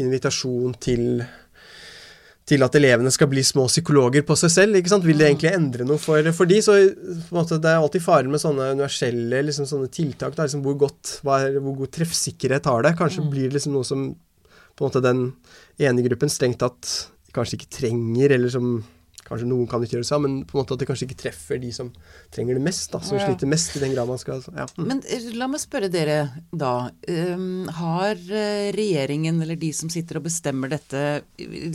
invitasjon 0.00 0.76
til 0.80 1.06
til 2.50 2.64
at 2.66 2.74
elevene 2.74 3.12
skal 3.14 3.28
bli 3.30 3.42
små 3.46 3.68
psykologer 3.70 4.24
på 4.26 4.34
seg 4.38 4.50
selv. 4.50 4.78
ikke 4.78 4.90
sant? 4.90 5.04
Vil 5.06 5.20
det 5.20 5.28
mm. 5.28 5.30
egentlig 5.30 5.52
endre 5.54 5.86
noe 5.86 6.00
for, 6.02 6.32
for 6.34 6.50
de? 6.50 6.58
Så 6.64 6.78
måte, 7.34 7.60
Det 7.62 7.70
er 7.70 7.78
alltid 7.78 8.02
faren 8.02 8.32
med 8.32 8.42
sånne 8.42 8.72
universelle 8.72 9.44
liksom, 9.46 9.68
sånne 9.70 9.90
tiltak. 9.92 10.34
Da, 10.34 10.48
liksom, 10.48 10.64
hvor, 10.64 10.74
godt, 10.80 11.20
er, 11.20 11.60
hvor 11.60 11.76
god 11.84 11.92
treffsikkerhet 11.94 12.66
har 12.66 12.82
det? 12.86 12.96
Kanskje 12.98 13.22
mm. 13.22 13.30
blir 13.30 13.46
det 13.46 13.60
liksom 13.60 13.76
noe 13.76 13.86
som 13.86 14.08
på 14.10 14.82
en 14.82 14.88
måte 14.88 15.04
den 15.04 15.22
ene 15.78 16.02
gruppen 16.08 16.32
strengt 16.32 16.58
tatt 16.62 16.90
kanskje 17.36 17.60
ikke 17.60 17.74
trenger, 17.80 18.36
eller 18.36 18.52
som 18.52 18.80
Kanskje 19.30 19.46
noen 19.46 19.68
kan 19.70 19.82
ikke 19.84 19.94
gjøre 19.94 20.02
det 20.02 20.08
sammen, 20.08 20.32
men 20.32 20.46
på 20.48 20.56
en 20.56 20.64
måte 20.64 20.74
at 20.74 20.80
det 20.82 20.88
kanskje 20.88 21.06
ikke 21.06 21.20
treffer 21.20 21.60
de 21.62 21.68
som 21.74 21.92
trenger 22.34 22.56
det 22.58 22.64
mest, 22.66 22.88
da, 22.90 22.98
som 23.04 23.14
ja. 23.14 23.28
sliter 23.28 23.46
mest 23.50 23.76
i 23.78 23.82
den 23.84 23.92
grad 23.94 24.08
man 24.10 24.18
skal 24.18 24.40
ja. 24.48 24.66
mm. 24.74 24.86
Men 24.88 25.02
eh, 25.06 25.28
la 25.38 25.46
meg 25.50 25.62
spørre 25.62 25.90
dere 25.92 26.16
da. 26.50 26.90
Um, 27.06 27.68
har 27.78 28.18
eh, 28.18 28.70
regjeringen 28.74 29.38
eller 29.44 29.60
de 29.60 29.70
som 29.76 29.92
sitter 29.92 30.18
og 30.18 30.24
bestemmer 30.26 30.72
dette, 30.72 31.22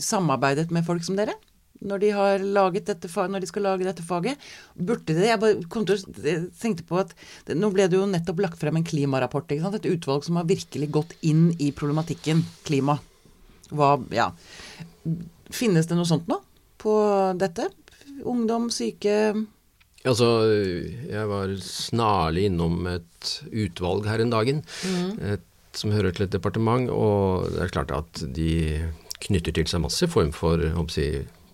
samarbeidet 0.03 0.67
med 0.75 0.83
folk 0.87 1.05
som 1.07 1.15
dere? 1.15 1.37
Når 1.85 2.01
de, 2.01 2.09
har 2.17 2.43
laget 2.43 2.89
dette, 2.89 3.11
når 3.13 3.43
de 3.43 3.47
skal 3.47 3.65
lage 3.67 3.87
dette 3.87 4.03
faget. 4.03 4.41
Burde 4.73 5.13
det 5.13 5.27
Jeg 5.27 5.39
bare 5.41 5.67
kom 5.69 5.83
til 5.85 5.99
å 5.99 6.35
tenkte 6.59 6.85
på 6.87 6.97
at 7.01 7.11
det, 7.45 7.57
Nå 7.59 7.69
ble 7.75 7.85
det 7.91 7.99
jo 7.99 8.07
nettopp 8.09 8.41
lagt 8.41 8.59
frem 8.59 8.79
en 8.79 8.87
klimarapport. 8.87 9.51
Et 9.53 9.89
utvalg 9.91 10.25
som 10.25 10.39
har 10.39 10.47
virkelig 10.49 10.89
gått 10.95 11.13
inn 11.27 11.49
i 11.59 11.69
problematikken 11.75 12.41
klima. 12.65 12.97
Hva, 13.75 13.95
ja. 14.15 14.31
Finnes 15.53 15.89
det 15.89 15.97
noe 15.97 16.09
sånt 16.09 16.29
nå 16.31 16.39
på 16.81 16.95
dette? 17.39 17.69
Ungdom, 18.25 18.69
syke 18.73 19.17
Altså, 20.05 20.27
jeg 21.09 21.29
var 21.31 21.51
snarlig 21.65 22.45
innom 22.51 22.85
et 22.91 23.31
utvalg 23.49 24.05
her 24.05 24.21
en 24.21 24.33
dagen 24.33 24.59
mm. 24.85 25.07
et, 25.33 25.45
som 25.73 25.93
hører 25.95 26.13
til 26.13 26.27
et 26.27 26.35
departement, 26.35 26.85
og 26.93 27.47
det 27.55 27.63
er 27.63 27.73
klart 27.73 27.93
at 27.95 28.21
de 28.35 28.83
knytter 29.25 29.55
til 29.57 29.65
seg 29.69 29.81
masse 29.81 30.05
form 30.11 30.29
for 30.35 30.61
si, 30.93 31.07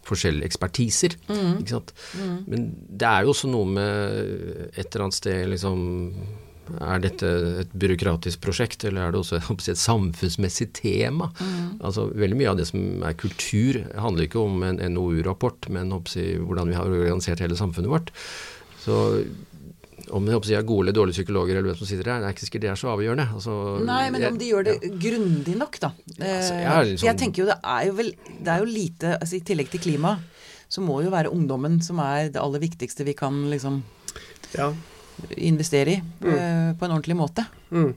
forskjellige 0.07 0.49
ekspertiser. 0.49 1.15
Mm. 1.29 1.61
Ikke 1.61 1.77
sant? 1.77 1.93
Mm. 2.19 2.37
Men 2.51 2.67
det 2.89 3.07
er 3.07 3.23
jo 3.23 3.31
også 3.31 3.51
noe 3.51 3.69
med 3.71 4.19
et 4.75 4.83
eller 4.83 5.07
annet 5.07 5.19
sted 5.21 5.47
liksom 5.53 5.85
er 6.79 7.03
dette 7.03 7.29
et 7.63 7.75
byråkratisk 7.77 8.41
prosjekt, 8.43 8.85
eller 8.87 9.05
er 9.05 9.13
det 9.13 9.21
også 9.21 9.41
et 9.73 9.81
samfunnsmessig 9.81 10.71
tema? 10.77 11.31
Mm. 11.39 11.77
Altså, 11.81 12.07
veldig 12.15 12.39
mye 12.39 12.51
av 12.53 12.59
det 12.59 12.67
som 12.71 13.05
er 13.07 13.17
kultur, 13.19 13.81
handler 13.99 14.27
ikke 14.27 14.41
om 14.41 14.65
en 14.67 14.81
NOU-rapport, 14.95 15.69
men 15.73 15.93
si, 16.09 16.33
hvordan 16.39 16.71
vi 16.71 16.77
har 16.77 16.89
organisert 16.89 17.43
hele 17.43 17.59
samfunnet 17.59 17.91
vårt. 17.91 18.13
Så 18.81 18.97
om 20.11 20.27
jeg 20.27 20.57
er 20.57 20.65
gode 20.67 20.87
eller 20.87 20.95
dårlige 20.95 21.19
psykologer, 21.19 21.57
eller 21.57 21.71
hvem 21.71 21.79
som 21.79 21.89
sitter 21.89 22.07
der, 22.09 22.21
det 22.21 22.29
er 22.29 22.35
ikke 22.35 22.45
sikkert 22.47 22.63
det 22.65 22.71
er 22.71 22.79
så 22.79 22.91
avgjørende. 22.93 23.27
Altså, 23.37 23.57
Nei, 23.87 24.03
men 24.13 24.27
om 24.31 24.39
de 24.39 24.49
gjør 24.49 24.67
det 24.67 24.77
ja. 24.77 24.93
grundig 25.05 25.57
nok, 25.59 25.77
da. 25.83 25.91
Altså, 26.17 26.55
jeg, 26.57 26.87
liksom, 26.91 27.07
jeg, 27.07 27.19
tenker 27.21 27.43
jo 27.43 27.49
det 27.51 27.57
er 27.75 27.87
jo 27.87 27.97
vel 27.97 28.13
Det 28.31 28.53
er 28.53 28.63
jo 28.63 28.69
lite 28.69 29.13
altså 29.17 29.37
I 29.37 29.43
tillegg 29.47 29.69
til 29.71 29.83
klima, 29.83 30.15
så 30.71 30.83
må 30.83 31.01
jo 31.05 31.11
være 31.13 31.31
ungdommen 31.33 31.79
som 31.83 31.99
er 32.03 32.31
det 32.33 32.41
aller 32.41 32.63
viktigste 32.63 33.05
vi 33.07 33.15
kan 33.17 33.43
liksom 33.51 33.81
ja 34.57 34.71
investere 35.37 35.97
i 35.97 35.99
mm. 36.01 36.31
Eh, 36.31 36.71
på 36.77 36.87
en 36.87 36.95
ordentlig 36.95 37.17
måte. 37.19 37.45
Mm. 37.71 37.91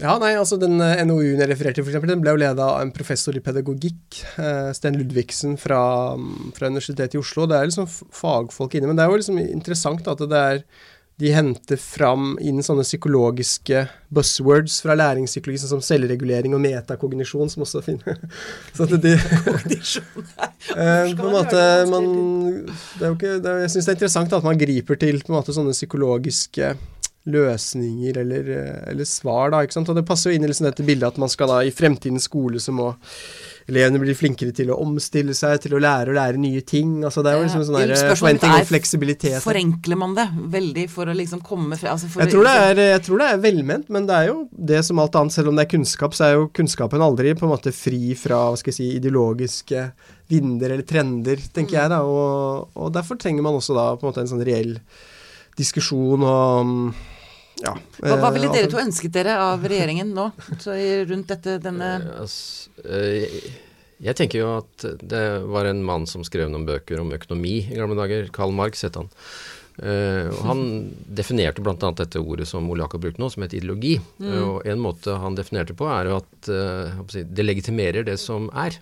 Ja, 0.00 0.16
nei, 0.20 0.32
altså 0.36 0.58
Den 0.60 0.80
eh, 0.84 1.00
NOU-en 1.06 1.40
jeg 1.40 1.50
refererte 1.50 1.80
til, 1.80 1.88
eksempel, 1.88 2.12
den 2.12 2.22
ble 2.24 2.34
jo 2.34 2.40
leda 2.42 2.68
av 2.74 2.84
en 2.84 2.92
professor 2.94 3.36
i 3.36 3.42
pedagogikk, 3.44 4.22
eh, 4.40 4.70
Sten 4.76 4.98
Ludvigsen 4.98 5.56
fra, 5.60 5.82
fra, 6.56 6.68
Universitetet 6.68 7.16
i 7.16 7.20
Oslo. 7.20 7.46
Det 7.48 7.58
er 7.58 7.70
liksom 7.70 7.88
fagfolk 7.88 8.76
inne. 8.76 8.90
Men 8.90 8.98
det 8.98 9.04
er 9.04 9.12
jo 9.12 9.20
liksom 9.20 9.40
interessant 9.44 10.08
at 10.12 10.24
det 10.28 10.42
er 10.52 10.64
de 11.22 11.30
henter 11.30 11.78
fram 11.78 12.32
inn 12.42 12.58
sånne 12.66 12.82
psykologiske 12.82 13.84
buzzwords 14.12 14.80
fra 14.82 14.96
læringspsykologi, 14.98 15.60
sånn 15.62 15.76
som 15.76 15.84
selvregulering 15.86 16.56
og 16.56 16.62
metakognisjon, 16.64 17.52
som 17.52 17.62
også 17.62 17.82
finner 17.86 18.18
Så 18.74 18.88
at 18.88 18.96
de 18.98 19.12
eh, 19.22 21.12
på 21.14 21.28
en 21.28 21.36
måte, 21.36 21.60
man, 21.92 22.08
det 22.66 23.06
er 23.06 23.12
jo 23.12 23.14
ikke, 23.14 23.36
er, 23.38 23.62
Jeg 23.62 23.74
syns 23.76 23.86
det 23.86 23.94
er 23.94 24.00
interessant 24.00 24.34
at 24.34 24.48
man 24.48 24.58
griper 24.58 24.98
til 24.98 25.22
på 25.22 25.30
en 25.30 25.38
måte 25.38 25.54
sånne 25.54 25.76
psykologiske 25.76 26.74
løsninger 27.30 28.18
eller, 28.18 28.48
eller 28.90 29.06
svar. 29.06 29.52
da, 29.54 29.62
ikke 29.62 29.78
sant? 29.78 29.92
Og 29.92 30.00
det 30.00 30.06
passer 30.08 30.32
jo 30.32 30.40
inn 30.40 30.42
i 30.42 30.50
liksom 30.50 30.66
dette 30.66 30.86
bildet 30.86 31.12
at 31.12 31.22
man 31.22 31.30
skal 31.30 31.52
da 31.52 31.62
i 31.62 31.70
fremtidens 31.70 32.26
skole 32.26 32.58
så 32.58 32.74
må 32.74 32.90
elevene 33.72 34.00
blir 34.02 34.16
flinkere 34.16 34.52
til 34.54 34.70
å 34.72 34.78
omstille 34.82 35.34
seg, 35.36 35.56
til 35.64 35.76
å 35.76 35.80
lære 35.82 36.12
å 36.12 36.16
lære 36.16 36.40
nye 36.40 36.60
ting. 36.66 37.00
altså 37.06 37.24
Det 37.24 37.32
er 37.32 37.38
jo 37.38 37.46
liksom 37.46 37.64
sånn 37.68 37.78
der 37.80 37.94
forventning 38.12 38.54
om 38.58 38.68
fleksibilitet. 38.68 39.38
Forenkler 39.44 39.98
man 39.98 40.16
det 40.18 40.28
veldig 40.52 40.86
for 40.92 41.08
å 41.08 41.16
liksom 41.16 41.42
komme 41.46 41.78
fra 41.80 41.94
altså 41.94 42.10
jeg, 42.12 42.30
tror 42.32 42.48
er, 42.50 42.82
jeg, 42.92 43.04
tror 43.06 43.22
det 43.22 43.28
er, 43.32 43.42
velment, 43.42 43.88
men 43.92 44.08
det 44.08 44.18
er 44.18 44.28
jo 44.30 44.38
det 44.72 44.82
som 44.86 45.00
alt 45.02 45.16
annet. 45.18 45.34
Selv 45.34 45.52
om 45.52 45.58
det 45.58 45.66
er 45.66 45.72
kunnskap, 45.72 46.16
så 46.16 46.28
er 46.28 46.36
jo 46.36 46.50
kunnskapen 46.54 47.04
aldri 47.04 47.32
på 47.38 47.48
en 47.48 47.54
måte 47.54 47.72
fri 47.74 48.16
fra 48.18 48.44
hva 48.50 48.60
skal 48.60 48.74
jeg 48.74 48.80
si, 48.80 48.90
ideologiske 49.00 49.86
vinder 50.32 50.72
eller 50.74 50.86
trender, 50.88 51.40
tenker 51.52 51.76
mm. 51.76 51.80
jeg. 51.80 51.92
da, 51.92 52.02
og, 52.04 52.76
og, 52.76 52.92
derfor 52.94 53.18
trenger 53.20 53.44
man 53.44 53.58
også 53.58 53.76
da 53.76 53.90
på 53.96 54.06
en 54.06 54.12
måte 54.12 54.24
en 54.24 54.30
sånn 54.30 54.44
reell 54.46 54.76
diskusjon 55.58 56.22
om 56.24 56.76
ja, 57.62 57.72
hva, 58.02 58.16
hva, 58.18 58.30
ville 58.34 58.50
dere 58.52 58.70
to 58.70 58.80
ønsket 58.82 59.14
dere 59.14 59.36
av 59.40 59.64
regjeringen 59.68 60.12
nå, 60.16 60.28
rundt 61.10 61.30
dette, 61.30 61.56
denne 61.62 61.90
uh, 62.18 63.40
Jeg 64.02 64.18
tenker 64.18 64.42
jo 64.42 64.50
at 64.58 64.86
det 64.98 65.24
var 65.46 65.70
en 65.70 65.82
mann 65.86 66.08
som 66.10 66.26
skrev 66.26 66.50
noen 66.50 66.66
bøker 66.68 67.02
om 67.02 67.12
økonomi 67.14 67.60
i 67.62 67.78
gamle 67.78 67.98
dager. 67.98 68.30
Karl 68.34 68.54
Marx 68.56 68.82
het 68.86 68.98
han. 68.98 69.10
Uh, 69.78 70.28
han 70.42 70.64
definerte 71.20 71.62
bl.a. 71.64 71.92
dette 72.02 72.20
ordet 72.20 72.48
som 72.50 72.66
Ole 72.70 72.82
Jakob 72.84 73.06
brukte 73.06 73.22
nå, 73.22 73.30
som 73.30 73.46
het 73.46 73.54
ideologi. 73.54 73.94
Mm. 74.18 74.30
Uh, 74.32 74.46
og 74.56 74.70
en 74.74 74.82
måte 74.82 75.18
han 75.22 75.38
definerte 75.38 75.78
på, 75.78 75.86
er 75.86 76.10
jo 76.10 76.18
at 76.18 76.52
det 77.30 77.46
legitimerer 77.46 78.08
det 78.10 78.18
som 78.20 78.50
er. 78.58 78.80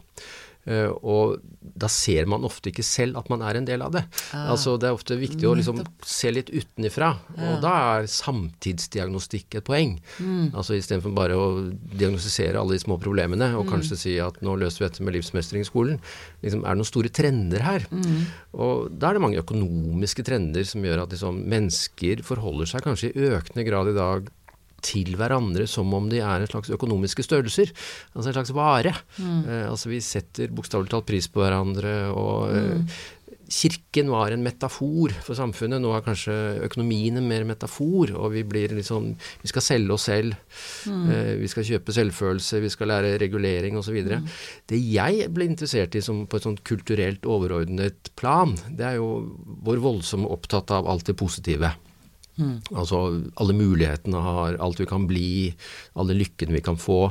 Uh, 0.68 0.92
og 1.00 1.38
da 1.60 1.88
ser 1.88 2.26
man 2.28 2.44
ofte 2.44 2.68
ikke 2.68 2.84
selv 2.84 3.16
at 3.16 3.30
man 3.32 3.40
er 3.46 3.56
en 3.56 3.66
del 3.68 3.80
av 3.84 3.94
det. 3.94 4.02
Ah, 4.36 4.50
altså 4.52 4.76
Det 4.80 4.90
er 4.90 4.96
ofte 4.96 5.16
viktig 5.16 5.46
å 5.48 5.54
liksom 5.56 5.80
se 6.06 6.32
litt 6.32 6.50
utenifra, 6.52 7.14
ja. 7.36 7.48
og 7.48 7.62
da 7.64 7.72
er 7.94 8.10
samtidsdiagnostikk 8.12 9.56
et 9.60 9.66
poeng. 9.66 9.96
Mm. 10.18 10.50
Altså 10.52 10.76
Istedenfor 10.76 11.14
bare 11.16 11.38
å 11.38 11.46
diagnostisere 11.72 12.60
alle 12.60 12.76
de 12.76 12.84
små 12.84 12.98
problemene 13.00 13.52
og 13.56 13.64
mm. 13.64 13.70
kanskje 13.72 14.00
si 14.02 14.16
at 14.22 14.40
nå 14.44 14.58
løser 14.60 14.84
vi 14.84 14.88
dette 14.88 15.06
med 15.06 15.16
livsmestring 15.16 15.64
i 15.64 15.68
skolen. 15.68 16.00
Liksom, 16.44 16.64
er 16.64 16.76
det 16.76 16.82
noen 16.82 16.90
store 16.92 17.12
trender 17.20 17.64
her? 17.64 17.86
Mm. 17.90 18.20
Og 18.60 18.90
da 18.92 19.10
er 19.10 19.18
det 19.18 19.24
mange 19.24 19.40
økonomiske 19.40 20.26
trender 20.28 20.68
som 20.68 20.84
gjør 20.84 21.06
at 21.06 21.16
liksom, 21.16 21.40
mennesker 21.50 22.24
forholder 22.26 22.68
seg 22.68 22.84
kanskje 22.84 23.14
i 23.14 23.32
økende 23.32 23.66
grad 23.68 23.92
i 23.92 23.96
dag 23.96 24.28
til 24.84 25.14
hverandre 25.18 25.66
som 25.70 25.90
om 25.96 26.08
de 26.10 26.22
er 26.24 26.44
en 26.44 26.50
slags 26.50 26.72
økonomiske 26.74 27.24
størrelser. 27.26 27.72
Altså 28.14 28.30
en 28.30 28.38
slags 28.38 28.54
vare. 28.56 28.94
Mm. 29.18 29.40
Eh, 29.46 29.64
altså 29.70 29.92
vi 29.92 30.02
setter 30.04 30.52
bokstavelig 30.54 30.92
talt 30.92 31.08
pris 31.08 31.30
på 31.30 31.42
hverandre. 31.44 31.96
og 32.12 32.52
eh, 32.54 32.76
mm. 32.80 32.86
Kirken 33.50 34.06
var 34.12 34.30
en 34.30 34.44
metafor 34.46 35.10
for 35.26 35.34
samfunnet. 35.34 35.82
Nå 35.82 35.90
er 35.96 36.04
kanskje 36.06 36.34
økonomien 36.68 37.18
en 37.18 37.26
mer 37.26 37.42
metafor. 37.48 38.12
Og 38.14 38.30
vi 38.36 38.44
blir 38.46 38.76
liksom 38.78 39.10
Vi 39.42 39.50
skal 39.50 39.66
selge 39.66 39.96
oss 39.96 40.06
selv. 40.06 40.38
Mm. 40.86 41.10
Eh, 41.10 41.32
vi 41.42 41.50
skal 41.50 41.66
kjøpe 41.66 41.94
selvfølelse. 41.96 42.62
Vi 42.62 42.70
skal 42.70 42.92
lære 42.92 43.18
regulering 43.18 43.78
osv. 43.80 43.98
Mm. 44.06 44.30
Det 44.70 44.78
jeg 44.78 45.28
ble 45.34 45.50
interessert 45.50 45.98
i 45.98 46.04
som 46.04 46.26
på 46.30 46.38
et 46.38 46.46
sånt 46.46 46.62
kulturelt 46.64 47.26
overordnet 47.26 48.12
plan, 48.14 48.54
det 48.70 48.86
er 48.86 49.00
jo 49.00 49.10
hvor 49.64 49.82
voldsomt 49.82 50.30
opptatt 50.30 50.70
av 50.70 50.86
alt 50.86 51.10
det 51.10 51.18
positive. 51.18 51.74
Mm. 52.40 52.56
Altså 52.74 53.02
alle 53.40 53.56
mulighetene 53.56 54.22
har, 54.24 54.58
alt 54.62 54.80
vi 54.80 54.88
kan 54.90 55.06
bli, 55.10 55.32
alle 56.00 56.16
lykkene 56.18 56.56
vi 56.56 56.64
kan 56.64 56.80
få. 56.80 57.02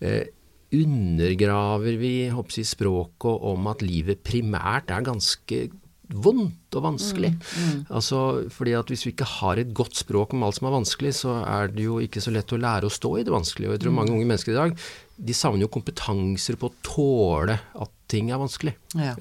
Eh, 0.00 0.24
undergraver 0.72 1.98
vi 2.00 2.14
håper 2.32 2.64
språket 2.64 3.46
om 3.52 3.68
at 3.68 3.84
livet 3.84 4.24
primært 4.24 4.90
er 4.90 5.04
ganske 5.04 5.66
vondt 6.12 6.76
og 6.76 6.84
vanskelig. 6.84 7.30
Mm, 7.32 7.68
mm. 7.68 7.84
Altså, 7.96 8.18
fordi 8.52 8.74
at 8.76 8.88
Hvis 8.88 9.06
vi 9.06 9.12
ikke 9.12 9.28
har 9.38 9.56
et 9.56 9.72
godt 9.72 9.96
språk 9.96 10.34
om 10.34 10.42
alt 10.42 10.58
som 10.58 10.68
er 10.68 10.76
vanskelig, 10.76 11.14
så 11.22 11.38
er 11.44 11.72
det 11.72 11.86
jo 11.86 12.00
ikke 12.04 12.20
så 12.20 12.32
lett 12.34 12.52
å 12.52 12.60
lære 12.60 12.88
å 12.88 12.92
stå 12.92 13.14
i 13.18 13.24
det 13.24 13.32
vanskelige. 13.32 13.70
Og 13.70 13.76
jeg 13.76 13.84
tror 13.84 13.94
mm. 13.94 13.98
mange 14.00 14.12
unge 14.16 14.28
mennesker 14.28 14.52
i 14.52 14.58
dag 14.58 14.76
de 15.22 15.36
savner 15.36 15.66
jo 15.66 15.72
kompetanser 15.72 16.58
på 16.58 16.68
å 16.68 16.76
tåle 16.84 17.56
at 17.56 17.92
ting 18.10 18.32
er 18.32 18.40
vanskelig. 18.42 18.74
Ja. 18.98 19.14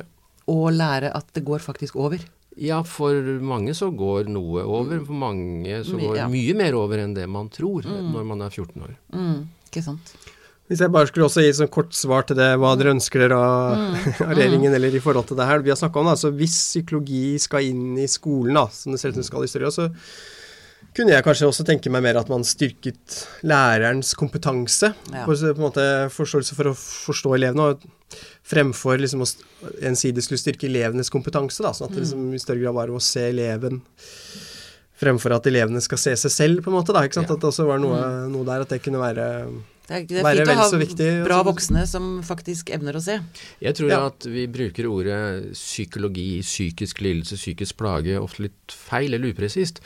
Og 0.51 0.71
lære 0.73 1.11
at 1.15 1.29
det 1.35 1.45
går 1.47 1.63
faktisk 1.63 1.99
over. 2.01 2.23
Ja, 2.59 2.81
for 2.83 3.15
mange 3.45 3.73
så 3.77 3.87
går 3.95 4.27
noe 4.31 4.65
over. 4.65 4.99
For 5.07 5.15
mange 5.15 5.79
så 5.87 5.99
går 5.99 6.19
ja. 6.19 6.27
mye 6.31 6.55
mer 6.57 6.75
over 6.75 6.99
enn 6.99 7.15
det 7.15 7.27
man 7.31 7.47
tror 7.53 7.87
mm. 7.87 8.11
når 8.11 8.27
man 8.27 8.43
er 8.43 8.51
14 8.51 8.83
år. 8.83 8.93
Mm. 9.15 9.45
Ikke 9.69 9.83
sant. 9.85 10.13
Hvis 10.71 10.79
jeg 10.83 10.91
bare 10.91 11.07
skulle 11.09 11.27
også 11.27 11.43
gi 11.43 11.49
et 11.51 11.57
sånn 11.57 11.71
kort 11.71 11.95
svar 11.95 12.23
til 12.27 12.37
det, 12.39 12.53
hva 12.59 12.69
dere 12.79 12.93
ønsker 12.95 13.25
dere 13.25 13.39
av, 13.39 13.79
mm. 13.79 14.11
av 14.27 14.35
regjeringen, 14.37 14.75
eller 14.77 14.93
i 14.95 15.01
forhold 15.03 15.27
til 15.31 15.39
det 15.39 15.47
her 15.47 15.63
vi 15.63 15.73
har 15.73 15.79
snakka 15.79 15.99
om, 15.99 16.11
da, 16.11 16.19
så 16.19 16.31
hvis 16.35 16.55
psykologi 16.73 17.39
skal 17.43 17.67
inn 17.67 17.97
i 17.99 18.07
skolen, 18.11 18.55
da, 18.55 18.67
som 18.71 18.95
det 18.95 19.01
ser 19.01 19.11
ut 19.11 19.19
som 19.19 19.27
skal 19.27 19.47
i 19.47 19.51
større 19.51 19.71
så 19.75 19.89
kunne 20.95 21.13
jeg 21.13 21.23
kanskje 21.23 21.47
også 21.47 21.65
tenke 21.67 21.91
meg 21.93 22.03
mer 22.03 22.19
at 22.19 22.29
man 22.31 22.43
styrket 22.47 23.21
lærerens 23.47 24.11
kompetanse. 24.19 24.91
Ja. 25.13 25.23
På, 25.23 25.35
på, 25.35 25.53
en 25.53 25.63
måte 25.63 25.87
Forståelse 26.11 26.57
for 26.57 26.71
å 26.71 26.75
forstå 26.77 27.35
elevene. 27.37 27.71
og 27.71 28.21
Fremfor 28.51 28.99
liksom 28.99 29.23
å 29.23 29.29
ensidig 29.87 30.25
skulle 30.25 30.41
styrke 30.41 30.67
elevenes 30.67 31.11
kompetanse. 31.13 31.63
da, 31.63 31.71
Sånn 31.75 31.87
at 31.87 31.95
det 31.95 32.03
liksom 32.03 32.31
i 32.35 32.41
større 32.43 32.65
grad 32.65 32.75
var 32.75 32.91
å 32.91 32.99
se 33.03 33.29
eleven 33.29 33.79
fremfor 35.01 35.33
at 35.33 35.47
elevene 35.49 35.81
skal 35.81 35.97
se 35.97 36.15
seg 36.25 36.33
selv, 36.33 36.63
på 36.63 36.71
en 36.71 36.77
måte. 36.77 36.93
da, 36.93 37.05
ikke 37.07 37.21
sant, 37.21 37.31
ja. 37.31 37.37
At 37.37 37.43
det 37.43 37.49
også 37.49 37.67
var 37.69 37.81
noe, 37.81 37.97
mm. 37.97 38.33
noe, 38.35 38.47
der, 38.47 38.65
at 38.65 38.73
det 38.75 38.83
kunne 38.85 39.01
være 39.01 39.27
det 39.91 39.97
er, 39.97 40.03
det 40.07 40.19
er 40.21 40.37
fint 40.37 40.51
å 40.53 40.55
ha 40.55 40.77
viktig, 40.79 41.07
bra 41.25 41.37
voksne 41.43 41.81
som 41.89 42.05
faktisk 42.23 42.69
evner 42.71 42.95
å 42.95 43.01
se. 43.03 43.17
Jeg 43.59 43.75
tror 43.75 43.89
ja. 43.91 43.97
at 44.07 44.27
vi 44.29 44.45
bruker 44.47 44.87
ordet 44.87 45.17
psykologi, 45.57 46.29
psykisk 46.45 47.01
lidelse, 47.03 47.35
psykisk 47.35 47.75
plage 47.81 48.15
ofte 48.21 48.45
litt 48.45 48.75
feil 48.75 49.17
eller 49.17 49.33
upresist. 49.33 49.81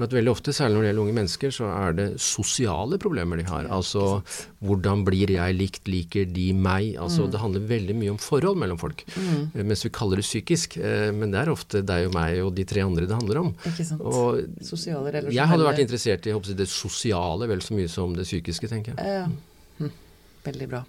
For 0.00 0.08
at 0.08 0.14
veldig 0.16 0.30
ofte, 0.32 0.52
særlig 0.56 0.78
når 0.78 0.80
det 0.80 0.88
gjelder 0.88 1.02
unge 1.02 1.14
mennesker, 1.18 1.50
så 1.52 1.66
er 1.68 1.96
det 1.98 2.04
sosiale 2.24 2.96
problemer 3.02 3.36
de 3.36 3.44
har. 3.44 3.66
Altså 3.68 4.04
hvordan 4.64 5.02
blir 5.04 5.28
jeg 5.34 5.56
likt, 5.58 5.82
liker 5.92 6.24
de 6.24 6.46
meg? 6.56 6.94
Altså 6.96 7.26
mm. 7.26 7.32
det 7.34 7.40
handler 7.42 7.66
veldig 7.68 7.96
mye 7.98 8.14
om 8.14 8.20
forhold 8.24 8.56
mellom 8.62 8.80
folk. 8.80 9.04
Mm. 9.12 9.50
Eh, 9.52 9.66
mens 9.68 9.84
vi 9.84 9.90
kaller 9.92 10.22
det 10.22 10.24
psykisk. 10.24 10.78
Eh, 10.80 11.10
men 11.12 11.34
det 11.34 11.42
er 11.42 11.52
ofte 11.52 11.82
deg 11.84 12.08
og 12.08 12.16
meg 12.16 12.40
og 12.40 12.54
de 12.56 12.64
tre 12.70 12.80
andre 12.86 13.04
det 13.10 13.18
handler 13.18 13.42
om. 13.42 13.50
Ikke 13.68 13.84
sant. 13.90 14.00
Og 14.00 14.40
Sosiale 14.64 15.04
relasjoner. 15.10 15.36
Jeg 15.36 15.52
hadde 15.52 15.66
vært 15.68 15.82
interessert 15.84 16.30
i 16.30 16.32
håper, 16.32 16.56
det 16.56 16.68
sosiale 16.72 17.50
vel 17.52 17.60
så 17.66 17.76
mye 17.76 17.92
som 17.92 18.16
det 18.16 18.24
psykiske, 18.24 18.72
tenker 18.72 18.96
jeg. 18.96 19.20
Ja. 19.20 19.28
Hm. 19.82 19.92
Veldig 20.48 20.70
bra. 20.72 20.80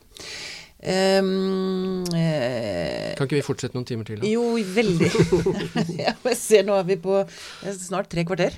Um, 0.82 2.07
eh, 2.16 3.12
kan 3.20 3.28
ikke 3.28 3.38
vi 3.38 3.43
fortsette 3.45 3.76
noen 3.76 3.86
timer 3.91 4.07
til? 4.07 4.24
Da? 4.24 4.32
Jo, 4.32 4.55
veldig. 4.55 5.12
jeg 5.99 6.39
ser 6.39 6.64
nå 6.66 6.80
er 6.80 6.88
vi 6.88 6.99
på 7.03 7.20
snart 7.76 8.07
tre 8.16 8.24
kvarter. 8.24 8.55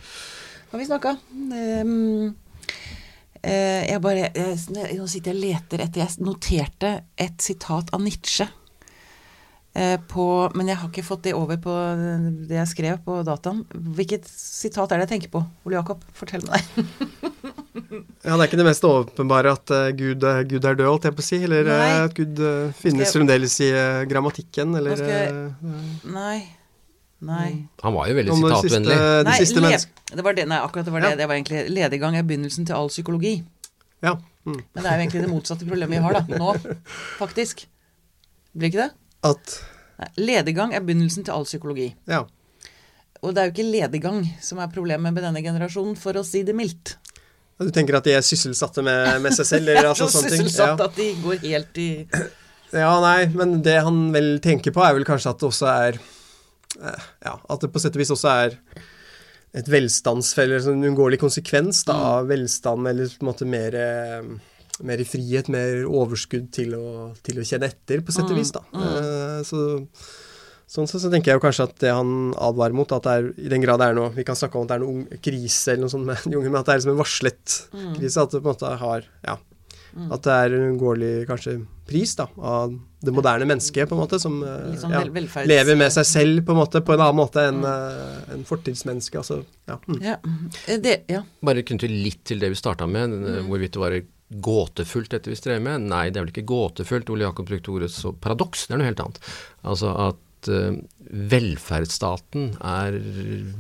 Har 0.74 0.80
vi 0.80 0.86
snakka. 0.86 1.12
Um, 1.30 2.36
eh, 3.44 3.84
jeg 3.86 4.02
bare 4.02 4.24
jeg, 4.34 4.56
Nå 4.98 5.06
sitter 5.06 5.30
jeg 5.30 5.36
og 5.36 5.44
leter 5.44 5.84
etter 5.86 6.02
Jeg 6.02 6.24
noterte 6.26 6.94
et 7.14 7.44
sitat 7.46 7.92
av 7.94 8.02
Nietzsche. 8.02 8.48
Eh, 9.78 10.00
på, 10.10 10.26
men 10.58 10.72
jeg 10.72 10.80
har 10.82 10.90
ikke 10.90 11.04
fått 11.06 11.28
det 11.28 11.36
over 11.38 11.60
på 11.62 11.76
det 12.50 12.58
jeg 12.58 12.72
skrev 12.72 13.04
på 13.06 13.20
dataen. 13.28 13.62
Hvilket 13.70 14.26
sitat 14.26 14.90
er 14.90 15.04
det 15.04 15.06
jeg 15.06 15.12
tenker 15.12 15.34
på? 15.36 15.44
Ole 15.70 15.78
Jakob, 15.78 16.02
fortell 16.18 16.42
meg. 16.50 16.66
Ja, 18.24 18.38
Det 18.38 18.44
er 18.44 18.48
ikke 18.48 18.58
det 18.62 18.66
mest 18.66 18.86
åpenbare 18.88 19.52
at 19.54 19.72
Gud, 19.98 20.24
Gud, 20.50 20.66
er 20.66 20.78
død, 20.78 20.86
holdt 20.88 21.06
jeg 21.10 21.16
på 21.18 21.22
å 21.22 21.26
si. 21.26 21.40
Eller 21.46 21.68
nei. 21.68 21.88
at 22.06 22.14
Gud 22.18 22.40
finnes 22.80 23.14
fremdeles 23.14 23.60
i 23.66 23.70
grammatikken, 24.10 24.74
eller. 24.80 25.06
Nei. 26.08 26.38
Nei. 27.24 27.50
Mm. 27.56 27.66
Han 27.86 27.96
var 27.96 28.10
jo 28.10 28.16
veldig 28.20 28.38
sitatvennlig. 28.40 29.00
Nei, 29.28 29.36
siste 29.40 29.64
det 30.14 30.26
var 30.26 30.36
det, 30.38 30.46
nei, 30.50 30.60
akkurat 30.60 30.88
det 30.88 30.94
var 30.94 31.06
det. 31.06 31.14
Ja. 31.14 31.20
Det 31.22 31.28
var 31.30 31.40
egentlig 31.40 31.64
lediggang 31.72 32.18
er 32.20 32.26
begynnelsen 32.28 32.68
til 32.68 32.78
all 32.78 32.92
psykologi. 32.92 33.38
Ja. 34.04 34.18
Mm. 34.44 34.60
Men 34.60 34.80
det 34.84 34.90
er 34.90 34.98
jo 34.98 35.04
egentlig 35.06 35.24
det 35.24 35.32
motsatte 35.32 35.68
problemet 35.68 35.96
vi 35.96 36.04
har 36.04 36.18
da, 36.20 36.24
nå, 36.38 36.78
faktisk. 37.22 37.66
Blir 38.54 38.74
ikke 38.74 38.84
det? 38.84 38.90
At 39.32 39.56
nei, 40.02 40.10
lediggang 40.20 40.76
er 40.76 40.84
begynnelsen 40.84 41.26
til 41.26 41.36
all 41.36 41.48
psykologi. 41.48 41.94
Ja. 42.12 42.26
Og 43.24 43.32
det 43.32 43.40
er 43.40 43.48
jo 43.48 43.56
ikke 43.56 43.70
lediggang 43.72 44.20
som 44.44 44.60
er 44.60 44.72
problemet 44.74 45.16
med 45.16 45.24
denne 45.24 45.42
generasjonen, 45.46 45.96
for 46.00 46.20
å 46.20 46.26
si 46.28 46.44
det 46.44 46.56
mildt. 46.58 46.98
Du 47.64 47.70
tenker 47.72 47.96
at 47.96 48.08
de 48.08 48.16
er 48.18 48.26
sysselsatte 48.26 48.84
med, 48.84 49.22
med 49.24 49.36
seg 49.38 49.48
selv? 49.48 49.72
Eller, 49.72 49.90
altså, 49.94 50.10
så 50.12 50.26
sysselsatt 50.26 50.76
ja. 50.76 50.90
at 50.90 50.98
de 51.00 51.12
går 51.24 51.40
helt 51.46 51.80
i 51.80 51.90
Ja, 52.74 52.92
nei, 53.00 53.30
men 53.38 53.62
det 53.64 53.78
han 53.86 54.10
vel 54.12 54.36
tenker 54.44 54.76
på, 54.76 54.84
er 54.84 54.98
vel 54.98 55.08
kanskje 55.08 55.32
at 55.32 55.40
det 55.40 55.48
også 55.48 55.70
er 55.72 56.02
Ja, 56.80 57.38
at 57.38 57.64
det 57.64 57.70
på 57.74 57.82
sett 57.82 57.96
og 57.96 58.02
vis 58.02 58.14
også 58.14 58.32
er 58.34 58.58
et 59.54 59.70
velstandsfelle, 59.70 60.58
en 60.58 60.66
sånn 60.66 60.82
uunngåelig 60.88 61.20
konsekvens 61.22 61.84
da, 61.86 61.94
mm. 61.94 62.10
av 62.10 62.32
velstand, 62.32 62.90
eller 62.90 63.14
på 63.14 63.22
en 63.22 63.30
måte 63.30 63.48
mer, 63.50 63.78
eh, 63.78 64.78
mer 64.90 65.04
frihet, 65.06 65.50
mer 65.54 65.84
overskudd 65.86 66.50
til 66.56 66.74
å, 66.78 66.86
til 67.26 67.38
å, 67.38 67.46
kjenne 67.46 67.70
etter, 67.70 68.02
på 68.02 68.16
sett 68.16 68.26
og 68.26 68.34
mm. 68.34 68.42
vis. 68.42 68.54
da. 68.56 68.64
Mm. 68.74 68.86
Uh, 68.90 69.42
så 69.48 69.66
Sånn 70.74 70.88
så, 70.90 70.98
så, 70.98 71.10
tenker 71.12 71.30
jeg 71.30 71.38
jo 71.38 71.42
kanskje 71.44 71.66
at 71.68 71.74
det 71.84 71.90
han 71.94 72.32
advarer 72.42 72.74
mot, 72.74 72.90
at 72.96 73.06
det 73.06 73.12
er 73.14 73.26
i 73.46 73.50
den 73.52 73.62
grad 73.62 73.78
det 73.78 73.92
er 73.92 73.98
noe 73.98 74.14
Vi 74.16 74.24
kan 74.26 74.38
snakke 74.40 74.58
om 74.58 74.64
at 74.64 74.72
det 74.72 74.78
er 74.80 74.82
noen 74.82 75.20
krise 75.22 75.74
eller 75.74 75.84
noe 75.84 75.94
sånt 75.94 76.08
med 76.08 76.24
de 76.24 76.38
unge, 76.40 76.50
men 76.50 76.58
at 76.62 76.70
det 76.70 76.74
er 76.74 76.80
liksom 76.80 76.94
en 76.96 77.02
varslet 77.02 77.58
mm. 77.76 77.92
krise. 78.00 78.24
At 78.24 78.34
det 78.34 78.40
på 78.40 78.48
en 78.48 78.56
måte 78.56 78.72
har 78.82 79.06
Ja. 79.28 79.36
At 80.10 80.26
det 80.26 80.34
er 80.34 80.56
en 80.56 80.66
uunngåelig 80.72 81.12
kanskje 81.30 81.54
pris 81.86 82.16
da, 82.18 82.26
av 82.42 82.74
det 83.04 83.12
moderne 83.12 83.48
mennesket, 83.50 83.90
på 83.90 83.98
en 83.98 84.02
måte, 84.04 84.20
som 84.22 84.38
sånn 84.80 84.94
ja, 84.96 85.02
lever 85.50 85.76
med 85.80 85.92
seg 85.92 86.08
selv 86.08 86.46
på 86.48 86.54
en 86.54 86.62
måte, 86.62 86.82
på 86.86 86.96
en 86.96 87.04
annen 87.04 87.20
måte 87.20 87.44
enn 87.50 87.60
mm. 87.60 87.68
uh, 87.68 88.34
en 88.38 88.46
fortidsmenneske. 88.48 89.20
Altså, 89.20 89.42
ja. 89.68 89.78
Mm. 89.88 90.00
ja. 90.06 90.18
Det, 90.84 90.98
ja. 91.12 91.24
Bare 91.44 91.66
knytte 91.68 91.90
litt 91.92 92.22
til 92.30 92.40
det 92.44 92.54
vi 92.54 92.60
starta 92.60 92.88
med, 92.88 93.12
mm. 93.12 93.50
hvorvidt 93.50 93.76
det 93.76 93.84
var 93.84 93.98
gåtefullt 94.48 95.12
dette 95.14 95.32
vi 95.32 95.38
strever 95.38 95.64
med. 95.66 95.90
Nei, 95.92 96.08
det 96.10 96.20
er 96.20 96.28
vel 96.28 96.34
ikke 96.34 96.48
gåtefullt. 96.54 97.12
Ole 97.14 97.28
Jakob 97.28 97.50
brukte 97.50 97.74
ordet 97.76 97.92
så 97.94 98.14
paradoks. 98.16 98.68
Det 98.68 98.78
er 98.78 98.82
noe 98.82 98.90
helt 98.90 99.04
annet. 99.04 99.20
Altså 99.74 99.92
at 100.08 100.52
uh, 100.54 100.80
velferdsstaten 101.36 102.54
er 102.60 102.98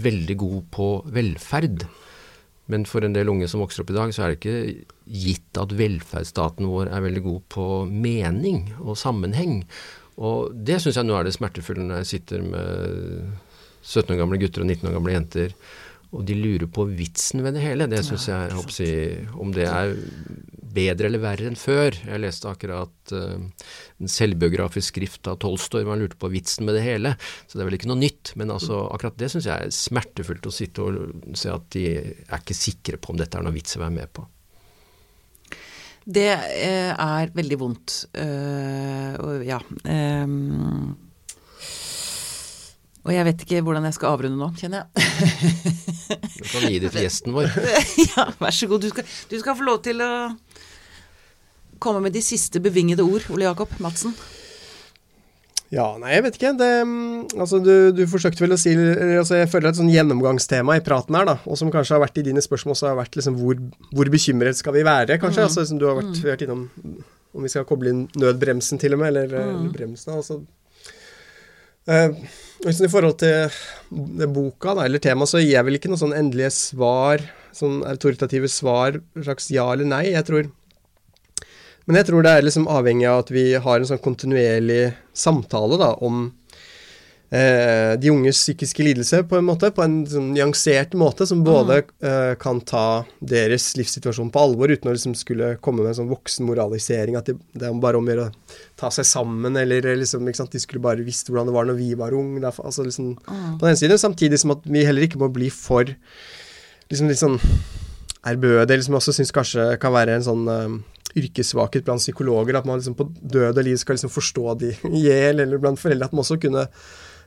veldig 0.07 0.39
god 0.45 0.63
på 0.73 0.89
velferd. 1.19 1.85
Men 2.71 2.85
for 2.87 3.03
en 3.03 3.15
del 3.15 3.31
unge 3.31 3.49
som 3.51 3.63
vokser 3.63 3.83
opp 3.83 3.91
i 3.91 3.97
dag, 3.97 4.13
så 4.15 4.23
er 4.23 4.31
det 4.31 4.39
ikke 4.39 4.85
gitt 5.25 5.59
at 5.59 5.75
velferdsstaten 5.75 6.69
vår 6.69 6.91
er 6.93 7.03
veldig 7.03 7.23
god 7.25 7.41
på 7.51 7.65
mening 7.91 8.69
og 8.79 8.95
sammenheng. 8.99 9.63
Og 10.15 10.53
det 10.55 10.79
syns 10.81 10.99
jeg 10.99 11.09
nå 11.09 11.17
er 11.17 11.27
det 11.27 11.35
smertefulle 11.35 11.83
når 11.83 12.03
jeg 12.03 12.11
sitter 12.13 12.45
med 12.45 13.33
17 13.83 14.13
år 14.13 14.21
gamle 14.21 14.39
gutter 14.39 14.63
og 14.63 14.69
19 14.69 14.87
år 14.89 14.95
gamle 14.95 15.15
jenter 15.17 15.55
og 16.13 16.25
de 16.27 16.35
lurer 16.37 16.69
på 16.69 16.85
vitsen 16.93 17.41
ved 17.41 17.55
det 17.57 17.63
hele. 17.63 17.87
Det 17.89 18.03
syns 18.05 18.27
jeg, 18.29 18.49
jeg 18.51 18.73
si, 18.75 18.89
Om 19.33 19.53
det 19.55 19.65
er 19.65 19.95
bedre 20.73 21.09
eller 21.09 21.21
verre 21.21 21.49
enn 21.49 21.57
før. 21.57 21.95
Jeg 22.05 22.21
leste 22.21 22.49
akkurat 22.49 23.13
uh, 23.13 23.65
en 24.01 24.11
selvbiografisk 24.11 24.93
skrift 24.93 25.29
av 25.29 25.39
Tolstoy 25.41 25.83
hvor 25.83 25.95
han 25.95 26.03
lurte 26.03 26.19
på 26.21 26.31
vitsen 26.33 26.67
med 26.67 26.77
det 26.77 26.85
hele. 26.85 27.15
Så 27.47 27.57
det 27.57 27.63
er 27.63 27.69
vel 27.71 27.79
ikke 27.79 27.89
noe 27.91 28.01
nytt. 28.01 28.35
Men 28.39 28.53
altså, 28.53 28.83
akkurat 28.93 29.17
det 29.21 29.31
syns 29.33 29.49
jeg 29.49 29.67
er 29.69 29.73
smertefullt 29.73 30.49
å 30.49 30.53
sitte 30.53 30.85
og 30.85 31.35
se 31.39 31.53
at 31.53 31.67
de 31.73 31.87
er 31.97 32.39
ikke 32.39 32.57
sikre 32.57 33.01
på 33.01 33.13
om 33.13 33.21
dette 33.21 33.39
er 33.39 33.45
noe 33.45 33.55
vits 33.55 33.77
å 33.77 33.83
være 33.85 33.97
med 33.97 34.13
på. 34.13 34.27
Det 36.03 36.29
eh, 36.35 36.91
er 36.91 37.29
veldig 37.33 37.57
vondt. 37.61 38.03
Uh, 38.17 39.39
ja. 39.47 39.61
Um 39.87 40.93
og 43.03 43.11
jeg 43.11 43.25
vet 43.27 43.41
ikke 43.43 43.63
hvordan 43.65 43.87
jeg 43.89 43.95
skal 43.97 44.13
avrunde 44.15 44.39
nå, 44.39 44.47
kjenner 44.55 44.85
jeg. 44.85 45.73
du 46.37 46.45
kan 46.47 46.69
gi 46.69 46.77
det 46.79 46.91
til 46.93 47.03
gjesten 47.03 47.33
vår. 47.35 47.49
ja, 48.13 48.29
vær 48.39 48.55
så 48.55 48.69
god. 48.71 48.85
Du 48.85 48.93
skal, 48.93 49.09
du 49.27 49.35
skal, 49.41 49.57
få 49.59 49.67
lov 49.67 49.81
til 49.83 49.99
å 50.03 50.11
komme 51.83 52.05
med 52.05 52.15
de 52.15 52.21
siste 52.23 52.61
bevingede 52.63 53.03
ord, 53.03 53.27
Ole 53.33 53.49
Jakob 53.49 53.75
Madsen. 53.83 54.15
Ja, 55.73 55.87
nei, 55.97 56.13
jeg 56.13 56.23
vet 56.27 56.37
ikke. 56.37 56.53
Det, 56.55 56.69
altså, 57.33 57.59
du, 57.65 57.73
du, 57.97 58.03
forsøkte 58.07 58.45
vel 58.45 58.53
å 58.53 58.59
si 58.61 58.75
altså, 58.77 59.39
Jeg 59.39 59.49
føler 59.49 59.71
et 59.71 59.79
sånn 59.79 59.91
gjennomgangstema 59.91 60.77
i 60.77 60.85
praten 60.85 61.17
her, 61.17 61.27
da, 61.27 61.37
og 61.43 61.59
som 61.59 61.73
kanskje 61.73 61.97
har 61.97 62.03
vært 62.05 62.21
i 62.21 62.27
dine 62.29 62.43
spørsmål, 62.45 62.77
så 62.77 62.91
har 62.91 62.99
vært 63.01 63.17
liksom 63.19 63.35
hvor, 63.41 63.59
hvor 63.91 64.11
bekymret 64.13 64.59
skal 64.59 64.77
vi 64.77 64.85
være, 64.87 65.19
kanskje? 65.19 65.43
Mm. 65.43 65.49
Altså, 65.49 65.67
som 65.67 65.81
du 65.81 65.89
har 65.89 65.99
vært, 65.99 66.13
mm. 66.13 66.27
vært, 66.29 66.45
innom 66.45 66.67
om 67.33 67.43
vi 67.43 67.49
skal 67.49 67.65
koble 67.67 67.89
inn 67.89 68.03
nødbremsen 68.21 68.79
til 68.79 68.95
og 68.95 69.01
med, 69.01 69.11
eller, 69.11 69.33
mm. 69.33 69.55
eller 69.57 69.73
bremsen. 69.75 70.19
altså 70.21 70.43
Uh, 71.83 72.15
I 72.63 72.87
forhold 72.87 73.17
til 73.19 74.29
boka 74.31 74.71
da, 74.77 74.85
eller 74.85 75.01
temaet, 75.03 75.33
så 75.33 75.41
gir 75.41 75.57
jeg 75.57 75.67
vel 75.67 75.77
ikke 75.77 75.89
noe 75.91 75.99
sånn 75.99 76.15
endelige 76.15 76.53
svar, 76.55 77.23
sånn 77.55 77.81
autoritative 77.89 78.47
svar, 78.51 79.01
slags 79.19 79.49
ja 79.51 79.65
eller 79.73 79.89
nei. 79.89 80.05
Jeg 80.13 80.27
tror 80.29 80.51
Men 81.83 81.97
jeg 81.99 82.07
tror 82.07 82.23
det 82.23 82.31
er 82.31 82.45
liksom 82.45 82.69
avhengig 82.71 83.09
av 83.11 83.25
at 83.25 83.31
vi 83.35 83.43
har 83.59 83.79
en 83.81 83.89
sånn 83.89 83.99
kontinuerlig 83.99 84.93
samtale 85.11 85.75
da, 85.81 85.89
om 85.99 86.29
eh, 87.33 87.93
de 87.99 88.11
unges 88.13 88.37
psykiske 88.37 88.83
lidelse 88.85 89.23
på 89.29 89.39
en 89.39 89.47
måte, 89.47 89.71
på 89.73 89.83
en 89.83 90.01
sånn 90.09 90.31
nyansert 90.35 90.93
måte, 90.99 91.25
som 91.29 91.41
både 91.45 91.81
mm. 91.81 91.93
eh, 92.09 92.33
kan 92.41 92.61
ta 92.67 93.03
deres 93.19 93.71
livssituasjon 93.79 94.31
på 94.33 94.43
alvor, 94.43 94.73
uten 94.73 94.91
å 94.91 94.95
liksom 94.95 95.15
skulle 95.17 95.55
komme 95.63 95.81
med 95.81 95.93
en 95.93 95.99
sånn 96.03 96.11
voksen 96.13 96.47
moralisering, 96.47 97.17
at 97.19 97.31
det, 97.31 97.37
det 97.57 97.69
er 97.69 97.81
bare 97.83 97.99
om 97.99 98.07
å 98.07 98.13
gjøre 98.13 98.29
å 98.29 98.57
ta 98.79 98.91
seg 98.93 99.09
sammen, 99.09 99.57
eller 99.59 99.93
liksom, 99.97 100.27
ikke 100.29 100.43
sant, 100.43 100.53
de 100.53 100.61
skulle 100.61 100.83
bare 100.83 101.05
visst 101.05 101.31
hvordan 101.31 101.49
det 101.49 101.57
var 101.57 101.69
når 101.69 101.79
vi 101.81 101.91
var 101.99 102.15
unge. 102.17 102.43
Altså, 102.53 102.85
liksom, 102.85 103.13
mm. 103.17 103.53
På 103.61 103.69
den 103.69 103.79
siden, 103.79 104.01
samtidig 104.01 104.41
som 104.41 104.55
at 104.55 104.65
vi 104.69 104.85
heller 104.85 105.07
ikke 105.07 105.21
må 105.21 105.31
bli 105.33 105.49
for 105.53 105.89
liksom 106.91 107.09
litt 107.09 107.21
sånn 107.21 107.39
ærbødige, 108.23 108.85
som 108.85 108.93
jeg 108.93 109.01
også 109.01 109.15
syns 109.17 109.33
kanskje 109.35 109.71
kan 109.81 109.93
være 109.95 110.17
en 110.17 110.25
sånn 110.25 110.43
um, 110.47 110.75
yrkessvakhet 111.19 111.85
blant 111.85 112.01
psykologer, 112.01 112.57
at 112.57 112.67
man 112.67 112.79
liksom 112.79 112.95
på 112.97 113.07
død 113.19 113.57
og 113.59 113.65
liv 113.65 113.79
skal 113.81 113.97
liksom 113.97 114.13
forstå 114.13 114.53
de 114.61 114.71
i 114.97 115.07
hjel, 115.07 115.41
eller 115.43 115.61
blant 115.61 115.81
foreldre, 115.81 116.07
at 116.07 116.15
man 116.15 116.23
også 116.25 116.39
kunne 116.41 116.67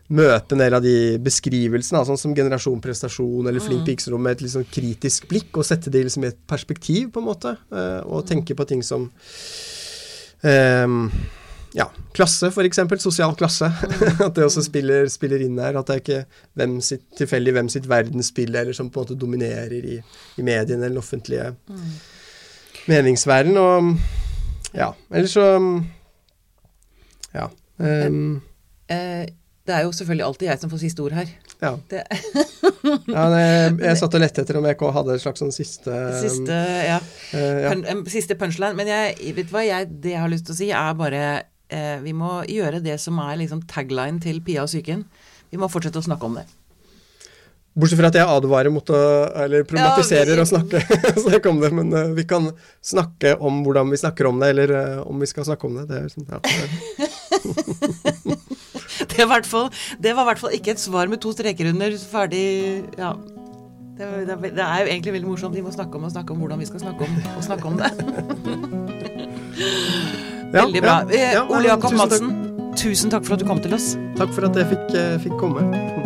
møte 0.06 0.54
en 0.54 0.62
del 0.62 0.76
av 0.76 0.84
de 0.84 0.96
beskrivelsene, 1.22 2.04
sånn 2.06 2.20
som 2.20 2.34
generasjon 2.36 2.82
prestasjon 2.82 3.48
eller 3.48 3.62
flink 3.62 3.82
mm. 3.82 3.86
pikserom 3.88 4.22
med 4.22 4.36
et 4.36 4.44
liksom 4.46 4.66
kritisk 4.70 5.26
blikk, 5.30 5.50
og 5.58 5.66
sette 5.66 5.90
det 5.90 6.04
liksom 6.06 6.26
i 6.26 6.30
et 6.30 6.38
perspektiv, 6.46 7.10
på 7.14 7.22
en 7.22 7.26
måte, 7.26 7.56
uh, 7.74 8.02
og 8.06 8.22
mm. 8.22 8.28
tenke 8.30 8.56
på 8.58 8.68
ting 8.70 8.84
som 8.86 9.08
um, 10.46 11.00
ja, 11.76 11.90
klasse, 12.16 12.48
f.eks. 12.48 12.78
Sosial 13.02 13.34
klasse. 13.36 13.68
Mm. 13.68 14.20
at 14.28 14.36
det 14.38 14.44
også 14.46 14.62
spiller, 14.64 15.08
spiller, 15.12 15.42
inn 15.44 15.58
her. 15.60 15.76
At 15.76 15.90
det 15.90 15.96
er 15.96 16.04
ikke 16.04 16.42
hvem 16.56 16.78
sitt, 16.84 17.04
tilfeldig 17.18 17.56
hvem 17.58 17.72
sitt 17.72 17.88
verdensbilde 17.90 18.62
eller 18.62 18.76
som 18.76 18.88
på 18.90 19.02
en 19.02 19.08
måte 19.08 19.18
dominerer 19.20 19.74
i, 19.76 19.98
i 20.00 20.46
mediene 20.46 20.86
eller 20.86 20.94
den 20.94 21.02
offentlige 21.02 21.50
mm. 21.68 21.90
meningsverden. 22.88 23.58
Og 23.60 24.72
ja, 24.76 24.92
ellers 25.12 25.36
så 25.36 25.50
Ja. 27.34 27.50
Um, 27.76 28.40
uh, 28.88 29.26
det 29.66 29.74
er 29.74 29.82
jo 29.86 29.92
selvfølgelig 29.94 30.26
alltid 30.26 30.48
jeg 30.48 30.60
som 30.62 30.70
får 30.70 30.80
siste 30.82 31.02
ord 31.02 31.14
her. 31.16 31.30
Ja. 31.62 31.72
ja 33.10 33.24
jeg, 33.34 33.72
jeg 33.88 33.98
satt 34.00 34.14
og 34.14 34.22
lette 34.22 34.44
etter 34.44 34.60
om 34.60 34.68
jeg 34.68 34.78
hadde 34.98 35.16
et 35.16 35.24
slags 35.24 35.42
sånn 35.42 35.54
siste 35.54 35.96
Siste, 36.24 36.58
ja. 36.86 37.00
Uh, 37.32 37.58
ja. 37.64 37.72
Pun, 37.74 38.04
siste 38.12 38.38
punchline. 38.38 38.76
Men 38.78 38.90
jeg, 38.92 39.34
vet 39.36 39.50
hva, 39.54 39.64
jeg, 39.66 39.90
det 40.04 40.14
jeg 40.14 40.22
har 40.22 40.32
lyst 40.32 40.46
til 40.48 40.56
å 40.56 40.60
si, 40.60 40.70
er 40.70 40.92
bare 40.98 41.24
eh, 41.68 41.96
Vi 42.04 42.14
må 42.16 42.38
gjøre 42.50 42.82
det 42.84 43.00
som 43.02 43.18
er 43.24 43.40
liksom 43.42 43.64
tagline 43.70 44.22
til 44.22 44.38
Pia 44.46 44.66
og 44.66 44.70
psyken. 44.70 45.02
Vi 45.50 45.58
må 45.60 45.70
fortsette 45.72 46.02
å 46.02 46.06
snakke 46.06 46.30
om 46.30 46.38
det. 46.38 46.46
Bortsett 47.76 48.00
fra 48.00 48.08
at 48.08 48.16
jeg 48.16 48.24
advarer 48.24 48.72
mot 48.72 48.88
å 48.88 49.00
Eller 49.42 49.66
problematiserer 49.68 50.32
ja, 50.32 50.38
vi... 50.38 50.44
å 50.46 50.48
snakke. 50.48 50.80
snakke 51.26 51.50
om 51.50 51.58
det, 51.60 51.72
men 51.76 51.92
uh, 51.92 52.14
vi 52.16 52.24
kan 52.28 52.48
snakke 52.80 53.34
om 53.36 53.60
hvordan 53.66 53.90
vi 53.92 54.00
snakker 54.00 54.30
om 54.30 54.40
det, 54.40 54.54
eller 54.54 54.72
uh, 54.72 55.02
om 55.10 55.20
vi 55.20 55.28
skal 55.28 55.44
snakke 55.48 55.68
om 55.68 55.76
det. 55.80 55.88
Det, 55.90 55.96
er, 56.00 56.08
sånn, 56.14 56.30
ja, 56.30 56.38
det, 59.16 60.12
var 60.16 60.22
i 60.22 60.28
hvert 60.30 60.42
fall 60.42 60.54
ikke 60.56 60.74
et 60.76 60.82
svar 60.82 61.10
med 61.12 61.22
to 61.22 61.32
streker 61.36 61.72
under 61.72 61.96
ferdig 62.10 62.44
Ja. 62.98 63.14
Det, 63.96 64.06
det, 64.28 64.36
det, 64.52 64.60
er 64.60 64.82
jo 64.82 64.88
egentlig 64.92 65.12
veldig 65.14 65.28
morsomt. 65.28 65.56
Vi 65.56 65.62
må 65.64 65.70
snakke 65.72 65.96
om 65.96 66.04
og 66.04 66.10
snakke 66.12 66.34
om 66.34 66.42
hvordan 66.42 66.60
vi 66.60 66.66
skal 66.68 66.82
snakke 66.82 67.06
om, 67.06 67.14
og 67.36 67.44
snakke 67.44 67.64
om 67.64 67.78
det. 67.80 67.88
veldig 70.58 70.82
bra. 70.84 70.98
Ja, 71.16 71.30
ja, 71.38 71.46
Ole 71.48 71.70
Jakob 71.70 71.96
Madsen, 71.96 72.34
tusen 72.76 73.14
takk 73.14 73.24
for 73.24 73.38
at 73.38 73.40
du 73.40 73.48
kom 73.48 73.62
til 73.64 73.72
oss. 73.72 73.94
Takk 74.20 74.36
for 74.36 74.50
at 74.50 74.60
jeg 74.60 74.68
fikk, 74.74 75.00
fikk 75.24 75.40
komme. 75.40 76.05